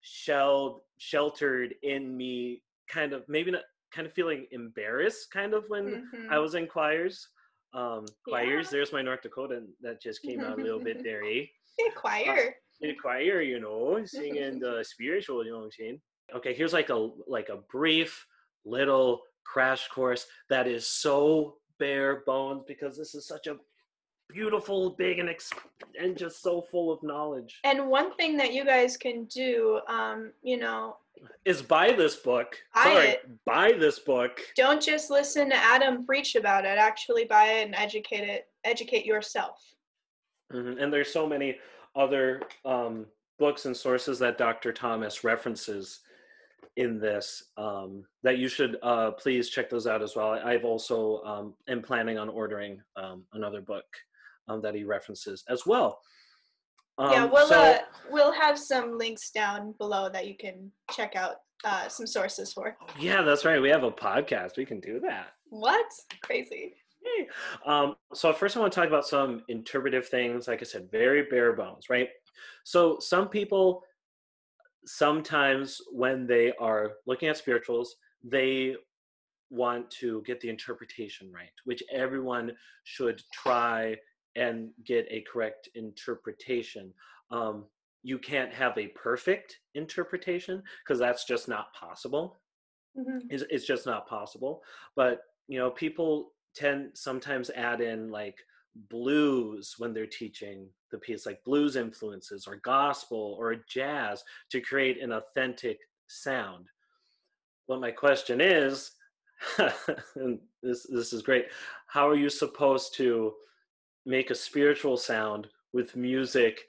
shelled 0.00 0.80
sheltered 0.98 1.74
in 1.82 2.16
me 2.16 2.62
kind 2.88 3.12
of 3.12 3.24
maybe 3.28 3.50
not 3.50 3.62
kind 3.92 4.06
of 4.06 4.12
feeling 4.12 4.46
embarrassed 4.50 5.30
kind 5.32 5.54
of 5.54 5.64
when 5.68 5.84
mm-hmm. 5.84 6.32
I 6.32 6.38
was 6.38 6.54
in 6.54 6.66
choirs. 6.66 7.28
Um, 7.74 8.06
choirs, 8.28 8.66
yeah. 8.66 8.70
there's 8.70 8.92
my 8.92 9.02
North 9.02 9.22
Dakota 9.22 9.62
that 9.80 10.02
just 10.02 10.22
came 10.22 10.40
out 10.40 10.58
a 10.58 10.62
little 10.62 10.80
bit 10.80 11.02
there, 11.02 11.22
eh? 11.24 11.44
choir. 11.96 12.54
Uh, 12.82 12.86
in 12.86 12.96
choir, 13.00 13.40
you 13.40 13.60
know, 13.60 14.00
singing 14.04 14.58
the 14.60 14.84
spiritual, 14.86 15.44
you 15.44 15.52
know 15.52 15.58
what 15.58 15.64
I'm 15.64 15.70
saying? 15.70 16.00
Okay, 16.34 16.54
here's 16.54 16.72
like 16.72 16.90
a 16.90 17.08
like 17.26 17.48
a 17.48 17.58
brief 17.70 18.26
little 18.64 19.20
crash 19.44 19.88
course 19.88 20.26
that 20.48 20.66
is 20.66 20.86
so 20.86 21.56
bare 21.78 22.22
bones 22.26 22.62
because 22.66 22.96
this 22.96 23.14
is 23.14 23.26
such 23.26 23.46
a 23.46 23.56
beautiful, 24.32 24.90
big, 24.90 25.18
and 25.18 25.28
ex- 25.28 25.50
and 26.00 26.16
just 26.16 26.42
so 26.42 26.62
full 26.62 26.92
of 26.92 27.02
knowledge. 27.02 27.60
And 27.64 27.88
one 27.88 28.14
thing 28.14 28.36
that 28.38 28.52
you 28.52 28.64
guys 28.64 28.96
can 28.96 29.24
do, 29.24 29.80
um, 29.88 30.32
you 30.42 30.58
know, 30.58 30.96
is 31.44 31.62
buy 31.62 31.92
this 31.92 32.16
book. 32.16 32.56
Buy 32.74 32.82
Sorry, 32.84 33.08
it. 33.08 33.44
buy 33.44 33.72
this 33.72 33.98
book. 33.98 34.40
Don't 34.56 34.82
just 34.82 35.10
listen 35.10 35.50
to 35.50 35.56
Adam 35.56 36.04
preach 36.04 36.34
about 36.34 36.64
it. 36.64 36.78
Actually, 36.78 37.24
buy 37.24 37.44
it 37.44 37.66
and 37.66 37.74
educate 37.74 38.28
it. 38.28 38.48
Educate 38.64 39.04
yourself. 39.04 39.60
Mm-hmm. 40.52 40.78
And 40.80 40.92
there's 40.92 41.12
so 41.12 41.26
many 41.26 41.58
other 41.94 42.42
um, 42.64 43.06
books 43.38 43.66
and 43.66 43.76
sources 43.76 44.18
that 44.18 44.38
Dr. 44.38 44.72
Thomas 44.72 45.24
references 45.24 46.00
in 46.76 46.98
this 46.98 47.44
um, 47.56 48.04
that 48.22 48.38
you 48.38 48.48
should 48.48 48.78
uh, 48.82 49.10
please 49.12 49.50
check 49.50 49.68
those 49.68 49.86
out 49.86 50.02
as 50.02 50.16
well. 50.16 50.32
I've 50.32 50.64
also 50.64 51.22
um, 51.22 51.54
am 51.68 51.82
planning 51.82 52.18
on 52.18 52.28
ordering 52.28 52.80
um, 52.96 53.24
another 53.34 53.60
book 53.60 53.84
um, 54.48 54.60
that 54.62 54.74
he 54.74 54.84
references 54.84 55.44
as 55.48 55.66
well. 55.66 56.00
yeah, 56.98 57.24
um, 57.24 57.30
we'll 57.30 57.48
so, 57.48 57.60
uh, 57.60 57.78
we'll 58.10 58.32
have 58.32 58.58
some 58.58 58.98
links 58.98 59.30
down 59.30 59.74
below 59.78 60.08
that 60.08 60.26
you 60.26 60.36
can 60.36 60.70
check 60.90 61.16
out 61.16 61.36
uh, 61.64 61.88
some 61.88 62.06
sources 62.06 62.52
for. 62.52 62.76
Yeah, 62.98 63.22
that's 63.22 63.44
right. 63.44 63.60
We 63.60 63.70
have 63.70 63.84
a 63.84 63.90
podcast. 63.90 64.56
We 64.56 64.64
can 64.64 64.80
do 64.80 65.00
that. 65.00 65.28
What? 65.48 65.86
Crazy. 66.22 66.74
Hey. 67.04 67.28
Um, 67.66 67.96
so 68.14 68.32
first, 68.32 68.56
I 68.56 68.60
want 68.60 68.72
to 68.72 68.78
talk 68.78 68.88
about 68.88 69.06
some 69.06 69.42
interpretive 69.48 70.06
things. 70.08 70.48
Like 70.48 70.60
I 70.60 70.64
said, 70.64 70.90
very 70.90 71.24
bare 71.24 71.52
bones, 71.52 71.90
right? 71.90 72.08
So 72.64 72.98
some 73.00 73.28
people, 73.28 73.82
sometimes 74.86 75.80
when 75.90 76.26
they 76.26 76.52
are 76.60 76.92
looking 77.06 77.28
at 77.28 77.36
spirituals, 77.36 77.96
they 78.24 78.76
want 79.50 79.90
to 79.90 80.22
get 80.24 80.40
the 80.40 80.48
interpretation 80.48 81.30
right, 81.32 81.50
which 81.64 81.82
everyone 81.92 82.52
should 82.84 83.20
try 83.32 83.96
and 84.36 84.70
get 84.84 85.06
a 85.10 85.24
correct 85.30 85.68
interpretation. 85.74 86.92
Um, 87.30 87.64
you 88.02 88.18
can't 88.18 88.52
have 88.52 88.76
a 88.76 88.88
perfect 88.88 89.58
interpretation 89.74 90.62
because 90.84 90.98
that's 90.98 91.24
just 91.24 91.48
not 91.48 91.72
possible. 91.72 92.40
Mm-hmm. 92.98 93.26
It's, 93.30 93.44
it's 93.48 93.66
just 93.66 93.86
not 93.86 94.08
possible. 94.08 94.62
But 94.96 95.22
you 95.48 95.58
know, 95.58 95.70
people 95.70 96.32
tend 96.54 96.90
sometimes 96.94 97.50
add 97.50 97.80
in 97.80 98.10
like 98.10 98.36
blues 98.90 99.74
when 99.78 99.92
they're 99.92 100.06
teaching 100.06 100.68
the 100.90 100.98
piece, 100.98 101.26
like 101.26 101.42
blues 101.44 101.76
influences 101.76 102.46
or 102.46 102.56
gospel 102.56 103.36
or 103.38 103.56
jazz 103.68 104.22
to 104.50 104.60
create 104.60 105.02
an 105.02 105.12
authentic 105.12 105.78
sound. 106.06 106.66
But 107.68 107.80
my 107.80 107.90
question 107.90 108.40
is, 108.40 108.92
and 110.16 110.38
this 110.62 110.86
this 110.88 111.12
is 111.12 111.22
great. 111.22 111.46
How 111.86 112.08
are 112.08 112.16
you 112.16 112.28
supposed 112.28 112.94
to 112.96 113.32
make 114.06 114.30
a 114.30 114.34
spiritual 114.34 114.96
sound 114.96 115.48
with 115.72 115.96
music 115.96 116.60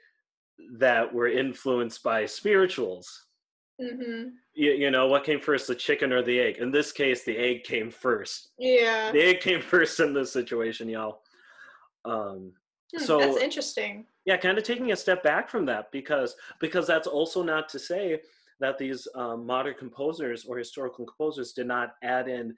that 0.78 1.12
were 1.12 1.28
influenced 1.28 2.02
by 2.02 2.26
spirituals? 2.26 3.26
Mm-hmm. 3.80 4.28
You, 4.54 4.72
you 4.72 4.90
know, 4.90 5.08
what 5.08 5.24
came 5.24 5.40
first, 5.40 5.66
the 5.66 5.74
chicken 5.74 6.12
or 6.12 6.22
the 6.22 6.38
egg? 6.38 6.58
In 6.58 6.70
this 6.70 6.92
case, 6.92 7.24
the 7.24 7.36
egg 7.36 7.64
came 7.64 7.90
first. 7.90 8.50
Yeah. 8.58 9.10
The 9.10 9.22
egg 9.22 9.40
came 9.40 9.60
first 9.62 9.98
in 10.00 10.14
this 10.14 10.32
situation, 10.32 10.88
y'all. 10.88 11.20
Um, 12.04 12.52
hmm, 12.94 13.02
so 13.02 13.18
that's 13.18 13.38
interesting. 13.38 14.06
Yeah, 14.26 14.36
kind 14.36 14.56
of 14.56 14.64
taking 14.64 14.92
a 14.92 14.96
step 14.96 15.22
back 15.22 15.48
from 15.50 15.66
that 15.66 15.90
because 15.92 16.34
because 16.60 16.86
that's 16.86 17.06
also 17.06 17.42
not 17.42 17.68
to 17.70 17.78
say 17.78 18.20
that 18.60 18.78
these 18.78 19.08
um, 19.14 19.44
modern 19.44 19.74
composers 19.74 20.44
or 20.44 20.56
historical 20.56 21.04
composers 21.04 21.52
did 21.52 21.66
not 21.66 21.94
add 22.02 22.28
in 22.28 22.54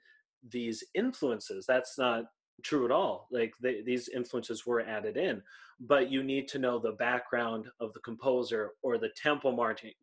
these 0.49 0.83
influences. 0.93 1.65
That's 1.67 1.97
not 1.97 2.25
true 2.63 2.85
at 2.85 2.91
all. 2.91 3.27
Like 3.31 3.53
they, 3.61 3.81
these 3.81 4.09
influences 4.09 4.65
were 4.65 4.81
added 4.81 5.17
in, 5.17 5.41
but 5.79 6.11
you 6.11 6.23
need 6.23 6.47
to 6.49 6.59
know 6.59 6.79
the 6.79 6.93
background 6.93 7.67
of 7.79 7.93
the 7.93 7.99
composer 7.99 8.71
or 8.81 8.97
the 8.97 9.09
tempo 9.21 9.51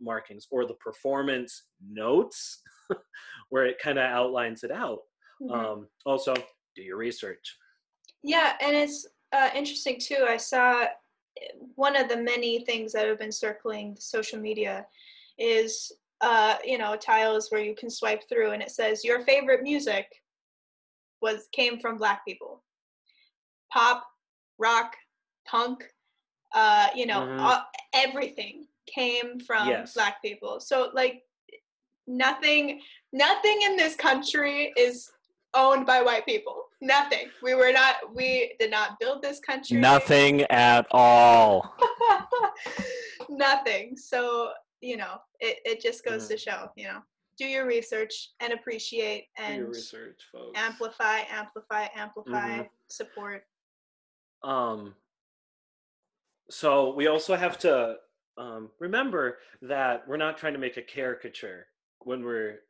markings 0.01 0.47
or 0.51 0.67
the 0.67 0.75
performance 0.75 1.65
notes 1.87 2.63
where 3.51 3.67
it 3.67 3.79
kind 3.79 3.99
of 3.99 4.05
outlines 4.05 4.65
it 4.65 4.71
out. 4.71 5.01
Mm-hmm. 5.43 5.53
Um, 5.53 5.89
also, 6.07 6.35
do 6.77 6.83
your 6.83 6.97
research. 6.97 7.57
Yeah, 8.23 8.55
and 8.61 8.75
it's 8.75 9.07
uh, 9.33 9.51
interesting 9.55 9.99
too. 10.01 10.27
I 10.29 10.37
saw 10.37 10.83
eh, 10.83 11.47
one 11.75 11.97
of 11.97 12.09
the 12.09 12.17
many 12.17 12.65
things 12.65 12.93
that 12.93 13.07
have 13.07 13.19
been 13.19 13.33
circling 13.33 13.97
social 13.99 14.39
media 14.39 14.87
is 15.39 15.93
uh, 16.21 16.57
you 16.65 16.79
know 16.79 16.97
tiles 16.97 17.49
where 17.51 17.63
you 17.63 17.75
can 17.75 17.91
swipe 17.91 18.23
through 18.29 18.53
and 18.53 18.63
it 18.63 18.71
says 18.71 19.05
your 19.05 19.21
favorite 19.23 19.63
music 19.63 20.07
was 21.21 21.49
came 21.53 21.79
from 21.79 21.99
black 21.99 22.25
people. 22.27 22.63
Pop 23.73 24.05
rock 24.59 24.95
punk 25.47 25.85
uh, 26.55 26.87
you 26.95 27.05
know 27.05 27.21
mm-hmm. 27.21 27.41
all, 27.41 27.63
everything 27.93 28.67
came 28.87 29.41
from 29.41 29.69
yes. 29.69 29.95
black 29.95 30.23
people. 30.23 30.61
So 30.61 30.91
like 30.95 31.23
nothing 32.07 32.81
nothing 33.13 33.59
in 33.63 33.77
this 33.77 33.97
country 33.97 34.73
is 34.77 35.11
owned 35.55 35.87
by 35.87 36.03
white 36.03 36.27
people. 36.27 36.67
Nothing. 36.81 37.29
We 37.43 37.55
were 37.55 37.73
not 37.73 37.97
we 38.15 38.55
did 38.59 38.71
not 38.71 38.99
build 39.01 39.23
this 39.23 39.41
country. 39.41 39.79
Nothing 39.79 40.43
at 40.43 40.87
all. 40.91 41.75
Nothing. 43.29 43.97
So 43.97 44.51
you 44.81 44.97
know 44.97 45.17
it, 45.41 45.59
it 45.65 45.81
just 45.83 46.05
goes 46.05 46.27
mm. 46.27 46.29
to 46.29 46.39
show 46.39 46.71
you 46.77 46.85
know 46.85 47.01
do 47.39 47.47
your 47.47 47.67
research 47.67 48.31
and 48.41 48.53
appreciate 48.53 49.27
and 49.39 49.69
research, 49.69 50.21
amplify 50.55 51.21
amplify 51.31 51.87
amplify 51.95 52.59
mm-hmm. 52.59 52.63
support. 52.89 53.45
Um 54.43 54.95
so 56.51 56.95
we 56.95 57.07
also 57.07 57.37
have 57.37 57.59
to 57.61 57.97
um, 58.37 58.71
remember 58.81 59.39
that 59.63 60.07
we're 60.07 60.17
not 60.17 60.37
trying 60.37 60.53
to 60.53 60.59
make 60.59 60.77
a 60.77 60.83
caricature 60.83 61.67
when 62.01 62.25
we're 62.25 62.61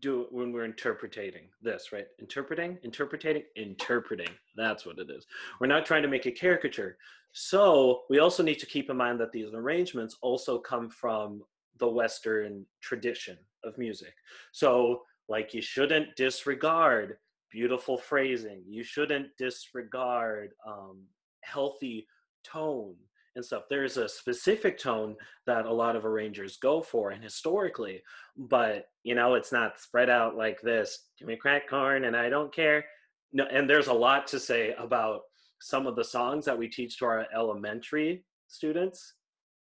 do 0.00 0.26
when 0.30 0.52
we're 0.52 0.66
interpreting 0.66 1.48
this 1.62 1.92
right? 1.92 2.06
Interpreting 2.20 2.78
interpreting 2.84 3.42
interpreting. 3.56 4.28
That's 4.56 4.84
what 4.84 4.98
it 4.98 5.10
is. 5.10 5.26
We're 5.60 5.66
not 5.66 5.86
trying 5.86 6.02
to 6.02 6.08
make 6.08 6.26
a 6.26 6.30
caricature. 6.30 6.98
So 7.32 8.02
we 8.10 8.18
also 8.18 8.42
need 8.42 8.58
to 8.58 8.66
keep 8.66 8.90
in 8.90 8.96
mind 8.96 9.20
that 9.20 9.32
these 9.32 9.52
arrangements 9.54 10.16
also 10.20 10.58
come 10.58 10.90
from 10.90 11.42
the 11.78 11.88
western 11.88 12.64
tradition 12.80 13.36
of 13.64 13.76
music 13.78 14.14
so 14.52 15.02
like 15.28 15.52
you 15.54 15.62
shouldn't 15.62 16.14
disregard 16.16 17.16
beautiful 17.50 17.96
phrasing 17.96 18.62
you 18.66 18.82
shouldn't 18.82 19.28
disregard 19.38 20.50
um, 20.66 21.02
healthy 21.42 22.06
tone 22.44 22.94
and 23.38 23.44
stuff. 23.44 23.64
There's 23.70 23.96
a 23.96 24.08
specific 24.08 24.78
tone 24.78 25.16
that 25.46 25.64
a 25.64 25.72
lot 25.72 25.96
of 25.96 26.04
arrangers 26.04 26.58
go 26.58 26.82
for, 26.82 27.10
and 27.10 27.22
historically, 27.22 28.02
but 28.36 28.86
you 29.04 29.14
know, 29.14 29.34
it's 29.34 29.52
not 29.52 29.80
spread 29.80 30.10
out 30.10 30.36
like 30.36 30.60
this. 30.60 31.06
Give 31.18 31.28
me 31.28 31.36
crack 31.36 31.68
corn, 31.68 32.04
and 32.04 32.16
I 32.16 32.28
don't 32.28 32.54
care. 32.54 32.84
No, 33.32 33.44
and 33.44 33.70
there's 33.70 33.86
a 33.86 33.92
lot 33.92 34.26
to 34.28 34.40
say 34.40 34.74
about 34.78 35.22
some 35.60 35.86
of 35.86 35.96
the 35.96 36.04
songs 36.04 36.44
that 36.44 36.58
we 36.58 36.68
teach 36.68 36.98
to 36.98 37.04
our 37.06 37.26
elementary 37.34 38.24
students 38.48 39.14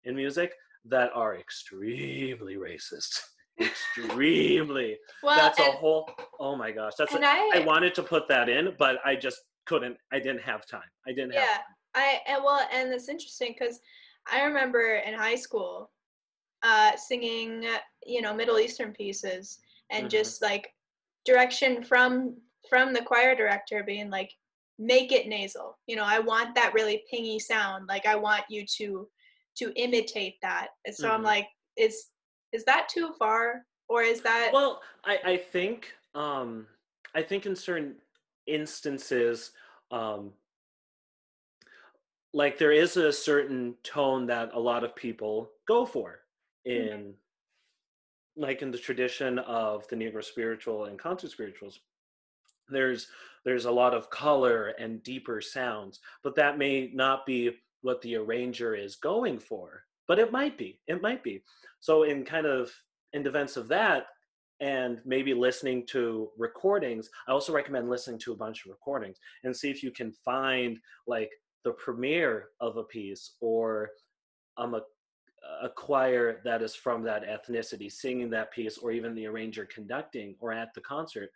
in 0.04 0.16
music 0.16 0.54
that 0.90 1.10
are 1.14 1.38
extremely 1.38 2.56
racist. 2.56 3.20
extremely. 3.60 4.98
well, 5.24 5.38
that's 5.38 5.60
and, 5.60 5.70
a 5.70 5.72
whole. 5.72 6.10
Oh 6.40 6.56
my 6.56 6.72
gosh, 6.72 6.94
that's. 6.98 7.14
A, 7.14 7.20
I, 7.22 7.52
I 7.56 7.60
wanted 7.66 7.96
to 7.96 8.04
put 8.04 8.28
that 8.28 8.50
in, 8.50 8.74
but 8.78 8.98
I 9.06 9.16
just 9.16 9.38
couldn't. 9.66 9.98
I 10.12 10.20
didn't 10.20 10.42
have 10.42 10.68
time. 10.68 10.82
I 11.08 11.12
didn't 11.12 11.34
yeah. 11.34 11.46
have. 11.46 11.62
I 11.96 12.20
and 12.28 12.44
well, 12.44 12.68
and 12.74 12.92
it's 12.92 13.10
interesting 13.10 13.56
because 13.58 13.80
I 14.32 14.44
remember 14.44 15.02
in 15.06 15.14
high 15.14 15.36
school 15.36 15.92
uh, 16.64 16.96
singing, 16.98 17.66
you 18.06 18.22
know, 18.22 18.34
Middle 18.34 18.60
Eastern 18.60 18.92
pieces 18.92 19.60
and 19.92 20.02
mm-hmm. 20.02 20.10
just 20.10 20.42
like 20.42 20.70
direction 21.26 21.84
from 21.84 22.36
from 22.70 22.94
the 22.94 23.02
choir 23.02 23.36
director 23.36 23.84
being 23.86 24.10
like, 24.10 24.32
make 24.80 25.12
it 25.12 25.28
nasal. 25.28 25.78
You 25.88 25.96
know, 25.96 26.04
I 26.06 26.20
want 26.20 26.56
that 26.56 26.74
really 26.74 27.04
pingy 27.14 27.40
sound. 27.40 27.88
Like 27.88 28.06
I 28.06 28.16
want 28.16 28.44
you 28.50 28.66
to 28.78 29.08
to 29.58 29.72
imitate 29.76 30.36
that. 30.42 30.70
And 30.86 30.96
so 30.96 31.08
mm-hmm. 31.08 31.16
I'm 31.16 31.24
like, 31.24 31.48
is 31.78 32.08
is 32.52 32.64
that 32.66 32.88
too 32.90 33.14
far, 33.20 33.64
or 33.90 34.02
is 34.02 34.22
that? 34.22 34.52
Well, 34.54 34.82
I 35.04 35.20
I 35.26 35.38
think 35.38 35.94
um 36.14 36.68
I 37.14 37.22
think 37.22 37.46
in 37.46 37.56
certain 37.56 37.96
instances 38.48 39.52
um 39.92 40.32
like 42.36 42.58
there 42.58 42.74
is 42.74 42.98
a 42.98 43.14
certain 43.14 43.74
tone 43.82 44.28
that 44.28 44.52
a 44.54 44.60
lot 44.60 44.84
of 44.84 44.96
people 44.96 45.50
go 45.68 45.86
for 45.86 46.20
mm-hmm. 46.68 46.94
in 46.94 47.00
mm-hmm. 47.00 48.42
like 48.42 48.62
in 48.62 48.72
the 48.72 48.78
tradition 48.78 49.40
of 49.40 49.88
the 49.88 49.96
negro 49.96 50.24
spiritual 50.24 50.86
and 50.86 51.00
concert 51.00 51.32
spirituals 51.32 51.80
there's 52.70 53.08
there's 53.46 53.66
a 53.66 53.72
lot 53.72 53.94
of 53.94 54.10
color 54.10 54.74
and 54.80 55.02
deeper 55.04 55.40
sounds 55.40 56.02
but 56.24 56.36
that 56.36 56.58
may 56.58 56.92
not 56.94 57.26
be 57.26 57.52
what 57.86 58.02
the 58.02 58.16
arranger 58.16 58.76
is 58.76 58.96
going 58.96 59.40
for 59.40 59.84
but 60.08 60.20
it 60.20 60.32
might 60.32 60.58
be 60.58 60.80
it 60.88 61.02
might 61.02 61.24
be 61.24 61.42
so 61.80 62.04
in 62.04 62.26
kind 62.26 62.46
of 62.46 62.72
in 63.14 63.24
defense 63.24 63.58
of 63.58 63.68
that 63.68 64.08
and 64.62 65.02
maybe 65.06 65.34
listening 65.34 65.86
to 65.86 66.30
recordings 66.38 67.10
i 67.28 67.32
also 67.32 67.54
recommend 67.54 67.90
listening 67.90 68.20
to 68.20 68.34
a 68.34 68.38
bunch 68.38 68.66
of 68.66 68.72
recordings 68.72 69.18
and 69.44 69.56
see 69.56 69.70
if 69.70 69.84
you 69.84 69.92
can 69.92 70.12
find 70.12 70.80
like 71.08 71.32
the 71.64 71.72
premiere 71.74 72.50
of 72.62 72.78
a 72.78 72.84
piece 72.84 73.34
or 73.42 73.90
um, 74.58 74.76
a, 74.76 74.82
a 75.64 75.70
choir 75.70 76.42
that 76.46 76.62
is 76.62 76.76
from 76.76 77.04
that 77.04 77.24
ethnicity 77.24 77.92
singing 77.92 78.30
that 78.30 78.52
piece 78.52 78.78
or 78.78 78.92
even 78.92 79.14
the 79.14 79.26
arranger 79.26 79.66
conducting 79.66 80.36
or 80.40 80.54
at 80.54 80.74
the 80.74 80.82
concert 80.82 81.30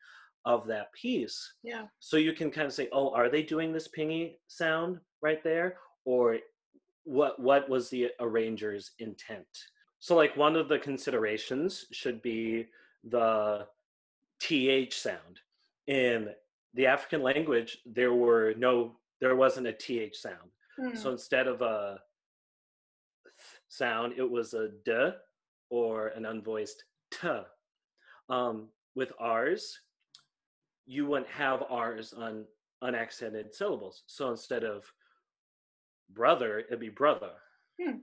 of 0.46 0.66
that 0.68 0.94
piece. 0.94 1.54
Yeah. 1.64 1.86
So 2.00 2.18
you 2.18 2.34
can 2.34 2.50
kind 2.50 2.68
of 2.68 2.74
say, 2.74 2.88
oh, 2.94 3.14
are 3.14 3.30
they 3.30 3.44
doing 3.44 3.74
this 3.74 3.90
pingy 3.96 4.36
sound 4.48 5.00
right 5.22 5.44
there? 5.44 5.78
Or 6.06 6.38
what 7.04 7.40
what 7.40 7.70
was 7.70 7.90
the 7.90 8.12
arranger's 8.20 8.92
intent? 9.00 9.48
So 10.00 10.16
like 10.16 10.38
one 10.38 10.56
of 10.56 10.70
the 10.70 10.80
considerations 10.80 11.86
should 11.92 12.22
be 12.22 12.68
the 13.04 13.68
th 14.40 14.94
sound. 14.94 15.40
In 15.88 16.30
the 16.74 16.86
African 16.86 17.22
language, 17.22 17.80
there 17.86 18.14
were 18.14 18.54
no 18.58 18.96
there 19.20 19.36
wasn't 19.36 19.68
a 19.68 19.74
th 19.74 20.16
sound. 20.16 20.52
Hmm. 20.78 20.96
So 20.96 21.12
instead 21.12 21.48
of 21.48 21.62
a 21.62 22.00
th 23.26 23.34
sound, 23.68 24.14
it 24.18 24.30
was 24.30 24.54
a 24.54 24.70
d 24.86 25.12
or 25.70 26.08
an 26.10 26.24
unvoiced 26.24 26.84
t. 27.12 27.28
Um, 28.30 28.70
with 28.96 29.12
r's, 29.20 29.80
you 30.86 31.06
wouldn't 31.08 31.30
have 31.30 31.64
r's 31.70 32.14
on 32.14 32.46
unaccented 32.82 33.54
syllables. 33.54 34.04
So 34.08 34.30
instead 34.30 34.64
of 34.64 34.92
brother, 36.14 36.60
it'd 36.60 36.80
be 36.80 36.90
brother. 36.90 37.32
Hmm. 37.82 37.98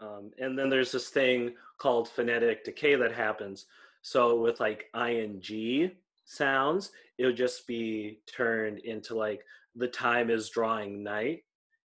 Um, 0.00 0.30
and 0.38 0.58
then 0.58 0.68
there's 0.68 0.92
this 0.92 1.08
thing 1.08 1.54
called 1.78 2.08
phonetic 2.08 2.64
decay 2.64 2.96
that 2.96 3.14
happens. 3.14 3.66
So 4.02 4.40
with 4.40 4.60
like 4.60 4.86
ing 4.94 5.90
sounds, 6.24 6.90
it 7.18 7.26
would 7.26 7.36
just 7.36 7.66
be 7.66 8.20
turned 8.26 8.78
into 8.80 9.14
like 9.14 9.42
the 9.74 9.88
time 9.88 10.30
is 10.30 10.50
drawing 10.50 11.02
night 11.02 11.44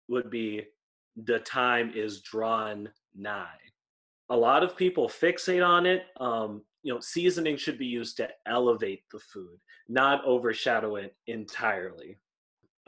would 0.09 0.31
be 0.31 0.67
the 1.17 1.39
time 1.41 1.93
is 1.95 2.21
drawn 2.21 2.89
nigh. 3.17 3.47
A 4.31 4.37
lot 4.37 4.63
of 4.63 4.77
people 4.77 5.09
fixate 5.09 5.67
on 5.67 5.87
it. 5.87 6.05
Um, 6.19 6.63
you 6.83 6.93
know, 6.93 7.01
seasoning 7.01 7.57
should 7.57 7.79
be 7.79 7.87
used 7.87 8.17
to 8.17 8.29
elevate 8.47 9.05
the 9.13 9.21
food, 9.21 9.59
not 9.89 10.25
overshadow 10.25 10.97
it 10.97 11.15
entirely. 11.27 12.19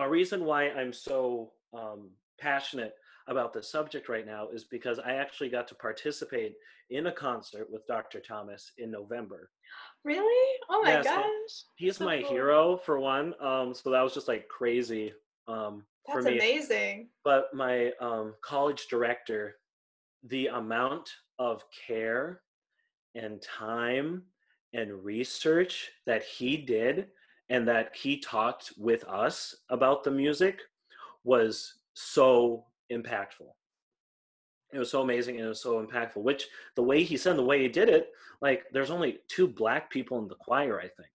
A 0.00 0.08
reason 0.08 0.44
why 0.44 0.70
I'm 0.70 0.92
so 0.92 1.52
um, 1.76 2.10
passionate 2.38 2.94
about 3.26 3.52
the 3.52 3.62
subject 3.62 4.08
right 4.08 4.26
now 4.26 4.48
is 4.48 4.64
because 4.64 4.98
I 4.98 5.12
actually 5.12 5.48
got 5.48 5.66
to 5.68 5.74
participate 5.74 6.54
in 6.90 7.06
a 7.06 7.12
concert 7.12 7.68
with 7.70 7.86
Dr. 7.86 8.20
Thomas 8.20 8.72
in 8.78 8.90
November. 8.90 9.50
Really? 10.04 10.58
Oh 10.68 10.82
my 10.82 11.02
gosh. 11.02 11.24
He's 11.76 11.96
So 11.96 12.04
my 12.04 12.20
cool. 12.20 12.30
hero 12.30 12.76
for 12.76 13.00
one. 13.00 13.34
Um, 13.40 13.74
so 13.74 13.90
that 13.90 14.02
was 14.02 14.12
just 14.12 14.28
like 14.28 14.48
crazy 14.48 15.12
um, 15.48 15.84
for 16.10 16.22
That's 16.22 16.34
amazing. 16.34 17.08
But 17.24 17.46
my 17.54 17.92
um, 18.00 18.34
college 18.42 18.86
director, 18.90 19.56
the 20.24 20.48
amount 20.48 21.08
of 21.38 21.64
care 21.86 22.42
and 23.14 23.40
time 23.40 24.22
and 24.74 25.04
research 25.04 25.90
that 26.06 26.22
he 26.22 26.56
did 26.56 27.08
and 27.48 27.66
that 27.68 27.94
he 27.94 28.18
talked 28.18 28.72
with 28.76 29.04
us 29.04 29.54
about 29.70 30.04
the 30.04 30.10
music 30.10 30.60
was 31.24 31.74
so 31.94 32.64
impactful. 32.92 33.52
It 34.72 34.78
was 34.78 34.90
so 34.90 35.02
amazing 35.02 35.36
and 35.36 35.44
it 35.46 35.48
was 35.48 35.62
so 35.62 35.84
impactful. 35.84 36.22
Which 36.22 36.48
the 36.74 36.82
way 36.82 37.02
he 37.02 37.16
said, 37.16 37.36
the 37.36 37.44
way 37.44 37.62
he 37.62 37.68
did 37.68 37.88
it, 37.88 38.10
like 38.40 38.64
there's 38.72 38.90
only 38.90 39.18
two 39.28 39.46
black 39.46 39.90
people 39.90 40.18
in 40.18 40.28
the 40.28 40.34
choir, 40.34 40.78
I 40.80 40.88
think, 40.88 41.10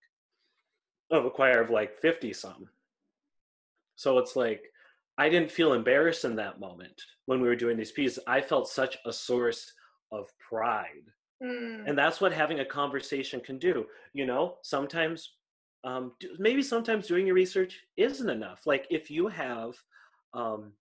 of 1.11 1.25
a 1.25 1.31
choir 1.31 1.61
of 1.61 1.69
like 1.69 1.99
fifty 1.99 2.33
some. 2.33 2.69
So 3.95 4.17
it's 4.17 4.35
like 4.35 4.63
I 5.17 5.27
didn't 5.29 5.51
feel 5.51 5.73
embarrassed 5.73 6.23
in 6.25 6.35
that 6.37 6.59
moment 6.59 7.01
when 7.25 7.41
we 7.41 7.47
were 7.47 7.55
doing 7.55 7.77
these 7.77 7.91
pieces. 7.91 8.23
I 8.27 8.39
felt 8.41 8.69
such 8.69 8.97
a 9.05 9.11
source 9.11 9.73
of 10.11 10.27
pride 10.39 11.11
Mm. 11.41 11.87
and 11.87 11.97
that's 11.97 12.19
what 12.19 12.33
having 12.33 12.59
a 12.59 12.65
conversation 12.65 13.39
can 13.39 13.57
do 13.57 13.85
you 14.11 14.25
know 14.25 14.57
sometimes 14.61 15.35
um, 15.85 16.11
maybe 16.37 16.61
sometimes 16.61 17.07
doing 17.07 17.25
your 17.25 17.35
research 17.35 17.79
isn't 17.95 18.29
enough 18.29 18.67
like 18.67 18.85
if 18.89 19.09
you 19.09 19.29
have 19.29 19.73
um, 20.33 20.71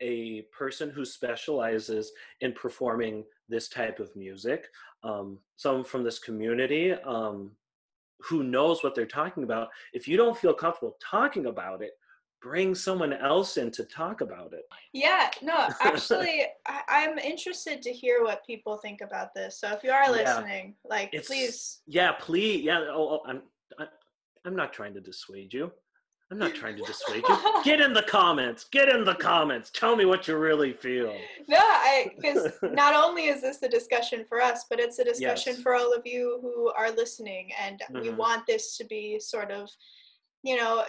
a 0.00 0.42
person 0.56 0.90
who 0.90 1.04
specializes 1.04 2.12
in 2.40 2.52
performing 2.52 3.24
this 3.48 3.68
type 3.68 4.00
of 4.00 4.14
music 4.16 4.66
um, 5.02 5.38
someone 5.56 5.84
from 5.84 6.02
this 6.02 6.18
community 6.18 6.92
um, 7.04 7.50
who 8.20 8.42
knows 8.42 8.82
what 8.82 8.94
they're 8.94 9.06
talking 9.06 9.44
about 9.44 9.68
if 9.92 10.08
you 10.08 10.16
don't 10.16 10.36
feel 10.38 10.54
comfortable 10.54 10.96
talking 11.00 11.46
about 11.46 11.82
it 11.82 11.92
bring 12.42 12.74
someone 12.74 13.12
else 13.12 13.56
in 13.56 13.70
to 13.70 13.84
talk 13.84 14.20
about 14.20 14.52
it 14.52 14.64
Yeah, 14.92 15.30
no, 15.42 15.68
actually, 15.80 16.44
I, 16.66 16.80
I'm 16.88 17.18
interested 17.18 17.80
to 17.82 17.90
hear 17.90 18.22
what 18.22 18.44
people 18.46 18.76
think 18.76 19.00
about 19.00 19.32
this. 19.34 19.58
So 19.58 19.72
if 19.72 19.82
you 19.82 19.90
are 19.90 20.04
Yeah. 20.04 20.10
listening, 20.10 20.74
like, 20.84 21.08
It's- 21.14 21.26
please. 21.26 21.80
Yeah, 21.86 22.12
please. 22.12 22.62
Yeah. 22.62 22.80
Oh, 22.90 23.08
oh 23.14 23.20
I'm. 23.26 23.42
I, 23.78 23.86
I'm 24.44 24.54
not 24.54 24.74
trying 24.74 24.92
to 24.94 25.00
dissuade 25.00 25.54
you. 25.54 25.72
I'm 26.34 26.40
not 26.40 26.54
trying 26.56 26.76
to 26.76 26.82
dissuade 26.82 27.22
you. 27.28 27.38
Get 27.64 27.80
in 27.80 27.92
the 27.92 28.02
comments. 28.02 28.64
Get 28.72 28.88
in 28.88 29.04
the 29.04 29.14
comments. 29.14 29.70
Tell 29.70 29.94
me 29.94 30.04
what 30.04 30.26
you 30.26 30.36
really 30.36 30.72
feel. 30.72 31.14
No, 31.46 31.58
I 31.60 32.10
because 32.16 32.48
not 32.64 32.92
only 32.92 33.26
is 33.26 33.40
this 33.40 33.62
a 33.62 33.68
discussion 33.68 34.24
for 34.28 34.40
us, 34.42 34.64
but 34.68 34.80
it's 34.80 34.98
a 34.98 35.04
discussion 35.04 35.52
Yes. 35.54 35.62
for 35.62 35.76
all 35.76 35.92
of 35.94 36.04
you 36.04 36.40
who 36.42 36.72
are 36.76 36.90
listening, 36.90 37.50
and 37.64 37.80
we 37.92 38.08
Mhm. 38.08 38.16
want 38.16 38.46
this 38.48 38.76
to 38.78 38.84
be 38.86 39.20
sort 39.20 39.52
of, 39.52 39.70
you 40.42 40.56
know, 40.56 40.84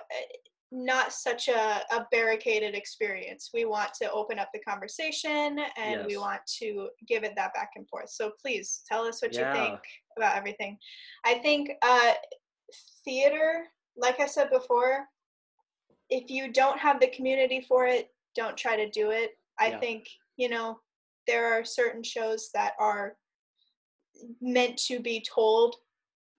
not 0.71 1.13
such 1.13 1.47
a, 1.47 1.83
a 1.91 2.07
barricaded 2.11 2.73
experience. 2.73 3.51
We 3.53 3.65
want 3.65 3.93
to 4.01 4.11
open 4.11 4.39
up 4.39 4.49
the 4.51 4.61
conversation, 4.61 5.59
and 5.77 6.07
we 6.07 6.17
want 6.17 6.41
to 6.57 6.89
give 7.07 7.23
it 7.23 7.33
that 7.35 7.53
back 7.53 7.73
and 7.75 7.87
forth. 7.87 8.09
So 8.09 8.31
please 8.41 8.81
tell 8.91 9.03
us 9.05 9.21
what 9.21 9.31
Yeah. 9.35 9.53
you 9.53 9.59
think 9.59 9.79
about 10.17 10.35
everything. 10.37 10.79
I 11.23 11.35
think 11.35 11.69
uh, 11.83 12.13
theater, 13.05 13.67
like 13.95 14.19
I 14.19 14.25
said 14.25 14.49
before, 14.49 15.07
if 16.09 16.29
you 16.29 16.51
don't 16.51 16.79
have 16.79 16.99
the 16.99 17.07
community 17.07 17.61
for 17.67 17.85
it, 17.85 18.13
don't 18.35 18.57
try 18.57 18.75
to 18.75 18.89
do 18.89 19.11
it. 19.11 19.37
I 19.59 19.67
Yeah. 19.69 19.79
think, 19.79 20.09
you 20.37 20.49
know, 20.49 20.79
there 21.27 21.53
are 21.53 21.63
certain 21.65 22.03
shows 22.03 22.51
that 22.53 22.73
are 22.79 23.17
meant 24.41 24.77
to 24.77 24.99
be 24.99 25.21
told 25.21 25.75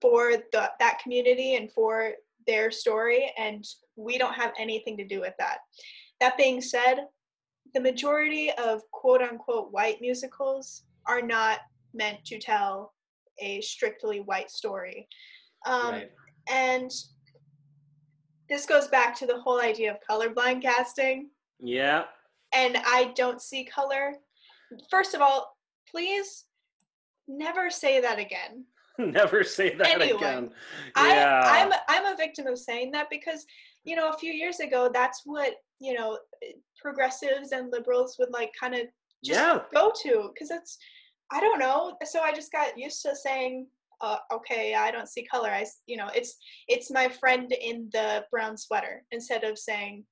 for 0.01 0.37
the, 0.51 0.71
that 0.79 0.99
community 0.99 1.55
and 1.55 1.71
for 1.71 2.13
their 2.45 2.71
story, 2.71 3.33
and 3.37 3.65
we 3.95 4.17
don't 4.17 4.33
have 4.33 4.53
anything 4.57 4.95
to 4.97 5.03
do 5.05 5.19
with 5.19 5.33
that. 5.37 5.59
That 6.19 6.37
being 6.37 6.61
said, 6.61 7.07
the 7.73 7.81
majority 7.81 8.51
of 8.53 8.81
quote 8.91 9.21
unquote 9.21 9.71
white 9.71 9.99
musicals 9.99 10.83
are 11.05 11.21
not 11.21 11.59
meant 11.93 12.23
to 12.25 12.39
tell 12.39 12.93
a 13.39 13.61
strictly 13.61 14.21
white 14.21 14.49
story. 14.49 15.07
Um, 15.65 15.91
right. 15.91 16.11
and 16.49 16.91
this 18.49 18.65
goes 18.65 18.87
back 18.87 19.15
to 19.17 19.25
the 19.25 19.39
whole 19.39 19.61
idea 19.61 19.91
of 19.91 19.97
colorblind 20.09 20.61
casting. 20.61 21.29
Yeah. 21.59 22.05
And 22.53 22.77
I 22.77 23.11
don't 23.15 23.41
see 23.41 23.65
color. 23.65 24.13
First 24.89 25.13
of 25.13 25.21
all, 25.21 25.57
please 25.89 26.45
never 27.27 27.69
say 27.69 27.99
that 28.01 28.19
again. 28.19 28.65
Never 28.99 29.43
say 29.43 29.75
that 29.75 29.89
Anyway, 29.89 30.17
again. 30.17 30.49
Yeah. 30.95 31.43
I, 31.45 31.61
I'm 31.61 31.71
I'm 31.87 32.13
a 32.13 32.17
victim 32.17 32.47
of 32.47 32.57
saying 32.57 32.89
that 32.93 33.11
because 33.11 33.45
you 33.83 33.95
know 33.95 34.09
a 34.09 34.17
few 34.17 34.33
years 34.33 34.59
ago 34.59 34.89
that's 34.91 35.21
what 35.23 35.53
you 35.79 35.93
know 35.93 36.17
progressives 36.81 37.51
and 37.51 37.71
liberals 37.71 38.15
would 38.17 38.31
like 38.31 38.49
kind 38.59 38.73
of 38.73 38.87
just 39.23 39.39
yeah. 39.39 39.59
go 39.71 39.91
to 40.01 40.31
because 40.33 40.49
it's 40.49 40.79
I 41.31 41.39
don't 41.39 41.59
know. 41.59 41.95
So 42.05 42.21
I 42.21 42.31
just 42.31 42.51
got 42.51 42.77
used 42.77 43.01
to 43.03 43.15
saying, 43.15 43.67
uh, 44.01 44.17
okay, 44.33 44.75
I 44.75 44.91
don't 44.91 45.07
see 45.09 45.23
color. 45.25 45.49
I, 45.49 45.65
you 45.85 45.97
know 45.97 46.09
it's 46.13 46.37
it's 46.67 46.91
my 46.91 47.09
friend 47.09 47.51
in 47.51 47.89
the 47.93 48.25
brown 48.31 48.57
sweater 48.57 49.03
instead 49.11 49.43
of 49.43 49.57
saying 49.57 50.05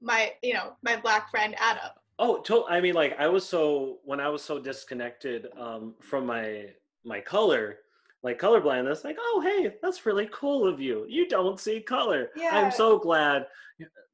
my 0.00 0.32
you 0.42 0.54
know 0.54 0.72
my 0.82 0.96
black 0.96 1.30
friend 1.30 1.54
Adam. 1.58 1.90
Oh, 2.18 2.40
to- 2.42 2.66
I 2.66 2.80
mean, 2.80 2.94
like 2.94 3.16
I 3.18 3.26
was 3.28 3.46
so 3.46 3.98
when 4.04 4.20
I 4.20 4.28
was 4.28 4.42
so 4.42 4.58
disconnected 4.58 5.48
um, 5.58 5.94
from 6.00 6.26
my 6.26 6.66
my 7.04 7.20
color, 7.20 7.78
like 8.22 8.38
color 8.38 8.60
blindness. 8.60 9.04
Like, 9.04 9.16
oh, 9.18 9.42
hey, 9.44 9.74
that's 9.82 10.06
really 10.06 10.28
cool 10.32 10.66
of 10.66 10.80
you. 10.80 11.06
You 11.08 11.28
don't 11.28 11.58
see 11.58 11.80
color. 11.80 12.30
Yeah. 12.36 12.50
I'm 12.52 12.70
so 12.70 12.98
glad 12.98 13.46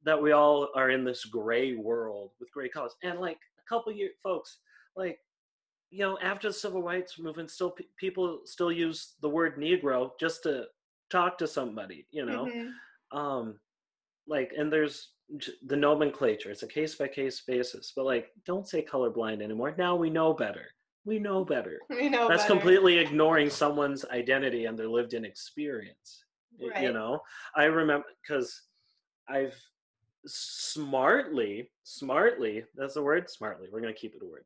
that 0.03 0.21
we 0.21 0.31
all 0.31 0.69
are 0.75 0.89
in 0.89 1.05
this 1.05 1.25
gray 1.25 1.75
world 1.75 2.31
with 2.39 2.51
gray 2.51 2.69
colors. 2.69 2.95
And 3.03 3.19
like 3.19 3.37
a 3.59 3.69
couple 3.69 3.91
years, 3.91 4.13
folks, 4.23 4.57
like 4.95 5.19
you 5.91 5.99
know, 5.99 6.17
after 6.21 6.47
the 6.47 6.53
civil 6.53 6.81
rights 6.81 7.19
movement, 7.19 7.51
still 7.51 7.71
pe- 7.71 7.83
people 7.97 8.41
still 8.45 8.71
use 8.71 9.13
the 9.21 9.29
word 9.29 9.57
Negro 9.57 10.11
just 10.19 10.41
to 10.43 10.65
talk 11.09 11.37
to 11.37 11.47
somebody. 11.47 12.05
You 12.11 12.25
know 12.25 12.45
Mhm. 12.45 12.71
um 13.11 13.59
like 14.27 14.53
and 14.57 14.71
there's 14.71 15.09
the 15.65 15.75
nomenclature 15.75 16.49
it's 16.51 16.63
a 16.63 16.67
case 16.67 16.95
by 16.95 17.07
case 17.07 17.41
basis 17.41 17.91
but 17.95 18.05
like 18.05 18.31
don't 18.45 18.67
say 18.67 18.81
colorblind 18.83 19.41
anymore 19.41 19.73
now 19.77 19.95
we 19.95 20.09
know 20.09 20.33
better 20.33 20.67
we 21.05 21.17
know 21.19 21.43
better 21.43 21.79
You 21.89 22.09
know 22.09 22.27
that's 22.27 22.43
better. 22.43 22.53
completely 22.53 22.97
ignoring 22.97 23.49
someone's 23.49 24.03
identity 24.05 24.65
and 24.65 24.77
their 24.77 24.87
lived 24.89 25.13
in 25.13 25.23
experience 25.25 26.23
y- 26.59 26.81
you 26.81 26.91
know 26.93 27.21
i 27.55 27.63
remember 27.65 28.07
because 28.21 28.61
i've 29.29 29.55
smartly 30.25 31.69
smartly 31.83 32.63
that's 32.75 32.93
the 32.95 33.01
word 33.03 33.29
smartly 33.29 33.67
we're 33.71 33.81
going 33.81 33.93
to 33.93 33.99
keep 33.99 34.15
it 34.15 34.21
a 34.21 34.25
word 34.25 34.45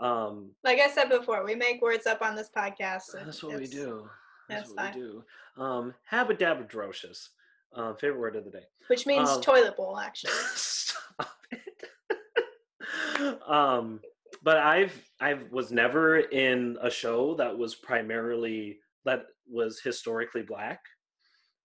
um 0.00 0.50
Like 0.64 0.78
I 0.80 0.88
said 0.88 1.08
before, 1.08 1.44
we 1.44 1.54
make 1.54 1.80
words 1.82 2.06
up 2.06 2.22
on 2.22 2.34
this 2.34 2.50
podcast. 2.56 3.12
that's 3.14 3.42
what 3.42 3.58
we 3.58 3.66
do 3.66 4.08
that's, 4.48 4.68
that's 4.68 4.70
what 4.70 4.78
fine. 4.78 4.94
we 4.94 5.00
do 5.00 5.24
um 5.56 5.94
haberdaberdrocious 6.04 7.30
uh, 7.74 7.94
favorite 7.94 8.20
word 8.20 8.36
of 8.36 8.44
the 8.44 8.50
day 8.50 8.64
Which 8.88 9.06
means 9.06 9.28
Um, 9.28 9.40
toilet 9.40 9.76
bowl, 9.76 9.98
actually. 10.08 10.32
Stop 10.54 11.28
it. 11.50 13.40
um, 13.48 14.00
but 14.42 14.58
I've 14.58 15.10
I 15.20 15.38
was 15.50 15.70
never 15.72 16.18
in 16.18 16.76
a 16.82 16.90
show 16.90 17.34
that 17.36 17.56
was 17.56 17.74
primarily 17.74 18.78
that 19.04 19.26
was 19.48 19.80
historically 19.80 20.42
black. 20.42 20.80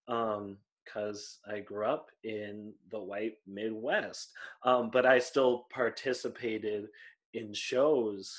Um, 0.08 0.58
because 0.86 1.40
I 1.46 1.60
grew 1.60 1.86
up 1.86 2.08
in 2.24 2.74
the 2.92 3.00
white 3.00 3.34
Midwest. 3.46 4.32
Um, 4.64 4.90
but 4.90 5.06
I 5.06 5.20
still 5.20 5.68
participated 5.70 6.88
in 7.34 7.54
shows 7.54 8.36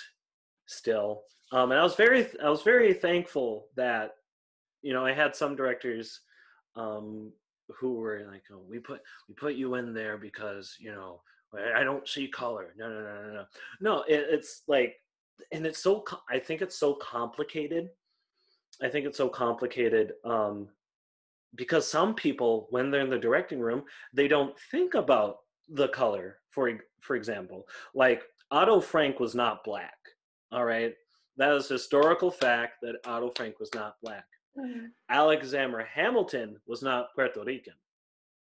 still. 0.67 1.23
Um, 1.53 1.71
and 1.73 1.81
I 1.81 1.83
was 1.83 1.95
very 1.95 2.27
I 2.43 2.51
was 2.51 2.63
very 2.63 2.93
thankful 2.93 3.67
that 3.77 4.13
you 4.83 4.93
know 4.93 5.05
I 5.05 5.13
had 5.13 5.35
some 5.35 5.57
directors 5.57 6.21
um 6.77 7.33
who 7.79 7.95
were 7.95 8.27
like, 8.31 8.45
oh, 8.53 8.63
we 8.69 8.79
put 8.79 9.01
we 9.29 9.35
put 9.35 9.55
you 9.55 9.75
in 9.75 9.95
there 9.95 10.19
because 10.19 10.77
you 10.79 10.93
know 10.93 11.21
I 11.75 11.83
don't 11.83 12.07
see 12.07 12.29
color. 12.29 12.75
No, 12.77 12.89
no, 12.89 13.01
no, 13.01 13.23
no, 13.23 13.33
no. 13.33 13.45
No, 13.81 14.03
it, 14.03 14.27
it's 14.31 14.63
like, 14.69 14.97
and 15.53 15.67
it's 15.67 15.79
so. 15.83 16.05
I 16.29 16.39
think 16.39 16.61
it's 16.61 16.79
so 16.79 16.95
complicated. 16.95 17.89
I 18.83 18.89
think 18.89 19.07
it's 19.07 19.17
so 19.17 19.29
complicated 19.29 20.13
um, 20.25 20.69
because 21.55 21.91
some 21.91 22.15
people, 22.15 22.69
when 22.71 22.91
they're 22.91 23.01
in 23.01 23.11
the 23.11 23.19
directing 23.19 23.61
room, 23.61 23.85
they 24.13 24.29
don't 24.29 24.55
think 24.71 24.95
about 24.95 25.39
the 25.69 25.89
color. 25.89 26.39
For 26.51 26.79
for 27.01 27.17
example, 27.17 27.67
like 27.95 28.25
Otto 28.51 28.81
Frank 28.81 29.21
was 29.21 29.35
not 29.35 29.65
black. 29.65 29.97
All 30.53 30.65
right, 30.65 30.95
that 31.37 31.53
is 31.53 31.69
historical 31.69 32.31
fact 32.31 32.75
that 32.83 32.97
Otto 33.05 33.31
Frank 33.37 33.61
was 33.61 33.71
not 33.75 33.97
black. 34.03 34.25
Mm-hmm. 34.59 34.87
Alexander 35.11 35.85
Hamilton 35.85 36.57
was 36.67 36.83
not 36.83 37.15
Puerto 37.15 37.45
Rican. 37.45 37.75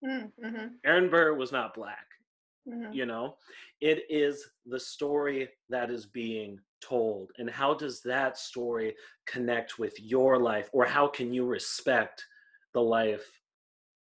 Mm-hmm. 0.05 0.66
Aaron 0.84 1.11
Burr 1.11 1.34
was 1.34 1.53
not 1.53 1.74
black. 1.74 2.07
Mm-hmm. 2.68 2.92
You 2.92 3.07
know, 3.07 3.36
it 3.80 4.05
is 4.09 4.46
the 4.66 4.78
story 4.78 5.49
that 5.70 5.90
is 5.90 6.07
being 6.07 6.59
told. 6.80 7.30
And 7.38 7.49
how 7.49 7.74
does 7.74 8.01
that 8.03 8.38
story 8.38 8.94
connect 9.26 9.78
with 9.78 9.99
your 10.01 10.38
life? 10.38 10.68
Or 10.72 10.84
how 10.84 11.09
can 11.09 11.32
you 11.32 11.44
respect 11.46 12.24
the 12.74 12.82
life 12.82 13.26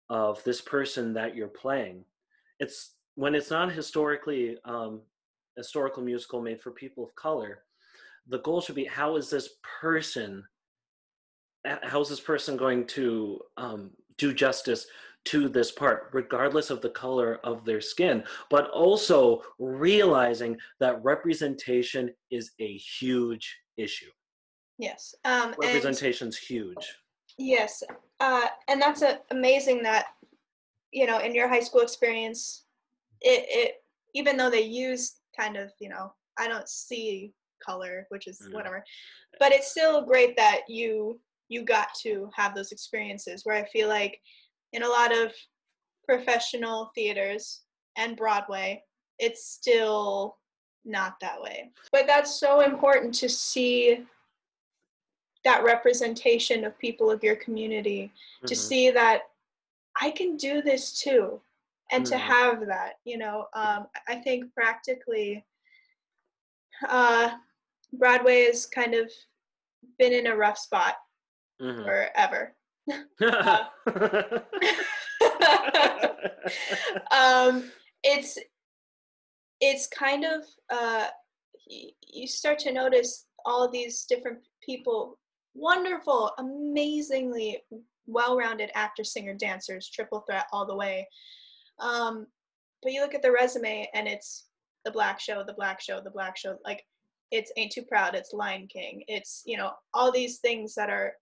of 0.09 0.43
this 0.43 0.61
person 0.61 1.13
that 1.13 1.35
you're 1.35 1.47
playing? 1.47 2.03
It's 2.59 2.93
when 3.15 3.35
it's 3.35 3.51
not 3.51 3.71
historically 3.71 4.57
um, 4.65 5.01
historical 5.57 6.03
musical 6.03 6.41
made 6.41 6.61
for 6.61 6.71
people 6.71 7.03
of 7.03 7.13
color, 7.15 7.63
the 8.27 8.39
goal 8.39 8.61
should 8.61 8.75
be 8.75 8.85
how 8.85 9.15
is 9.15 9.29
this 9.29 9.49
person 9.81 10.43
how 11.81 11.99
is 11.99 12.07
this 12.07 12.19
person 12.19 12.55
going 12.55 12.85
to 12.85 13.39
um, 13.57 13.91
do 14.17 14.33
justice 14.33 14.87
to 15.25 15.49
this 15.49 15.71
part, 15.71 16.09
regardless 16.13 16.69
of 16.69 16.81
the 16.81 16.89
color 16.89 17.39
of 17.43 17.65
their 17.65 17.81
skin, 17.81 18.23
but 18.49 18.69
also 18.69 19.41
realizing 19.59 20.55
that 20.79 21.03
representation 21.03 22.09
is 22.31 22.51
a 22.59 22.77
huge 22.77 23.57
issue. 23.75 24.09
Yes. 24.77 25.13
Um, 25.25 25.53
Representation's 25.59 26.37
huge. 26.37 26.95
Yes. 27.37 27.83
Uh, 28.21 28.45
and 28.69 28.81
that's 28.81 29.01
a, 29.01 29.19
amazing 29.31 29.83
that, 29.83 30.05
you 30.91 31.05
know, 31.05 31.19
in 31.19 31.35
your 31.35 31.49
high 31.49 31.59
school 31.59 31.81
experience, 31.81 32.63
it, 33.19 33.45
it, 33.49 33.83
even 34.13 34.37
though 34.37 34.49
they 34.49 34.61
use 34.61 35.15
kind 35.37 35.57
of, 35.57 35.71
you 35.79 35.89
know, 35.89 36.13
I 36.37 36.47
don't 36.47 36.69
see 36.69 37.33
color, 37.65 38.05
which 38.09 38.27
is 38.27 38.41
mm. 38.41 38.53
whatever, 38.53 38.83
but 39.39 39.51
it's 39.51 39.71
still 39.71 40.05
great 40.05 40.35
that 40.37 40.61
you, 40.67 41.19
you 41.49 41.63
got 41.63 41.89
to 42.01 42.29
have 42.35 42.53
those 42.53 42.71
experiences 42.71 43.41
where 43.43 43.55
I 43.55 43.67
feel 43.69 43.87
like 43.87 44.19
in 44.73 44.83
a 44.83 44.87
lot 44.87 45.15
of 45.15 45.31
professional 46.05 46.91
theaters 46.95 47.61
and 47.97 48.15
Broadway, 48.17 48.83
it's 49.19 49.45
still 49.45 50.37
not 50.85 51.15
that 51.21 51.41
way. 51.41 51.71
But 51.91 52.07
that's 52.07 52.39
so 52.39 52.61
important 52.61 53.13
to 53.15 53.29
see 53.29 54.05
that 55.43 55.63
representation 55.63 56.63
of 56.63 56.77
people 56.79 57.09
of 57.09 57.23
your 57.23 57.35
community, 57.35 58.11
mm-hmm. 58.37 58.47
to 58.47 58.55
see 58.55 58.91
that 58.91 59.21
I 59.99 60.11
can 60.11 60.37
do 60.37 60.61
this 60.61 60.99
too. 60.99 61.39
And 61.91 62.03
mm-hmm. 62.03 62.11
to 62.13 62.17
have 62.17 62.67
that, 62.67 62.93
you 63.05 63.17
know, 63.17 63.45
um, 63.53 63.87
I 64.07 64.15
think 64.15 64.53
practically 64.53 65.45
uh, 66.87 67.29
Broadway 67.93 68.45
has 68.45 68.65
kind 68.65 68.93
of 68.93 69.09
been 69.97 70.13
in 70.13 70.27
a 70.27 70.35
rough 70.35 70.57
spot 70.57 70.95
mm-hmm. 71.61 71.83
forever. 71.83 72.53
um, 77.11 77.71
it's 78.03 78.37
it's 79.59 79.87
kind 79.87 80.23
of 80.23 80.43
uh, 80.69 81.07
you 81.67 82.27
start 82.27 82.59
to 82.59 82.71
notice 82.71 83.25
all 83.45 83.69
these 83.69 84.05
different 84.05 84.39
people, 84.63 85.17
wonderful, 85.55 86.31
amazingly 86.37 87.63
well-rounded 88.05 88.71
actors, 88.73 89.11
singer, 89.11 89.33
dancers, 89.33 89.89
triple 89.89 90.21
threat 90.21 90.45
all 90.53 90.65
the 90.65 90.75
way. 90.75 91.07
Um, 91.79 92.27
but 92.83 92.91
you 92.91 93.01
look 93.01 93.15
at 93.15 93.21
the 93.21 93.31
resume 93.31 93.89
and 93.93 94.07
it's 94.07 94.45
the 94.85 94.91
black 94.91 95.19
show, 95.19 95.43
the 95.45 95.53
black 95.53 95.81
show, 95.81 95.99
the 96.01 96.11
black 96.11 96.37
show. 96.37 96.57
Like 96.63 96.83
it's 97.31 97.51
Ain't 97.57 97.71
Too 97.71 97.83
Proud, 97.83 98.15
it's 98.15 98.33
Lion 98.33 98.67
King, 98.67 99.03
it's 99.07 99.43
you 99.45 99.57
know 99.57 99.71
all 99.93 100.11
these 100.11 100.39
things 100.39 100.75
that 100.75 100.89
are 100.89 101.13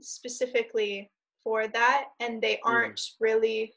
specifically 0.00 1.10
for 1.42 1.68
that 1.68 2.06
and 2.20 2.42
they 2.42 2.54
mm. 2.54 2.60
aren't 2.64 2.98
mm. 2.98 3.12
really 3.20 3.72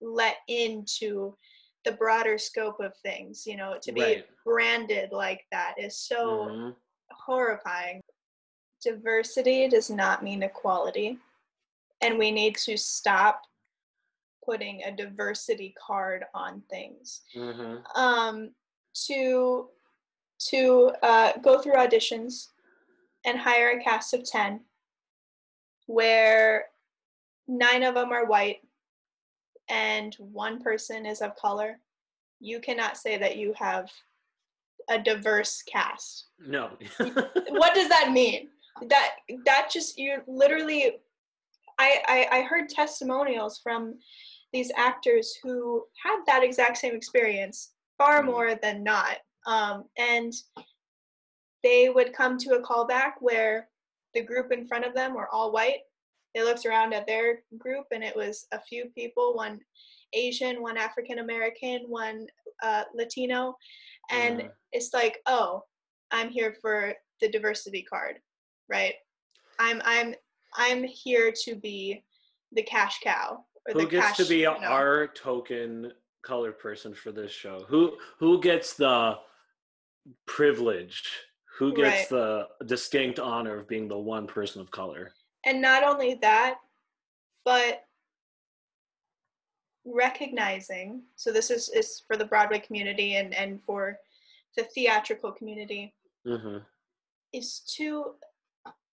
let 0.00 0.36
into 0.48 1.36
the 1.84 1.92
broader 1.92 2.38
scope 2.38 2.80
of 2.80 2.92
things 3.02 3.44
you 3.46 3.56
know 3.56 3.76
to 3.82 3.92
be 3.92 4.02
right. 4.02 4.24
branded 4.44 5.10
like 5.12 5.44
that 5.50 5.74
is 5.78 5.98
so 5.98 6.48
mm-hmm. 6.50 6.70
horrifying 7.10 8.00
diversity 8.82 9.68
does 9.68 9.90
not 9.90 10.22
mean 10.22 10.42
equality 10.42 11.18
and 12.02 12.18
we 12.18 12.30
need 12.30 12.56
to 12.56 12.76
stop 12.76 13.42
putting 14.44 14.82
a 14.82 14.92
diversity 14.92 15.74
card 15.84 16.24
on 16.34 16.62
things 16.70 17.22
mm-hmm. 17.36 17.76
um, 18.00 18.50
to 19.06 19.68
to 20.48 20.90
uh, 21.02 21.32
go 21.42 21.58
through 21.58 21.74
auditions 21.74 22.48
and 23.26 23.38
hire 23.38 23.78
a 23.78 23.84
cast 23.84 24.14
of 24.14 24.24
10 24.24 24.60
where 25.86 26.66
nine 27.46 27.82
of 27.82 27.94
them 27.94 28.12
are 28.12 28.24
white 28.24 28.60
and 29.68 30.16
one 30.18 30.60
person 30.60 31.04
is 31.04 31.20
of 31.20 31.36
color, 31.36 31.80
you 32.40 32.60
cannot 32.60 32.96
say 32.96 33.18
that 33.18 33.36
you 33.36 33.52
have 33.56 33.90
a 34.88 34.98
diverse 34.98 35.62
cast. 35.62 36.26
No. 36.38 36.70
what 36.98 37.74
does 37.74 37.88
that 37.88 38.10
mean? 38.12 38.48
That 38.88 39.16
that 39.44 39.68
just 39.72 39.98
you 39.98 40.22
literally 40.26 40.92
I, 41.78 42.02
I 42.06 42.38
I 42.38 42.42
heard 42.42 42.68
testimonials 42.68 43.60
from 43.62 43.98
these 44.52 44.72
actors 44.76 45.38
who 45.42 45.84
had 46.04 46.18
that 46.26 46.42
exact 46.42 46.78
same 46.78 46.94
experience 46.94 47.72
far 47.98 48.22
mm. 48.22 48.26
more 48.26 48.54
than 48.54 48.82
not. 48.82 49.18
Um, 49.46 49.84
and 49.98 50.32
they 51.62 51.88
would 51.88 52.12
come 52.12 52.38
to 52.38 52.54
a 52.54 52.62
callback 52.62 53.12
where 53.20 53.68
the 54.14 54.22
group 54.22 54.52
in 54.52 54.66
front 54.66 54.84
of 54.84 54.94
them 54.94 55.14
were 55.14 55.28
all 55.32 55.52
white. 55.52 55.80
They 56.34 56.42
looked 56.42 56.66
around 56.66 56.94
at 56.94 57.06
their 57.06 57.40
group 57.58 57.86
and 57.92 58.04
it 58.04 58.14
was 58.14 58.46
a 58.52 58.60
few 58.60 58.86
people, 58.94 59.34
one 59.34 59.60
Asian, 60.12 60.62
one 60.62 60.76
African 60.76 61.18
American, 61.18 61.84
one 61.86 62.26
uh, 62.62 62.84
Latino. 62.94 63.56
And 64.10 64.48
it's 64.72 64.92
like, 64.92 65.18
oh, 65.26 65.64
I'm 66.10 66.30
here 66.30 66.54
for 66.60 66.94
the 67.20 67.28
diversity 67.28 67.82
card, 67.82 68.18
right? 68.68 68.94
I'm 69.58 69.80
I'm 69.84 70.14
I'm 70.54 70.84
here 70.84 71.32
to 71.44 71.54
be 71.54 72.02
the 72.52 72.62
cash 72.62 72.98
cow. 73.04 73.44
Who 73.72 73.86
gets 73.86 74.06
cash, 74.06 74.16
to 74.16 74.24
be 74.24 74.38
you 74.38 74.44
know. 74.44 74.58
our 74.62 75.08
token 75.08 75.92
colored 76.22 76.58
person 76.58 76.94
for 76.94 77.12
this 77.12 77.30
show? 77.30 77.64
Who 77.68 77.96
who 78.18 78.40
gets 78.40 78.74
the 78.74 79.18
privilege 80.26 81.02
who 81.58 81.74
gets 81.74 82.10
right. 82.10 82.48
the 82.58 82.64
distinct 82.66 83.18
honor 83.18 83.58
of 83.58 83.68
being 83.68 83.88
the 83.88 83.98
one 83.98 84.26
person 84.26 84.60
of 84.60 84.70
color 84.70 85.12
and 85.44 85.60
not 85.60 85.84
only 85.84 86.14
that 86.14 86.56
but 87.44 87.84
recognizing 89.84 91.02
so 91.16 91.32
this 91.32 91.50
is 91.50 91.68
is 91.70 92.02
for 92.06 92.16
the 92.16 92.24
broadway 92.24 92.58
community 92.58 93.16
and 93.16 93.34
and 93.34 93.60
for 93.62 93.98
the 94.56 94.64
theatrical 94.64 95.32
community 95.32 95.92
mm-hmm. 96.26 96.58
is 97.32 97.60
to 97.60 98.14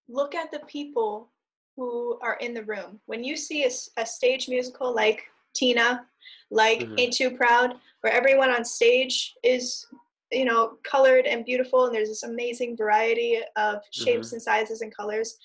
look 0.09 0.35
at 0.35 0.51
the 0.51 0.59
people 0.67 1.29
who 1.77 2.19
are 2.21 2.37
in 2.41 2.53
the 2.53 2.63
room 2.63 2.99
when 3.05 3.23
you 3.23 3.37
see 3.37 3.63
a, 3.63 4.01
a 4.01 4.05
stage 4.05 4.49
musical 4.49 4.93
like 4.93 5.23
tina 5.53 6.05
like 6.51 6.79
mm-hmm. 6.79 6.95
ain't 6.97 7.13
too 7.13 7.31
proud 7.31 7.75
where 8.01 8.11
everyone 8.11 8.49
on 8.49 8.65
stage 8.65 9.35
is 9.43 9.87
you 10.31 10.43
know 10.43 10.77
colored 10.83 11.25
and 11.25 11.45
beautiful 11.45 11.85
and 11.85 11.95
there's 11.95 12.09
this 12.09 12.23
amazing 12.23 12.75
variety 12.75 13.39
of 13.55 13.81
shapes 13.91 14.27
mm-hmm. 14.27 14.35
and 14.35 14.41
sizes 14.41 14.81
and 14.81 14.95
colors 14.95 15.37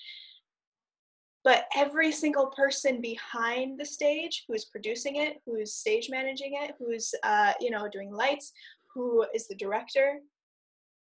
but 1.43 1.65
every 1.75 2.11
single 2.11 2.47
person 2.47 3.01
behind 3.01 3.79
the 3.79 3.85
stage 3.85 4.45
who's 4.47 4.65
producing 4.65 5.17
it 5.17 5.41
who's 5.45 5.73
stage 5.73 6.09
managing 6.09 6.53
it 6.61 6.75
who's 6.79 7.13
uh, 7.23 7.53
you 7.61 7.69
know 7.69 7.87
doing 7.87 8.11
lights 8.11 8.51
who 8.93 9.25
is 9.33 9.47
the 9.47 9.55
director 9.55 10.19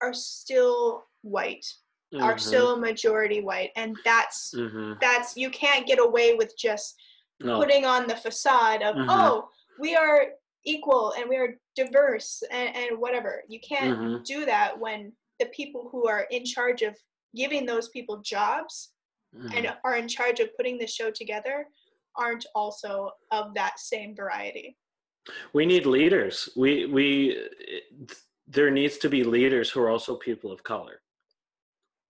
are 0.02 0.14
still 0.14 1.06
white 1.22 1.66
mm-hmm. 2.14 2.24
are 2.24 2.38
still 2.38 2.78
majority 2.80 3.42
white 3.42 3.70
and 3.76 3.96
that's 4.04 4.54
mm-hmm. 4.56 4.94
that's 5.02 5.38
you 5.38 5.50
can't 5.50 5.88
get 5.88 6.00
away 6.00 6.34
with 6.36 6.54
just 6.58 6.96
no. 7.40 7.58
putting 7.58 7.86
on 7.86 8.08
the 8.08 8.16
facade 8.16 8.82
of 8.82 8.96
mm-hmm. 8.96 9.10
oh 9.10 9.50
we 9.80 9.96
are 9.96 10.28
equal 10.66 11.14
and 11.18 11.30
we 11.30 11.38
are 11.38 11.56
diverse 11.76 12.44
and, 12.52 12.76
and 12.76 13.00
whatever. 13.00 13.44
You 13.48 13.60
can't 13.60 13.98
mm-hmm. 13.98 14.24
do 14.24 14.46
that 14.46 14.78
when 14.80 15.14
the 15.40 15.48
people 15.48 15.90
who 15.92 16.08
are 16.08 16.28
in 16.32 16.46
charge 16.46 16.82
of 16.82 16.96
giving 17.36 17.66
those 17.66 17.90
people 17.90 18.22
jobs 18.24 18.92
mm-hmm. 19.36 19.56
and 19.56 19.74
are 19.84 19.96
in 19.96 20.08
charge 20.08 20.40
of 20.40 20.56
putting 20.58 20.78
the 20.78 20.88
show 20.88 21.12
together 21.12 21.66
aren't 22.16 22.46
also 22.56 23.12
of 23.32 23.54
that 23.54 23.80
same 23.80 24.16
variety. 24.16 24.76
We 25.54 25.66
need 25.66 25.86
leaders. 25.86 26.50
We 26.56 26.86
we 26.88 27.48
there 28.48 28.72
needs 28.72 28.98
to 28.98 29.10
be 29.10 29.24
leaders 29.24 29.70
who 29.70 29.82
are 29.82 29.90
also 29.90 30.16
people 30.16 30.52
of 30.52 30.64
color. 30.64 31.02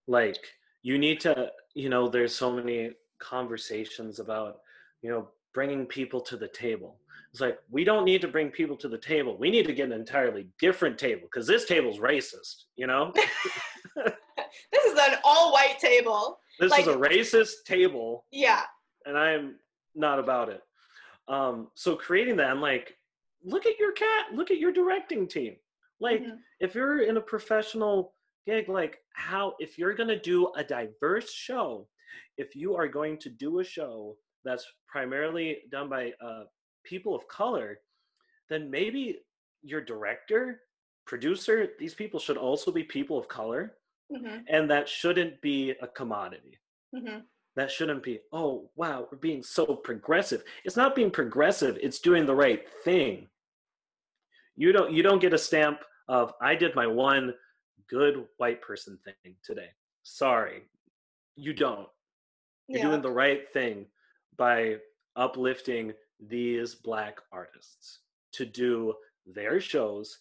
Like 0.10 0.43
you 0.82 0.97
need 0.97 1.20
to, 1.22 1.51
you 1.76 1.88
know, 1.88 2.10
there's 2.10 2.36
so 2.36 2.51
many 2.51 2.91
conversations 3.20 4.20
about, 4.20 4.57
you 5.03 5.10
know, 5.10 5.28
bringing 5.53 5.86
people 5.86 6.20
to 6.22 6.36
the 6.36 6.47
table. 6.47 6.97
It's 7.32 7.41
like 7.41 7.60
we 7.70 7.84
don't 7.84 8.05
need 8.05 8.22
to 8.22 8.28
bring 8.28 8.49
people 8.49 8.76
to 8.78 8.88
the 8.88 8.97
table. 8.97 9.38
We 9.38 9.51
need 9.51 9.68
to 9.68 9.74
get 9.74 9.86
an 9.86 9.91
entirely 9.91 10.47
different 10.60 10.97
table 10.97 11.22
because 11.24 11.45
this 11.45 11.66
table's 11.66 11.99
racist. 11.99 12.64
You 12.76 12.88
know. 12.88 13.14
this 13.95 14.84
is 14.84 14.99
an 14.99 15.20
all-white 15.24 15.78
table. 15.80 16.39
This 16.60 16.72
like, 16.72 16.82
is 16.82 16.88
a 16.88 16.97
racist 16.97 17.66
table. 17.66 18.26
Yeah. 18.32 18.64
And 19.05 19.16
I'm 19.16 19.57
not 19.93 20.18
about 20.18 20.49
it. 20.49 20.64
Um, 21.28 21.68
so 21.76 21.95
creating 21.95 22.38
that, 22.38 22.49
I'm 22.49 22.62
like, 22.62 22.95
look 23.43 23.68
at 23.68 23.78
your 23.78 23.91
cat. 23.91 24.34
Look 24.34 24.49
at 24.49 24.57
your 24.57 24.72
directing 24.72 25.28
team. 25.28 25.55
Like, 25.99 26.22
mm-hmm. 26.22 26.38
if 26.60 26.74
you're 26.74 27.03
in 27.03 27.18
a 27.18 27.22
professional 27.22 28.14
gig, 28.50 28.70
like 28.70 29.00
how 29.14 29.54
if 29.60 29.78
you're 29.78 29.93
gonna 29.93 30.20
do 30.20 30.52
a 30.56 30.64
diverse 30.64 31.32
show, 31.32 31.88
if 32.38 32.56
you 32.56 32.76
are 32.76 32.88
going 32.88 33.18
to 33.18 33.30
do 33.30 33.60
a 33.60 33.64
show 33.64 34.16
that's 34.43 34.66
primarily 34.88 35.58
done 35.72 35.89
by 35.89 36.14
uh, 36.24 36.43
people 36.84 37.16
of 37.16 37.28
color, 37.28 37.80
then 38.50 38.72
maybe 38.72 39.20
your 39.62 39.82
director, 39.82 40.62
producer, 41.06 41.68
these 41.78 41.93
people 41.93 42.20
should 42.20 42.38
also 42.38 42.72
be 42.72 42.84
people 42.84 43.18
of 43.18 43.28
color. 43.28 43.74
Mm-hmm. 44.12 44.38
And 44.47 44.70
that 44.72 44.89
shouldn't 44.89 45.39
be 45.41 45.76
a 45.82 45.88
commodity. 45.88 46.58
Mm-hmm. 46.95 47.20
That 47.56 47.70
shouldn't 47.70 48.02
be, 48.02 48.20
oh, 48.32 48.70
wow, 48.76 49.08
we're 49.12 49.18
being 49.20 49.43
so 49.43 49.66
progressive. 49.66 50.43
It's 50.64 50.78
not 50.78 50.95
being 50.95 51.12
progressive, 51.12 51.78
it's 51.82 52.00
doing 52.00 52.26
the 52.26 52.36
right 52.36 52.64
thing. 52.84 53.28
You 54.56 54.72
don't 54.72 54.91
you 54.91 55.04
don't 55.04 55.22
get 55.22 55.34
a 55.34 55.38
stamp 55.38 55.80
of 56.08 56.34
I 56.41 56.56
did 56.56 56.76
my 56.76 56.88
one 56.88 57.34
good 57.90 58.26
white 58.38 58.62
person 58.62 58.98
thing 59.04 59.36
today. 59.44 59.70
Sorry. 60.04 60.64
You 61.36 61.54
don't. 61.54 61.88
You're 62.68 62.80
yeah. 62.80 62.88
doing 62.88 63.02
the 63.02 63.12
right 63.12 63.52
thing 63.52 63.86
by 64.38 64.78
uplifting 65.16 65.94
these 66.20 66.76
black 66.76 67.20
artists 67.32 68.00
to 68.34 68.46
do 68.46 68.94
their 69.26 69.60
shows 69.60 70.20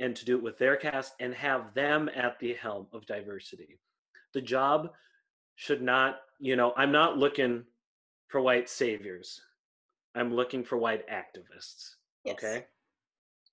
and 0.00 0.16
to 0.16 0.24
do 0.24 0.36
it 0.36 0.42
with 0.42 0.58
their 0.58 0.76
cast 0.76 1.14
and 1.20 1.32
have 1.34 1.72
them 1.74 2.10
at 2.14 2.38
the 2.40 2.54
helm 2.54 2.86
of 2.92 3.06
diversity. 3.06 3.78
The 4.34 4.40
job 4.40 4.90
should 5.56 5.82
not, 5.82 6.20
you 6.40 6.56
know, 6.56 6.72
I'm 6.76 6.90
not 6.90 7.18
looking 7.18 7.64
for 8.28 8.40
white 8.40 8.68
saviors. 8.68 9.40
I'm 10.14 10.34
looking 10.34 10.64
for 10.64 10.78
white 10.78 11.06
activists. 11.08 11.94
Yes. 12.24 12.34
Okay. 12.34 12.66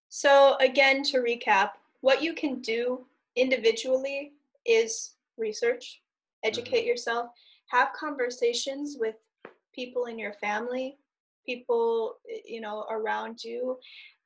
So, 0.10 0.58
again, 0.60 1.04
to 1.04 1.20
recap, 1.20 1.72
what 2.02 2.24
you 2.24 2.34
can 2.34 2.62
do 2.62 3.06
individually 3.40 4.34
is 4.66 5.14
research, 5.38 6.02
educate 6.44 6.82
mm-hmm. 6.82 6.88
yourself, 6.88 7.32
have 7.68 7.94
conversations 7.94 8.98
with 9.00 9.16
people 9.74 10.06
in 10.06 10.18
your 10.18 10.34
family, 10.34 10.98
people 11.46 12.18
you 12.46 12.62
know 12.62 12.86
around 12.90 13.44
you 13.44 13.78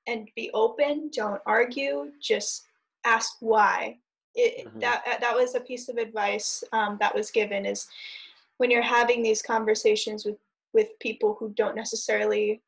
and 0.07 0.29
be 0.35 0.49
open. 0.53 1.09
Don't 1.13 1.41
argue. 1.45 2.11
Just 2.21 2.65
ask 3.05 3.37
why. 3.39 3.97
It, 4.35 4.65
mm-hmm. 4.67 4.79
that 4.79 5.03
uh, 5.07 5.19
that 5.19 5.35
was 5.35 5.55
a 5.55 5.59
piece 5.59 5.89
of 5.89 5.97
advice 5.97 6.63
um, 6.73 6.97
that 6.99 7.13
was 7.13 7.31
given 7.31 7.65
is 7.65 7.87
when 8.57 8.71
you're 8.71 8.81
having 8.81 9.21
these 9.21 9.41
conversations 9.41 10.25
with 10.25 10.37
with 10.73 10.97
people 10.99 11.35
who 11.39 11.49
don't 11.49 11.75
necessarily 11.75 12.61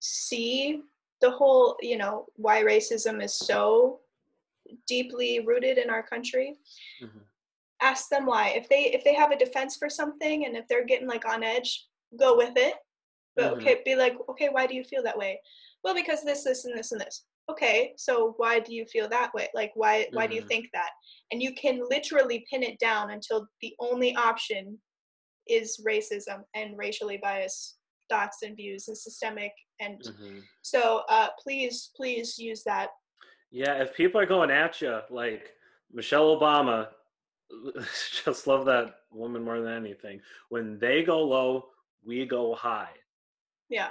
see 0.00 0.82
the 1.20 1.30
whole 1.30 1.76
you 1.80 1.96
know 1.96 2.26
why 2.36 2.62
racism 2.62 3.22
is 3.22 3.32
so 3.32 4.00
deeply 4.86 5.40
rooted 5.40 5.78
in 5.78 5.90
our 5.90 6.02
country 6.02 6.54
mm-hmm. 7.02 7.18
ask 7.82 8.08
them 8.08 8.26
why 8.26 8.48
if 8.50 8.68
they 8.68 8.84
if 8.92 9.04
they 9.04 9.14
have 9.14 9.30
a 9.30 9.38
defense 9.38 9.76
for 9.76 9.88
something 9.88 10.46
and 10.46 10.56
if 10.56 10.66
they're 10.68 10.86
getting 10.86 11.08
like 11.08 11.26
on 11.26 11.42
edge 11.42 11.86
go 12.18 12.36
with 12.36 12.52
it 12.56 12.74
but 13.36 13.52
mm-hmm. 13.52 13.60
okay, 13.60 13.82
be 13.84 13.94
like, 13.94 14.16
okay, 14.30 14.48
why 14.50 14.66
do 14.66 14.74
you 14.74 14.82
feel 14.82 15.02
that 15.02 15.16
way? 15.16 15.38
Well, 15.84 15.94
because 15.94 16.24
this, 16.24 16.42
this, 16.42 16.64
and 16.64 16.76
this, 16.76 16.90
and 16.92 17.00
this. 17.00 17.24
Okay, 17.48 17.92
so 17.96 18.34
why 18.38 18.58
do 18.58 18.74
you 18.74 18.86
feel 18.86 19.08
that 19.08 19.32
way? 19.32 19.48
Like, 19.54 19.70
why, 19.74 20.00
mm-hmm. 20.00 20.16
why 20.16 20.26
do 20.26 20.34
you 20.34 20.40
mm-hmm. 20.40 20.48
think 20.48 20.68
that? 20.72 20.90
And 21.30 21.40
you 21.40 21.54
can 21.54 21.80
literally 21.88 22.44
pin 22.50 22.62
it 22.62 22.78
down 22.80 23.10
until 23.10 23.46
the 23.60 23.74
only 23.78 24.16
option 24.16 24.78
is 25.46 25.80
racism 25.86 26.40
and 26.54 26.76
racially 26.76 27.20
biased 27.22 27.76
thoughts 28.08 28.38
and 28.42 28.56
views 28.56 28.88
and 28.88 28.98
systemic. 28.98 29.52
And 29.80 30.00
mm-hmm. 30.00 30.38
so, 30.62 31.02
uh, 31.08 31.28
please, 31.40 31.90
please 31.94 32.38
use 32.38 32.62
that. 32.64 32.88
Yeah, 33.50 33.82
if 33.82 33.94
people 33.94 34.20
are 34.20 34.26
going 34.26 34.50
at 34.50 34.80
you, 34.80 35.00
like 35.10 35.50
Michelle 35.92 36.38
Obama, 36.38 36.88
just 38.24 38.46
love 38.46 38.64
that 38.66 38.96
woman 39.10 39.44
more 39.44 39.60
than 39.60 39.72
anything. 39.72 40.20
When 40.48 40.78
they 40.78 41.02
go 41.02 41.22
low, 41.22 41.66
we 42.04 42.26
go 42.26 42.54
high. 42.54 42.90
Yeah. 43.68 43.90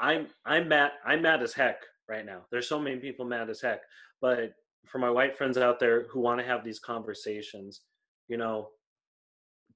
I'm 0.00 0.26
I'm 0.44 0.68
mad 0.68 0.92
I'm 1.04 1.22
mad 1.22 1.42
as 1.42 1.52
heck 1.52 1.82
right 2.08 2.26
now. 2.26 2.40
There's 2.50 2.68
so 2.68 2.80
many 2.80 2.96
people 2.96 3.24
mad 3.24 3.48
as 3.50 3.60
heck. 3.60 3.80
But 4.20 4.54
for 4.86 4.98
my 4.98 5.10
white 5.10 5.36
friends 5.36 5.56
out 5.56 5.78
there 5.78 6.06
who 6.08 6.20
want 6.20 6.40
to 6.40 6.46
have 6.46 6.64
these 6.64 6.80
conversations, 6.80 7.82
you 8.26 8.36
know, 8.36 8.68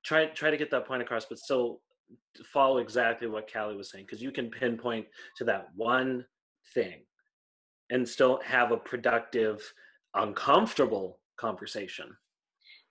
try 0.03 0.27
try 0.27 0.51
to 0.51 0.57
get 0.57 0.71
that 0.71 0.87
point 0.87 1.03
across, 1.03 1.27
but 1.27 1.39
still 1.39 1.81
follow 2.45 2.79
exactly 2.79 3.29
what 3.29 3.53
Callie 3.53 3.77
was 3.77 3.91
saying, 3.91 4.07
because 4.07 4.23
you 4.23 4.33
can 4.33 4.51
pinpoint 4.51 5.07
to 5.37 5.45
that 5.45 5.69
one 5.77 6.25
thing 6.75 7.03
and 7.93 8.09
still 8.09 8.41
have 8.43 8.73
a 8.73 8.77
productive, 8.77 9.73
uncomfortable 10.15 11.19
conversation. 11.37 12.17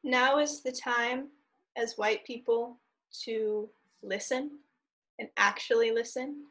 Now 0.04 0.38
is 0.38 0.62
the 0.62 0.72
time 0.72 1.30
as 1.76 1.95
white 1.97 2.24
people 2.24 2.80
to 3.26 3.68
listen 4.04 4.60
and 5.20 5.28
actually 5.38 5.91
listen. 5.91 6.43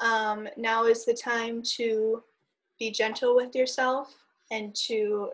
Um, 0.00 0.48
now 0.56 0.84
is 0.84 1.04
the 1.04 1.14
time 1.14 1.62
to 1.76 2.22
be 2.78 2.90
gentle 2.90 3.36
with 3.36 3.54
yourself 3.54 4.14
and 4.50 4.74
to 4.86 5.30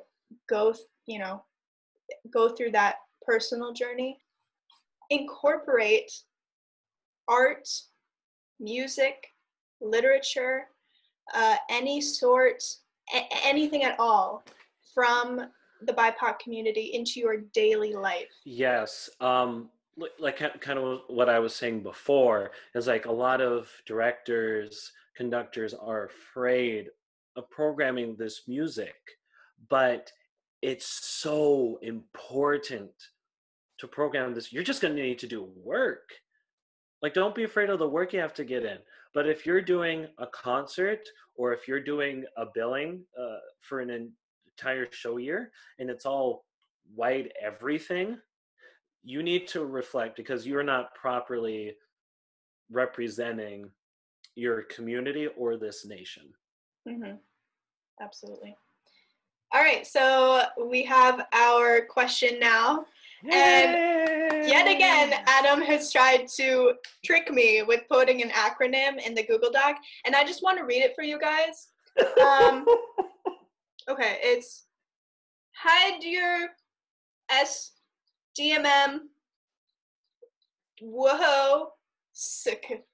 go, 0.49 0.74
you 1.07 1.20
know, 1.20 1.45
go 2.33 2.49
through 2.49 2.72
that 2.72 2.97
personal 3.24 3.72
journey. 3.72 4.18
Incorporate 5.11 6.11
art, 7.29 7.68
music, 8.59 9.29
literature, 9.81 10.66
uh, 11.35 11.57
any 11.70 12.01
sort, 12.01 12.62
a- 13.14 13.47
anything 13.47 13.85
at 13.85 13.99
all 13.99 14.45
from 14.95 15.47
the 15.83 15.93
BIPOC 15.93 16.39
community 16.39 16.93
into 16.95 17.20
your 17.20 17.39
daily 17.53 17.95
life. 17.95 18.31
Yes. 18.45 19.11
Um, 19.20 19.68
like 20.18 20.39
kind 20.61 20.79
of 20.79 21.01
what 21.09 21.29
I 21.29 21.39
was 21.39 21.55
saying 21.55 21.83
before 21.83 22.51
is 22.74 22.87
like 22.87 23.07
a 23.07 23.12
lot 23.12 23.41
of 23.41 23.70
directors, 23.87 24.93
conductors 25.16 25.72
are 25.74 26.05
afraid 26.07 26.89
of 27.37 27.49
programming 27.51 28.16
this 28.16 28.43
music, 28.47 28.95
but 29.68 30.11
it's 30.62 30.87
so 30.87 31.79
important 31.83 32.91
to 33.79 33.87
program 33.87 34.35
this. 34.35 34.53
You're 34.53 34.62
just 34.62 34.83
going 34.83 34.97
to 34.97 35.03
need 35.03 35.18
to 35.20 35.27
do 35.27 35.49
work. 35.62 36.11
Like, 37.03 37.14
don't 37.14 37.35
be 37.35 37.45
afraid 37.45 37.70
of 37.70 37.79
the 37.79 37.89
work 37.89 38.12
you 38.12 38.20
have 38.20 38.35
to 38.35 38.45
get 38.45 38.64
in. 38.64 38.79
But 39.17 39.27
if 39.27 39.47
you're 39.47 39.62
doing 39.62 40.09
a 40.19 40.27
concert 40.27 41.01
or 41.37 41.55
if 41.55 41.67
you're 41.67 41.81
doing 41.81 42.27
a 42.37 42.45
billing 42.55 43.03
uh, 43.19 43.39
for 43.62 43.81
an 43.81 44.12
entire 44.59 44.87
show 44.93 45.17
year 45.17 45.53
and 45.79 45.89
it's 45.89 46.05
all 46.05 46.45
white 46.95 47.33
everything, 47.43 48.19
you 49.03 49.23
need 49.23 49.49
to 49.49 49.64
reflect 49.64 50.19
because 50.19 50.47
you're 50.47 50.62
not 50.62 50.95
properly 50.95 51.77
representing 52.71 53.71
your 54.35 54.64
community 54.64 55.29
or 55.39 55.57
this 55.57 55.87
nation. 55.87 56.25
Mm-hmm. 56.87 57.17
Absolutely. 58.03 58.55
All 59.55 59.62
right, 59.62 59.87
so 59.87 60.43
we 60.62 60.83
have 60.85 61.25
our 61.33 61.87
question 61.87 62.39
now. 62.39 62.85
Yay! 63.25 63.33
And 63.33 64.49
yet 64.49 64.69
again, 64.69 65.14
Adam 65.27 65.61
has 65.62 65.93
tried 65.93 66.29
to 66.37 66.75
trick 67.05 67.33
me 67.33 67.62
with 67.62 67.83
putting 67.89 68.23
an 68.23 68.31
acronym 68.31 69.05
in 69.05 69.14
the 69.14 69.23
Google 69.25 69.51
Doc, 69.51 69.77
and 70.05 70.14
I 70.14 70.25
just 70.25 70.43
want 70.43 70.59
to 70.59 70.64
read 70.64 70.83
it 70.83 70.95
for 70.95 71.03
you 71.03 71.19
guys. 71.19 71.69
Um, 72.21 72.67
okay, 73.89 74.19
it's 74.23 74.67
hide 75.53 76.03
your 76.03 76.49
S 77.31 77.73
DMM. 78.39 79.01
Whoa, 80.81 81.69
sick. 82.12 82.85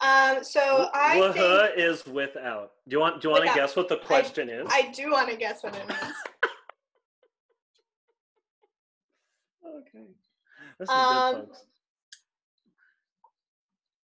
Um, 0.00 0.44
so 0.44 0.90
I 0.92 1.18
Whoa 1.18 1.32
think, 1.32 1.78
is 1.78 2.04
without. 2.06 2.72
Do 2.88 2.96
you 2.96 3.00
want? 3.00 3.22
Do 3.22 3.28
you 3.28 3.32
want 3.32 3.46
to 3.46 3.54
guess 3.54 3.74
what 3.74 3.88
the 3.88 3.96
question 3.96 4.50
I, 4.50 4.52
is? 4.52 4.68
I 4.70 4.92
do 4.92 5.12
want 5.12 5.30
to 5.30 5.36
guess 5.36 5.62
what 5.62 5.74
it 5.74 5.88
means. 5.88 6.14
Okay. 9.88 10.06
This 10.78 10.88
is 10.88 10.94
um, 10.94 11.32
good, 11.34 11.46
folks. 11.46 11.58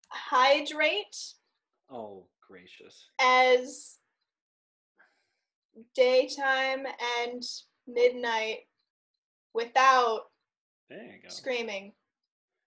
hydrate 0.08 1.16
Oh, 1.90 2.24
gracious. 2.48 3.06
as 3.20 3.98
daytime 5.94 6.86
and 7.20 7.42
midnight 7.86 8.60
without 9.54 10.22
There 10.88 11.02
you 11.02 11.22
go. 11.22 11.28
screaming. 11.28 11.92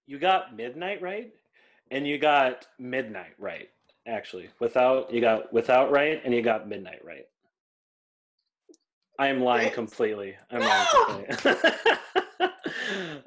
You 0.08 0.20
got 0.20 0.56
midnight 0.56 1.02
right, 1.02 1.32
and 1.92 2.08
you 2.08 2.18
got 2.20 2.68
midnight 2.78 3.34
right. 3.40 3.70
Actually, 4.08 4.50
without 4.60 5.12
you 5.12 5.20
got 5.22 5.52
without 5.52 5.90
right, 5.92 6.22
and 6.24 6.34
you 6.34 6.42
got 6.44 6.68
midnight 6.68 7.04
right. 7.04 7.26
I 9.18 9.28
am 9.30 9.42
lying 9.42 9.72
completely. 9.72 10.36
I'm 10.52 10.60
lying 10.60 10.88
completely. 11.06 12.50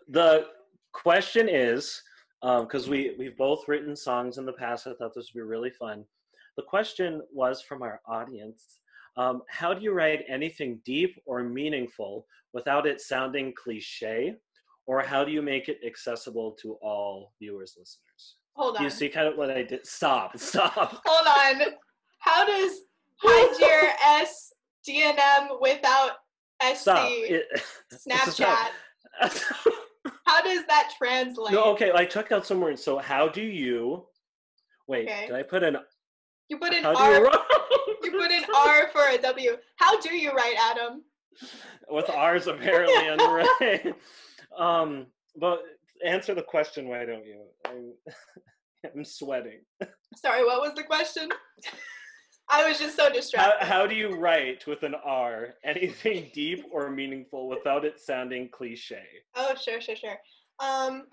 the 0.09 0.47
question 0.93 1.49
is, 1.49 2.01
because 2.43 2.89
we 2.89 3.15
we've 3.19 3.37
both 3.37 3.67
written 3.69 3.95
songs 3.97 4.39
in 4.39 4.47
the 4.47 4.53
past, 4.53 4.87
I 4.87 4.95
thought 4.95 5.13
this 5.15 5.31
would 5.35 5.41
be 5.41 5.43
really 5.43 5.71
fun. 5.71 6.05
The 6.57 6.63
question 6.63 7.23
was 7.33 7.63
from 7.63 7.83
our 7.83 8.01
audience: 8.07 8.81
um, 9.17 9.43
How 9.49 9.75
do 9.75 9.83
you 9.83 9.93
write 9.93 10.25
anything 10.29 10.81
deep 10.85 11.21
or 11.27 11.43
meaningful 11.43 12.27
without 12.53 12.87
it 12.87 13.01
sounding 13.01 13.53
cliche? 13.57 14.35
Or 14.87 15.03
how 15.03 15.23
do 15.23 15.31
you 15.31 15.43
make 15.43 15.69
it 15.69 15.81
accessible 15.87 16.57
to 16.63 16.79
all 16.81 17.35
viewers, 17.39 17.75
listeners? 17.79 18.37
Hold 18.55 18.79
on. 18.79 18.83
You 18.83 18.89
see 18.89 19.11
kind 19.11 19.29
of 19.29 19.37
what 19.37 19.51
I 19.51 19.63
did. 19.63 19.87
Stop, 19.87 20.39
stop. 20.39 21.03
Hold 21.07 21.61
on. 21.61 21.73
How 22.21 22.47
does 22.47 22.81
hide 23.23 23.61
your 23.61 24.23
S 24.23 24.53
DNM 24.89 25.61
without 25.61 26.13
SC. 26.75 26.89
Snapchat? 28.09 28.69
How 30.27 30.43
does 30.43 30.65
that 30.67 30.93
translate? 30.97 31.53
no, 31.53 31.65
okay, 31.73 31.91
I 31.95 32.05
took 32.05 32.33
out 32.33 32.47
some 32.47 32.61
words. 32.61 32.83
So 32.83 32.99
how 32.99 33.29
do 33.29 33.43
you 33.43 34.07
wait, 34.87 35.09
Okay. 35.09 35.27
did 35.27 35.37
I 35.37 35.43
put 35.43 35.63
an 35.63 35.77
You 36.49 36.59
put 36.59 36.73
an 36.75 36.83
how 36.83 36.95
do 36.95 37.01
R. 37.01 37.21
you 37.25 37.31
You 38.03 38.11
put 38.13 38.31
an 38.31 38.45
R 38.55 38.89
for 38.93 39.07
a 39.09 39.19
W. 39.19 39.57
How 39.77 39.99
do 40.01 40.15
you 40.15 40.33
write 40.33 40.57
Adam? 40.59 41.03
with 41.91 42.09
R's 42.11 42.47
apparently 42.47 43.09
on 43.09 43.17
the 43.19 43.29
right. 43.29 43.95
Um 44.59 45.07
but 45.37 45.63
answer 46.05 46.35
the 46.35 46.43
question, 46.43 46.89
why 46.89 47.05
don't 47.05 47.25
you? 47.27 47.43
I'm, 47.67 47.93
I'm 48.85 49.05
sweating. 49.05 49.61
Sorry, 50.17 50.45
what 50.45 50.61
was 50.61 50.73
the 50.75 50.83
question? 50.85 51.29
I 52.51 52.67
was 52.69 52.79
just 52.79 52.97
so 52.97 53.11
distracted. 53.13 53.67
how 53.67 53.87
do 53.87 53.95
you 53.95 54.11
write 54.17 54.67
with 54.67 54.83
an 54.83 54.95
R 55.05 55.55
anything 55.65 56.31
deep 56.35 56.65
or 56.73 56.91
meaningful 56.91 57.49
without 57.49 57.85
it 57.85 58.01
sounding 58.01 58.49
cliche? 58.49 59.05
Oh, 59.35 59.55
sure, 59.55 59.81
sure, 59.81 59.97
sure. 59.97 60.19
Um, 60.59 61.05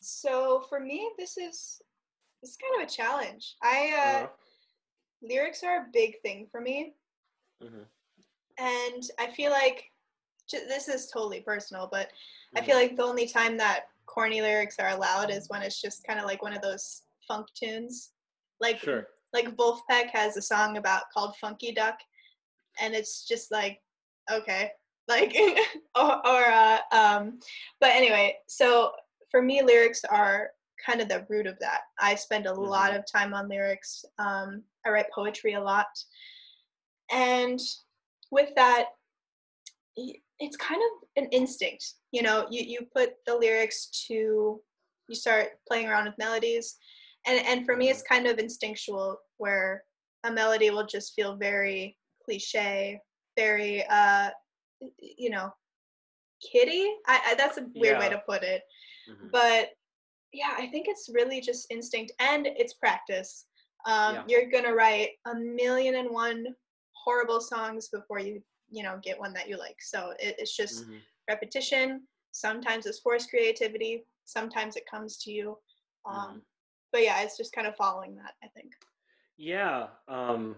so 0.00 0.64
for 0.68 0.78
me, 0.80 1.10
this 1.18 1.36
is 1.38 1.80
this 2.42 2.50
is 2.50 2.56
kind 2.56 2.82
of 2.82 2.88
a 2.88 2.90
challenge. 2.90 3.56
I 3.62 3.92
uh, 3.96 4.24
Uh, 4.24 4.28
lyrics 5.22 5.62
are 5.64 5.76
a 5.78 5.86
big 5.92 6.20
thing 6.20 6.46
for 6.50 6.60
me, 6.60 6.94
mhm, 7.62 7.86
and 8.58 9.10
I 9.18 9.30
feel 9.32 9.50
like 9.50 9.90
this 10.52 10.88
is 10.88 11.10
totally 11.10 11.40
personal, 11.40 11.88
but 11.90 12.10
I 12.54 12.60
mhm. 12.60 12.66
feel 12.66 12.76
like 12.76 12.96
the 12.96 13.02
only 13.04 13.26
time 13.26 13.56
that 13.56 13.88
corny 14.06 14.40
lyrics 14.42 14.78
are 14.78 14.90
allowed 14.90 15.30
is 15.30 15.48
when 15.48 15.62
it's 15.62 15.80
just 15.80 16.06
kind 16.06 16.20
of 16.20 16.26
like 16.26 16.42
one 16.42 16.52
of 16.52 16.62
those 16.62 17.02
funk 17.26 17.48
tunes, 17.54 18.12
like 18.60 18.78
Sure. 18.78 19.08
Like 19.36 19.54
Vulfpeck 19.54 20.08
has 20.14 20.38
a 20.38 20.42
song 20.42 20.78
about 20.78 21.10
called 21.12 21.36
Funky 21.36 21.70
Duck, 21.70 21.98
and 22.80 22.94
it's 22.94 23.28
just 23.28 23.52
like, 23.52 23.82
okay, 24.32 24.70
like, 25.08 25.36
or, 25.94 26.26
or 26.26 26.46
uh, 26.46 26.78
um, 26.90 27.38
but 27.78 27.90
anyway, 27.90 28.36
so 28.48 28.92
for 29.30 29.42
me, 29.42 29.60
lyrics 29.60 30.06
are 30.06 30.52
kind 30.84 31.02
of 31.02 31.10
the 31.10 31.26
root 31.28 31.46
of 31.46 31.58
that. 31.58 31.82
I 32.00 32.14
spend 32.14 32.46
a 32.46 32.54
lot 32.54 32.94
of 32.94 33.04
time 33.04 33.34
on 33.34 33.46
lyrics. 33.46 34.06
Um, 34.18 34.62
I 34.86 34.88
write 34.88 35.12
poetry 35.14 35.52
a 35.52 35.62
lot, 35.62 35.88
and 37.12 37.60
with 38.30 38.48
that, 38.56 38.86
it's 39.96 40.56
kind 40.56 40.80
of 40.80 41.22
an 41.22 41.28
instinct. 41.30 41.92
You 42.10 42.22
know, 42.22 42.46
you 42.50 42.62
you 42.62 42.86
put 42.90 43.16
the 43.26 43.36
lyrics 43.36 43.88
to, 44.08 44.62
you 45.10 45.14
start 45.14 45.58
playing 45.68 45.88
around 45.88 46.06
with 46.06 46.16
melodies, 46.16 46.78
and 47.26 47.44
and 47.46 47.66
for 47.66 47.76
me, 47.76 47.88
it's 47.90 48.02
kind 48.02 48.26
of 48.26 48.38
instinctual 48.38 49.18
where 49.38 49.82
a 50.24 50.30
melody 50.30 50.70
will 50.70 50.86
just 50.86 51.14
feel 51.14 51.36
very 51.36 51.96
cliche, 52.24 53.00
very 53.36 53.84
uh, 53.86 54.30
you 54.98 55.30
know, 55.30 55.50
kitty. 56.52 56.92
I, 57.06 57.20
I 57.28 57.34
that's 57.34 57.58
a 57.58 57.66
weird 57.74 57.98
way 57.98 58.08
to 58.10 58.22
put 58.28 58.42
it, 58.42 58.62
Mhm. 59.08 59.30
but 59.32 59.70
yeah, 60.32 60.54
I 60.58 60.66
think 60.68 60.86
it's 60.88 61.08
really 61.12 61.40
just 61.40 61.70
instinct 61.70 62.12
and 62.18 62.46
it's 62.46 62.74
practice. 62.74 63.46
Um, 63.86 64.14
Yeah. 64.14 64.24
You're 64.28 64.50
gonna 64.50 64.74
write 64.74 65.10
a 65.26 65.34
million 65.34 65.94
and 65.96 66.10
one 66.10 66.46
horrible 66.92 67.40
songs 67.40 67.88
before 67.88 68.18
you 68.18 68.42
you 68.70 68.82
know 68.82 68.98
get 69.02 69.18
one 69.18 69.32
that 69.34 69.48
you 69.48 69.56
like. 69.56 69.80
So 69.80 70.10
it, 70.18 70.34
it's 70.38 70.56
just 70.56 70.84
Mhm. 70.86 71.00
repetition. 71.28 72.06
Sometimes 72.32 72.84
it's 72.86 72.98
forced 73.00 73.30
creativity. 73.30 74.04
Sometimes 74.24 74.76
it 74.76 74.84
comes 74.90 75.18
to 75.18 75.30
you. 75.32 75.58
Um, 76.04 76.16
Mhm. 76.16 76.42
But 76.96 77.02
yeah, 77.02 77.20
it's 77.20 77.36
just 77.36 77.52
kind 77.52 77.66
of 77.66 77.76
following 77.76 78.16
that. 78.16 78.32
I 78.42 78.46
think. 78.46 78.72
Yeah. 79.36 79.88
Um, 80.08 80.56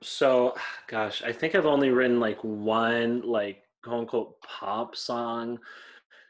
so, 0.00 0.54
gosh, 0.88 1.22
I 1.22 1.30
think 1.30 1.54
I've 1.54 1.66
only 1.66 1.90
written 1.90 2.18
like 2.18 2.38
one, 2.42 3.20
like, 3.20 3.62
quote 3.84 4.00
unquote, 4.00 4.40
pop 4.40 4.96
song. 4.96 5.58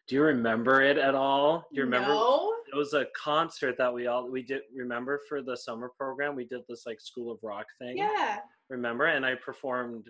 Do 0.09 0.17
you 0.17 0.23
remember 0.23 0.83
it 0.83 0.99
at 0.99 1.15
all? 1.15 1.69
Do 1.73 1.77
you 1.77 1.85
remember? 1.85 2.09
No. 2.09 2.53
It 2.73 2.77
was 2.77 2.95
a 2.95 3.07
concert 3.17 3.79
that 3.79 3.95
we 3.95 4.09
all 4.09 4.29
we 4.29 4.43
did. 4.43 4.63
Remember 4.75 5.21
for 5.29 5.41
the 5.41 5.57
summer 5.57 5.93
program, 5.97 6.35
we 6.35 6.45
did 6.45 6.63
this 6.69 6.83
like 6.85 7.01
School 7.01 7.31
of 7.31 7.39
Rock 7.45 7.67
thing. 7.79 7.99
Yeah. 7.99 8.39
Remember? 8.71 9.05
And 9.05 9.25
I 9.25 9.37
performed. 9.37 10.09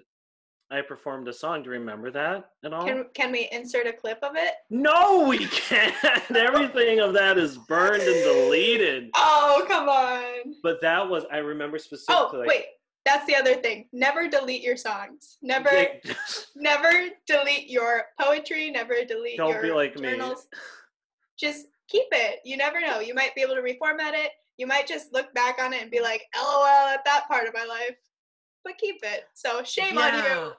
I 0.71 0.81
performed 0.81 1.29
a 1.29 1.33
song. 1.33 1.63
Do 1.63 1.67
you 1.71 1.73
remember 1.79 2.11
that 2.11 2.51
at 2.65 2.73
all? 2.73 2.85
Can 2.85 3.07
can 3.15 3.31
we 3.31 3.49
insert 3.53 3.87
a 3.87 3.93
clip 3.93 4.19
of 4.23 4.33
it? 4.35 4.55
no, 4.71 5.27
we 5.29 5.47
can't. 5.47 5.95
Everything 6.35 6.99
of 7.01 7.13
that 7.15 7.39
is 7.39 7.57
burned 7.57 8.03
and 8.03 8.25
deleted. 8.25 9.11
Oh 9.17 9.65
come 9.69 9.89
on. 9.89 10.55
But 10.63 10.81
that 10.83 11.09
was 11.09 11.25
I 11.33 11.39
remember 11.39 11.77
Oh 11.77 11.79
specifically. 11.79 12.39
like, 12.41 12.49
wait, 12.49 12.65
that's 13.05 13.27
the 13.27 13.37
other 13.37 13.55
thing. 13.55 13.89
Never 13.93 14.29
delete 14.29 14.63
your 14.63 14.77
songs. 14.77 15.39
Never 15.41 15.71
never 16.57 16.91
delete 17.27 17.69
your 17.71 18.05
poetry. 18.21 18.71
Never 18.71 19.05
delete 19.07 19.37
Don't 19.37 19.51
your 19.53 19.63
be 19.63 19.71
like 19.71 19.95
me. 19.97 20.11
journals. 20.11 20.49
Just 21.39 21.67
keep 21.89 22.07
it. 22.13 22.41
You 22.45 22.57
never 22.57 22.81
know. 22.81 22.99
You 23.01 23.15
might 23.15 23.35
be 23.37 23.43
able 23.43 23.55
to 23.55 23.63
reformat 23.63 24.15
it. 24.15 24.33
You 24.59 24.67
might 24.67 24.87
just 24.89 25.13
look 25.13 25.33
back 25.35 25.59
on 25.63 25.73
it 25.75 25.83
and 25.83 25.91
be 25.91 26.01
like, 26.01 26.23
"LOL" 26.35 26.65
at 26.67 27.05
that 27.05 27.29
part 27.29 27.47
of 27.47 27.55
my 27.55 27.65
life. 27.65 27.97
But 28.67 28.79
keep 28.79 28.97
it. 29.05 29.29
So 29.33 29.63
shame 29.63 29.97
on 29.97 30.25
you. 30.25 30.53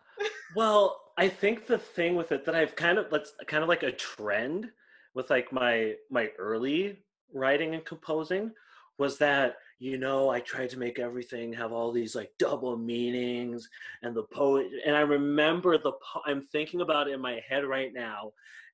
well, 0.56 1.02
I 1.18 1.28
think 1.28 1.68
the 1.68 1.78
thing 1.78 2.16
with 2.16 2.32
it 2.32 2.46
that 2.46 2.56
I've 2.56 2.76
kind 2.76 2.98
of 2.98 3.10
that's 3.12 3.34
kind 3.48 3.64
of 3.64 3.70
like 3.70 3.84
a 3.84 3.92
trend 3.92 4.70
with 5.14 5.30
like 5.30 5.52
my 5.52 5.96
my 6.10 6.30
early 6.40 7.00
writing 7.34 7.76
and 7.76 7.84
composing 7.84 8.52
was 8.98 9.18
that 9.18 9.58
you 9.80 9.98
know 9.98 10.30
I 10.30 10.40
tried 10.40 10.70
to 10.70 10.80
make 10.80 11.00
everything 11.00 11.52
have 11.54 11.74
all 11.74 11.92
these 11.92 12.16
like 12.16 12.32
double 12.40 12.78
meanings 12.78 13.68
and 14.04 14.16
the 14.16 14.24
poet 14.24 14.68
and 14.86 14.96
I 14.96 15.02
remember 15.02 15.78
the 15.78 15.92
po- 15.92 16.22
I'm 16.26 16.42
thinking 16.42 16.82
about 16.82 17.10
it 17.10 17.14
in 17.14 17.20
my 17.20 17.42
head 17.48 17.66
right 17.66 17.92
now 17.94 18.32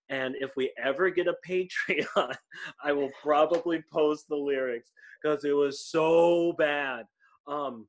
and 0.09 0.35
if 0.39 0.55
we 0.55 0.71
ever 0.77 1.09
get 1.09 1.27
a 1.27 1.35
Patreon 1.47 2.35
I 2.83 2.91
will 2.91 3.09
probably 3.21 3.83
post 3.91 4.27
the 4.29 4.35
lyrics 4.35 4.91
because 5.21 5.43
it 5.43 5.53
was 5.53 5.79
so 5.85 6.53
bad 6.53 7.05
um 7.47 7.87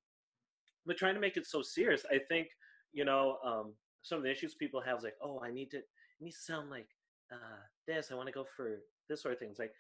but 0.87 0.97
trying 0.97 1.15
to 1.15 1.21
make 1.21 1.37
it 1.37 1.47
so 1.47 1.63
serious 1.63 2.05
I 2.11 2.19
think 2.29 2.49
you 2.93 3.05
know 3.05 3.39
um 3.45 3.75
some 4.03 4.19
of 4.19 4.25
the 4.25 4.31
issues 4.31 4.55
people 4.55 4.81
have 4.81 4.99
is 4.99 5.05
like 5.05 5.17
oh 5.23 5.41
I 5.43 5.51
need 5.51 5.71
to 5.73 5.79
it 5.79 5.85
needs 6.21 6.37
to 6.39 6.53
sound 6.53 6.71
like 6.71 6.89
uh 7.33 7.61
this 7.87 8.11
I 8.11 8.15
want 8.15 8.29
to 8.29 8.33
go 8.33 8.45
for 8.57 8.79
this 9.09 9.23
sort 9.23 9.35
of 9.35 9.39
thing. 9.41 9.51
It's 9.51 9.59
like 9.59 9.73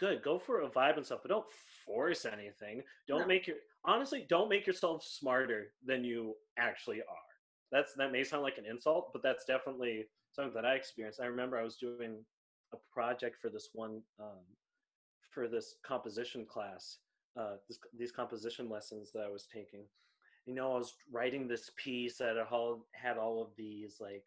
good 0.00 0.22
go 0.22 0.38
for 0.38 0.62
a 0.62 0.68
vibe 0.68 0.96
and 0.96 1.06
stuff 1.06 1.20
but 1.22 1.28
don't 1.30 1.46
force 1.86 2.24
anything. 2.24 2.82
Don't 3.08 3.20
No. 3.20 3.26
make 3.26 3.46
your 3.46 3.56
honestly 3.84 4.26
don't 4.28 4.48
make 4.48 4.66
yourself 4.66 5.04
smarter 5.04 5.72
than 5.84 6.02
you 6.04 6.34
actually 6.58 7.00
are. 7.02 7.28
That's 7.70 7.94
that 7.94 8.12
may 8.12 8.24
sound 8.24 8.42
like 8.42 8.58
an 8.58 8.66
insult 8.66 9.10
but 9.12 9.22
that's 9.22 9.44
definitely 9.44 10.06
something 10.32 10.54
that 10.54 10.64
i 10.64 10.74
experienced. 10.74 11.20
I 11.20 11.26
remember 11.26 11.58
i 11.58 11.62
was 11.62 11.76
doing 11.76 12.24
a 12.72 12.78
project 12.90 13.36
for 13.40 13.50
this 13.50 13.68
one 13.74 14.00
um, 14.18 14.44
for 15.30 15.46
this 15.46 15.76
composition 15.84 16.46
class 16.46 16.98
uh, 17.38 17.56
this, 17.68 17.78
these 17.98 18.12
composition 18.12 18.68
lessons 18.68 19.10
that 19.12 19.24
i 19.24 19.28
was 19.30 19.46
taking 19.52 19.84
you 20.46 20.54
know 20.54 20.74
i 20.74 20.78
was 20.78 20.94
writing 21.10 21.46
this 21.46 21.70
piece 21.76 22.18
that 22.18 22.36
had 22.92 23.18
all, 23.18 23.42
of 23.42 23.48
these 23.56 23.96
like 24.00 24.24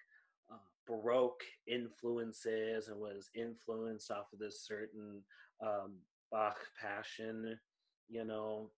uh, 0.52 0.58
baroque 0.88 1.44
influences 1.68 2.88
and 2.88 3.00
was 3.00 3.30
influenced 3.36 4.12
off 4.12 4.32
of 4.34 4.40
this 4.40 4.66
certain 4.66 5.22
um, 5.62 5.94
Bach 6.32 6.58
passion, 6.80 7.58
you 8.10 8.26
know, 8.26 8.70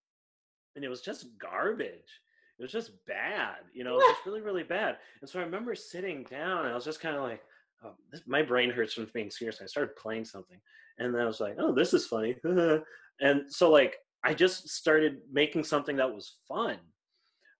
and 0.75 0.85
it 0.85 0.89
was 0.89 1.01
just 1.01 1.37
garbage. 1.39 2.21
It 2.59 2.61
was 2.61 2.71
just 2.71 2.91
bad, 3.05 3.57
you 3.73 3.83
know, 3.83 3.95
it 3.95 4.03
was 4.03 4.15
really, 4.25 4.41
really 4.41 4.63
bad. 4.63 4.97
And 5.21 5.29
so 5.29 5.39
I 5.39 5.43
remember 5.43 5.75
sitting 5.75 6.23
down 6.23 6.65
and 6.65 6.69
I 6.69 6.75
was 6.75 6.85
just 6.85 6.99
kind 6.99 7.15
of 7.15 7.23
like, 7.23 7.41
oh, 7.83 7.93
this, 8.11 8.21
my 8.27 8.41
brain 8.41 8.69
hurts 8.69 8.93
from 8.93 9.07
being 9.13 9.31
serious. 9.31 9.61
I 9.61 9.67
started 9.67 9.95
playing 9.95 10.25
something 10.25 10.59
and 10.97 11.13
then 11.13 11.21
I 11.21 11.25
was 11.25 11.39
like, 11.39 11.55
oh, 11.59 11.71
this 11.73 11.93
is 11.93 12.07
funny. 12.07 12.35
and 13.19 13.51
so 13.51 13.71
like 13.71 13.97
i 14.23 14.33
just 14.33 14.69
started 14.69 15.17
making 15.31 15.63
something 15.63 15.95
that 15.95 16.13
was 16.13 16.35
fun 16.47 16.77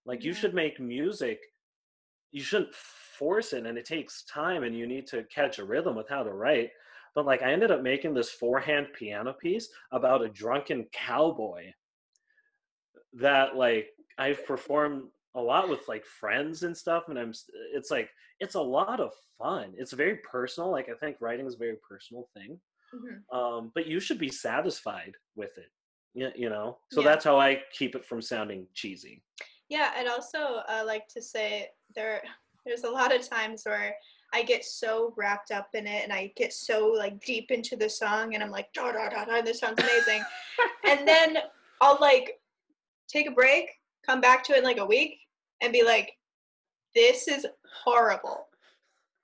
like 0.08 0.24
you 0.24 0.32
should 0.32 0.54
make 0.54 0.80
music 0.80 1.38
you 2.30 2.42
shouldn't 2.42 2.74
force 2.74 3.52
it 3.52 3.66
and 3.66 3.78
it 3.78 3.84
takes 3.84 4.24
time 4.24 4.62
and 4.64 4.76
you 4.76 4.86
need 4.86 5.06
to 5.06 5.24
catch 5.24 5.58
a 5.58 5.64
rhythm 5.64 5.94
with 5.96 6.08
how 6.08 6.22
to 6.22 6.32
write. 6.32 6.70
But 7.14 7.26
like 7.26 7.42
i 7.42 7.52
ended 7.52 7.70
up 7.70 7.82
making 7.82 8.14
this 8.14 8.30
four-hand 8.30 8.88
piano 8.98 9.32
piece 9.32 9.68
about 9.92 10.22
a 10.22 10.28
drunken 10.28 10.86
cowboy 10.92 11.72
that 13.14 13.56
like 13.56 13.88
i've 14.18 14.44
performed 14.46 15.04
a 15.34 15.40
lot 15.40 15.68
with 15.68 15.86
like 15.88 16.04
friends 16.04 16.62
and 16.62 16.76
stuff 16.76 17.04
and 17.08 17.18
i'm 17.18 17.32
it's 17.74 17.90
like 17.90 18.10
it's 18.40 18.54
a 18.54 18.60
lot 18.60 19.00
of 19.00 19.12
fun. 19.36 19.72
It's 19.76 19.92
very 19.92 20.16
personal 20.18 20.70
like 20.70 20.88
i 20.88 20.94
think 20.94 21.16
writing 21.20 21.46
is 21.46 21.54
a 21.54 21.58
very 21.58 21.76
personal 21.88 22.28
thing. 22.34 22.60
Mhm. 22.94 23.36
um, 23.36 23.72
but 23.74 23.86
you 23.86 24.00
should 24.00 24.18
be 24.18 24.30
satisfied 24.30 25.14
with 25.36 25.56
it 25.58 25.70
you, 26.14 26.30
you 26.36 26.48
know? 26.50 26.78
So 26.92 27.00
Yeah. 27.00 27.08
that's 27.08 27.24
how 27.24 27.38
i 27.38 27.62
keep 27.72 27.94
it 27.96 28.04
from 28.04 28.20
sounding 28.22 28.66
cheesy 28.74 29.22
Yeah, 29.68 29.92
and 29.96 30.08
also 30.08 30.62
uh, 30.68 30.82
like 30.86 31.08
to 31.08 31.22
say 31.22 31.68
there 31.94 32.22
there's 32.66 32.84
a 32.84 32.90
lot 32.90 33.14
of 33.14 33.26
times 33.26 33.62
where 33.64 33.94
I 34.32 34.42
get 34.42 34.64
so 34.64 35.14
wrapped 35.16 35.50
up 35.50 35.68
in 35.72 35.86
it 35.86 36.02
and 36.04 36.12
I 36.12 36.32
get 36.36 36.52
so 36.52 36.92
like 36.94 37.24
deep 37.24 37.50
into 37.50 37.76
the 37.76 37.88
song 37.88 38.34
and 38.34 38.42
I'm 38.42 38.50
like 38.50 38.70
da 38.74 38.92
da 38.92 39.08
da 39.08 39.24
da 39.24 39.40
this 39.42 39.60
sounds 39.60 39.82
amazing. 39.82 40.22
and 40.86 41.08
then 41.08 41.38
I'll 41.80 41.98
like 42.00 42.38
take 43.08 43.26
a 43.28 43.32
break, 43.32 43.70
come 44.04 44.20
back 44.20 44.44
to 44.44 44.52
it 44.52 44.58
in 44.58 44.64
like 44.64 44.78
a 44.78 44.84
week 44.84 45.18
and 45.62 45.72
be 45.72 45.82
like 45.82 46.12
this 46.94 47.28
is 47.28 47.46
horrible. 47.84 48.47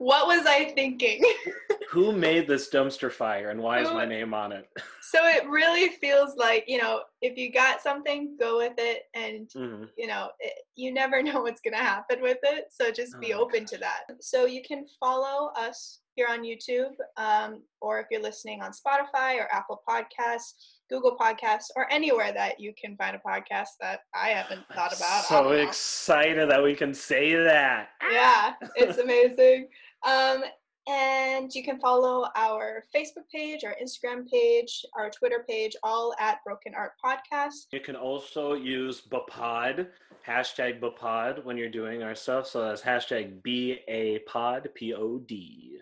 What 0.05 0.27
was 0.27 0.45
I 0.45 0.67
thinking? 0.67 1.23
who 1.91 2.13
made 2.13 2.47
this 2.47 2.69
dumpster 2.71 3.11
fire 3.11 3.49
and 3.51 3.61
why 3.61 3.81
is 3.81 3.89
my 3.89 4.05
name 4.05 4.35
on 4.35 4.51
it 4.53 4.69
so 5.01 5.19
it 5.29 5.49
really 5.49 5.91
feels 6.01 6.35
like, 6.37 6.65
you 6.67 6.77
know, 6.77 7.03
if 7.21 7.37
you 7.39 7.53
got 7.53 7.81
something, 7.81 8.37
go 8.41 8.57
with 8.57 8.73
it 8.79 9.03
and 9.15 9.49
Mhm. 9.51 9.89
you 9.97 10.09
know, 10.09 10.31
it, 10.41 10.55
you 10.75 10.93
never 10.93 11.23
know 11.29 11.43
what's 11.43 11.61
going 11.61 11.75
to 11.75 11.79
happen 11.83 12.21
with 12.21 12.39
it. 12.43 12.65
So 12.73 12.91
just 12.91 13.21
be 13.21 13.33
Oh, 13.33 13.43
open 13.43 13.65
to 13.67 13.79
that. 13.79 14.01
So 14.21 14.45
you 14.47 14.61
can 14.67 14.87
follow 14.99 15.53
us 15.57 16.01
here 16.17 16.27
on 16.29 16.43
YouTube, 16.43 16.95
um, 17.17 17.63
or 17.81 18.01
if 18.01 18.07
you're 18.11 18.23
listening 18.23 18.61
on 18.63 18.73
Spotify 18.73 19.37
or 19.37 19.49
Apple 19.53 19.83
Podcasts, 19.89 20.55
Google 20.91 21.17
Podcasts, 21.17 21.69
or 21.77 21.91
anywhere 21.93 22.33
that 22.33 22.59
you 22.59 22.73
can 22.81 22.97
find 22.97 23.15
a 23.17 23.21
podcast 23.29 23.71
that 23.81 24.01
I 24.15 24.29
haven't 24.31 24.65
thought 24.75 24.97
about. 24.97 25.25
So 25.25 25.51
excited 25.53 26.51
that 26.51 26.63
we 26.63 26.75
can 26.75 26.93
say 26.95 27.35
that 27.35 27.91
yeah, 28.11 28.55
it's 28.77 28.99
amazing. 29.07 29.69
Um, 30.05 30.45
and 30.87 31.55
you 31.55 31.65
can 31.65 31.81
follow 31.81 32.27
our 32.37 32.85
Facebook 32.95 33.29
page, 33.33 33.65
our 33.65 33.75
Instagram 33.83 34.29
page, 34.31 34.85
our 34.95 35.09
Twitter 35.11 35.45
page, 35.49 35.75
all 35.83 36.15
at 36.21 36.45
Broken 36.45 36.75
Art 36.75 36.93
Podcast. 37.03 37.69
You 37.73 37.81
can 37.81 37.97
also 37.97 38.53
use 38.53 39.01
Bapod, 39.01 39.87
hashtag 40.27 40.81
Bapod 40.81 41.43
when 41.45 41.57
you're 41.57 41.71
doing 41.71 42.03
our 42.03 42.15
stuff. 42.15 42.47
So 42.47 42.61
that's 42.61 42.83
hashtag 42.83 43.43
B 43.43 43.79
A 43.89 44.19
Pod, 44.21 44.69
P 44.75 44.93
O 44.93 45.19
D. 45.21 45.79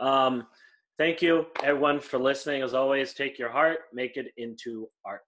Um, 0.00 0.48
thank 0.98 1.22
you, 1.22 1.46
everyone, 1.62 2.00
for 2.00 2.18
listening. 2.18 2.62
As 2.62 2.74
always, 2.74 3.14
take 3.14 3.38
your 3.38 3.50
heart, 3.50 3.80
make 3.92 4.16
it 4.16 4.32
into 4.36 4.88
art. 5.04 5.22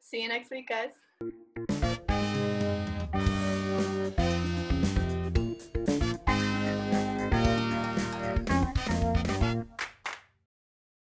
See 0.00 0.22
you 0.22 0.28
next 0.28 0.50
week, 0.50 0.68
guys. 0.68 2.09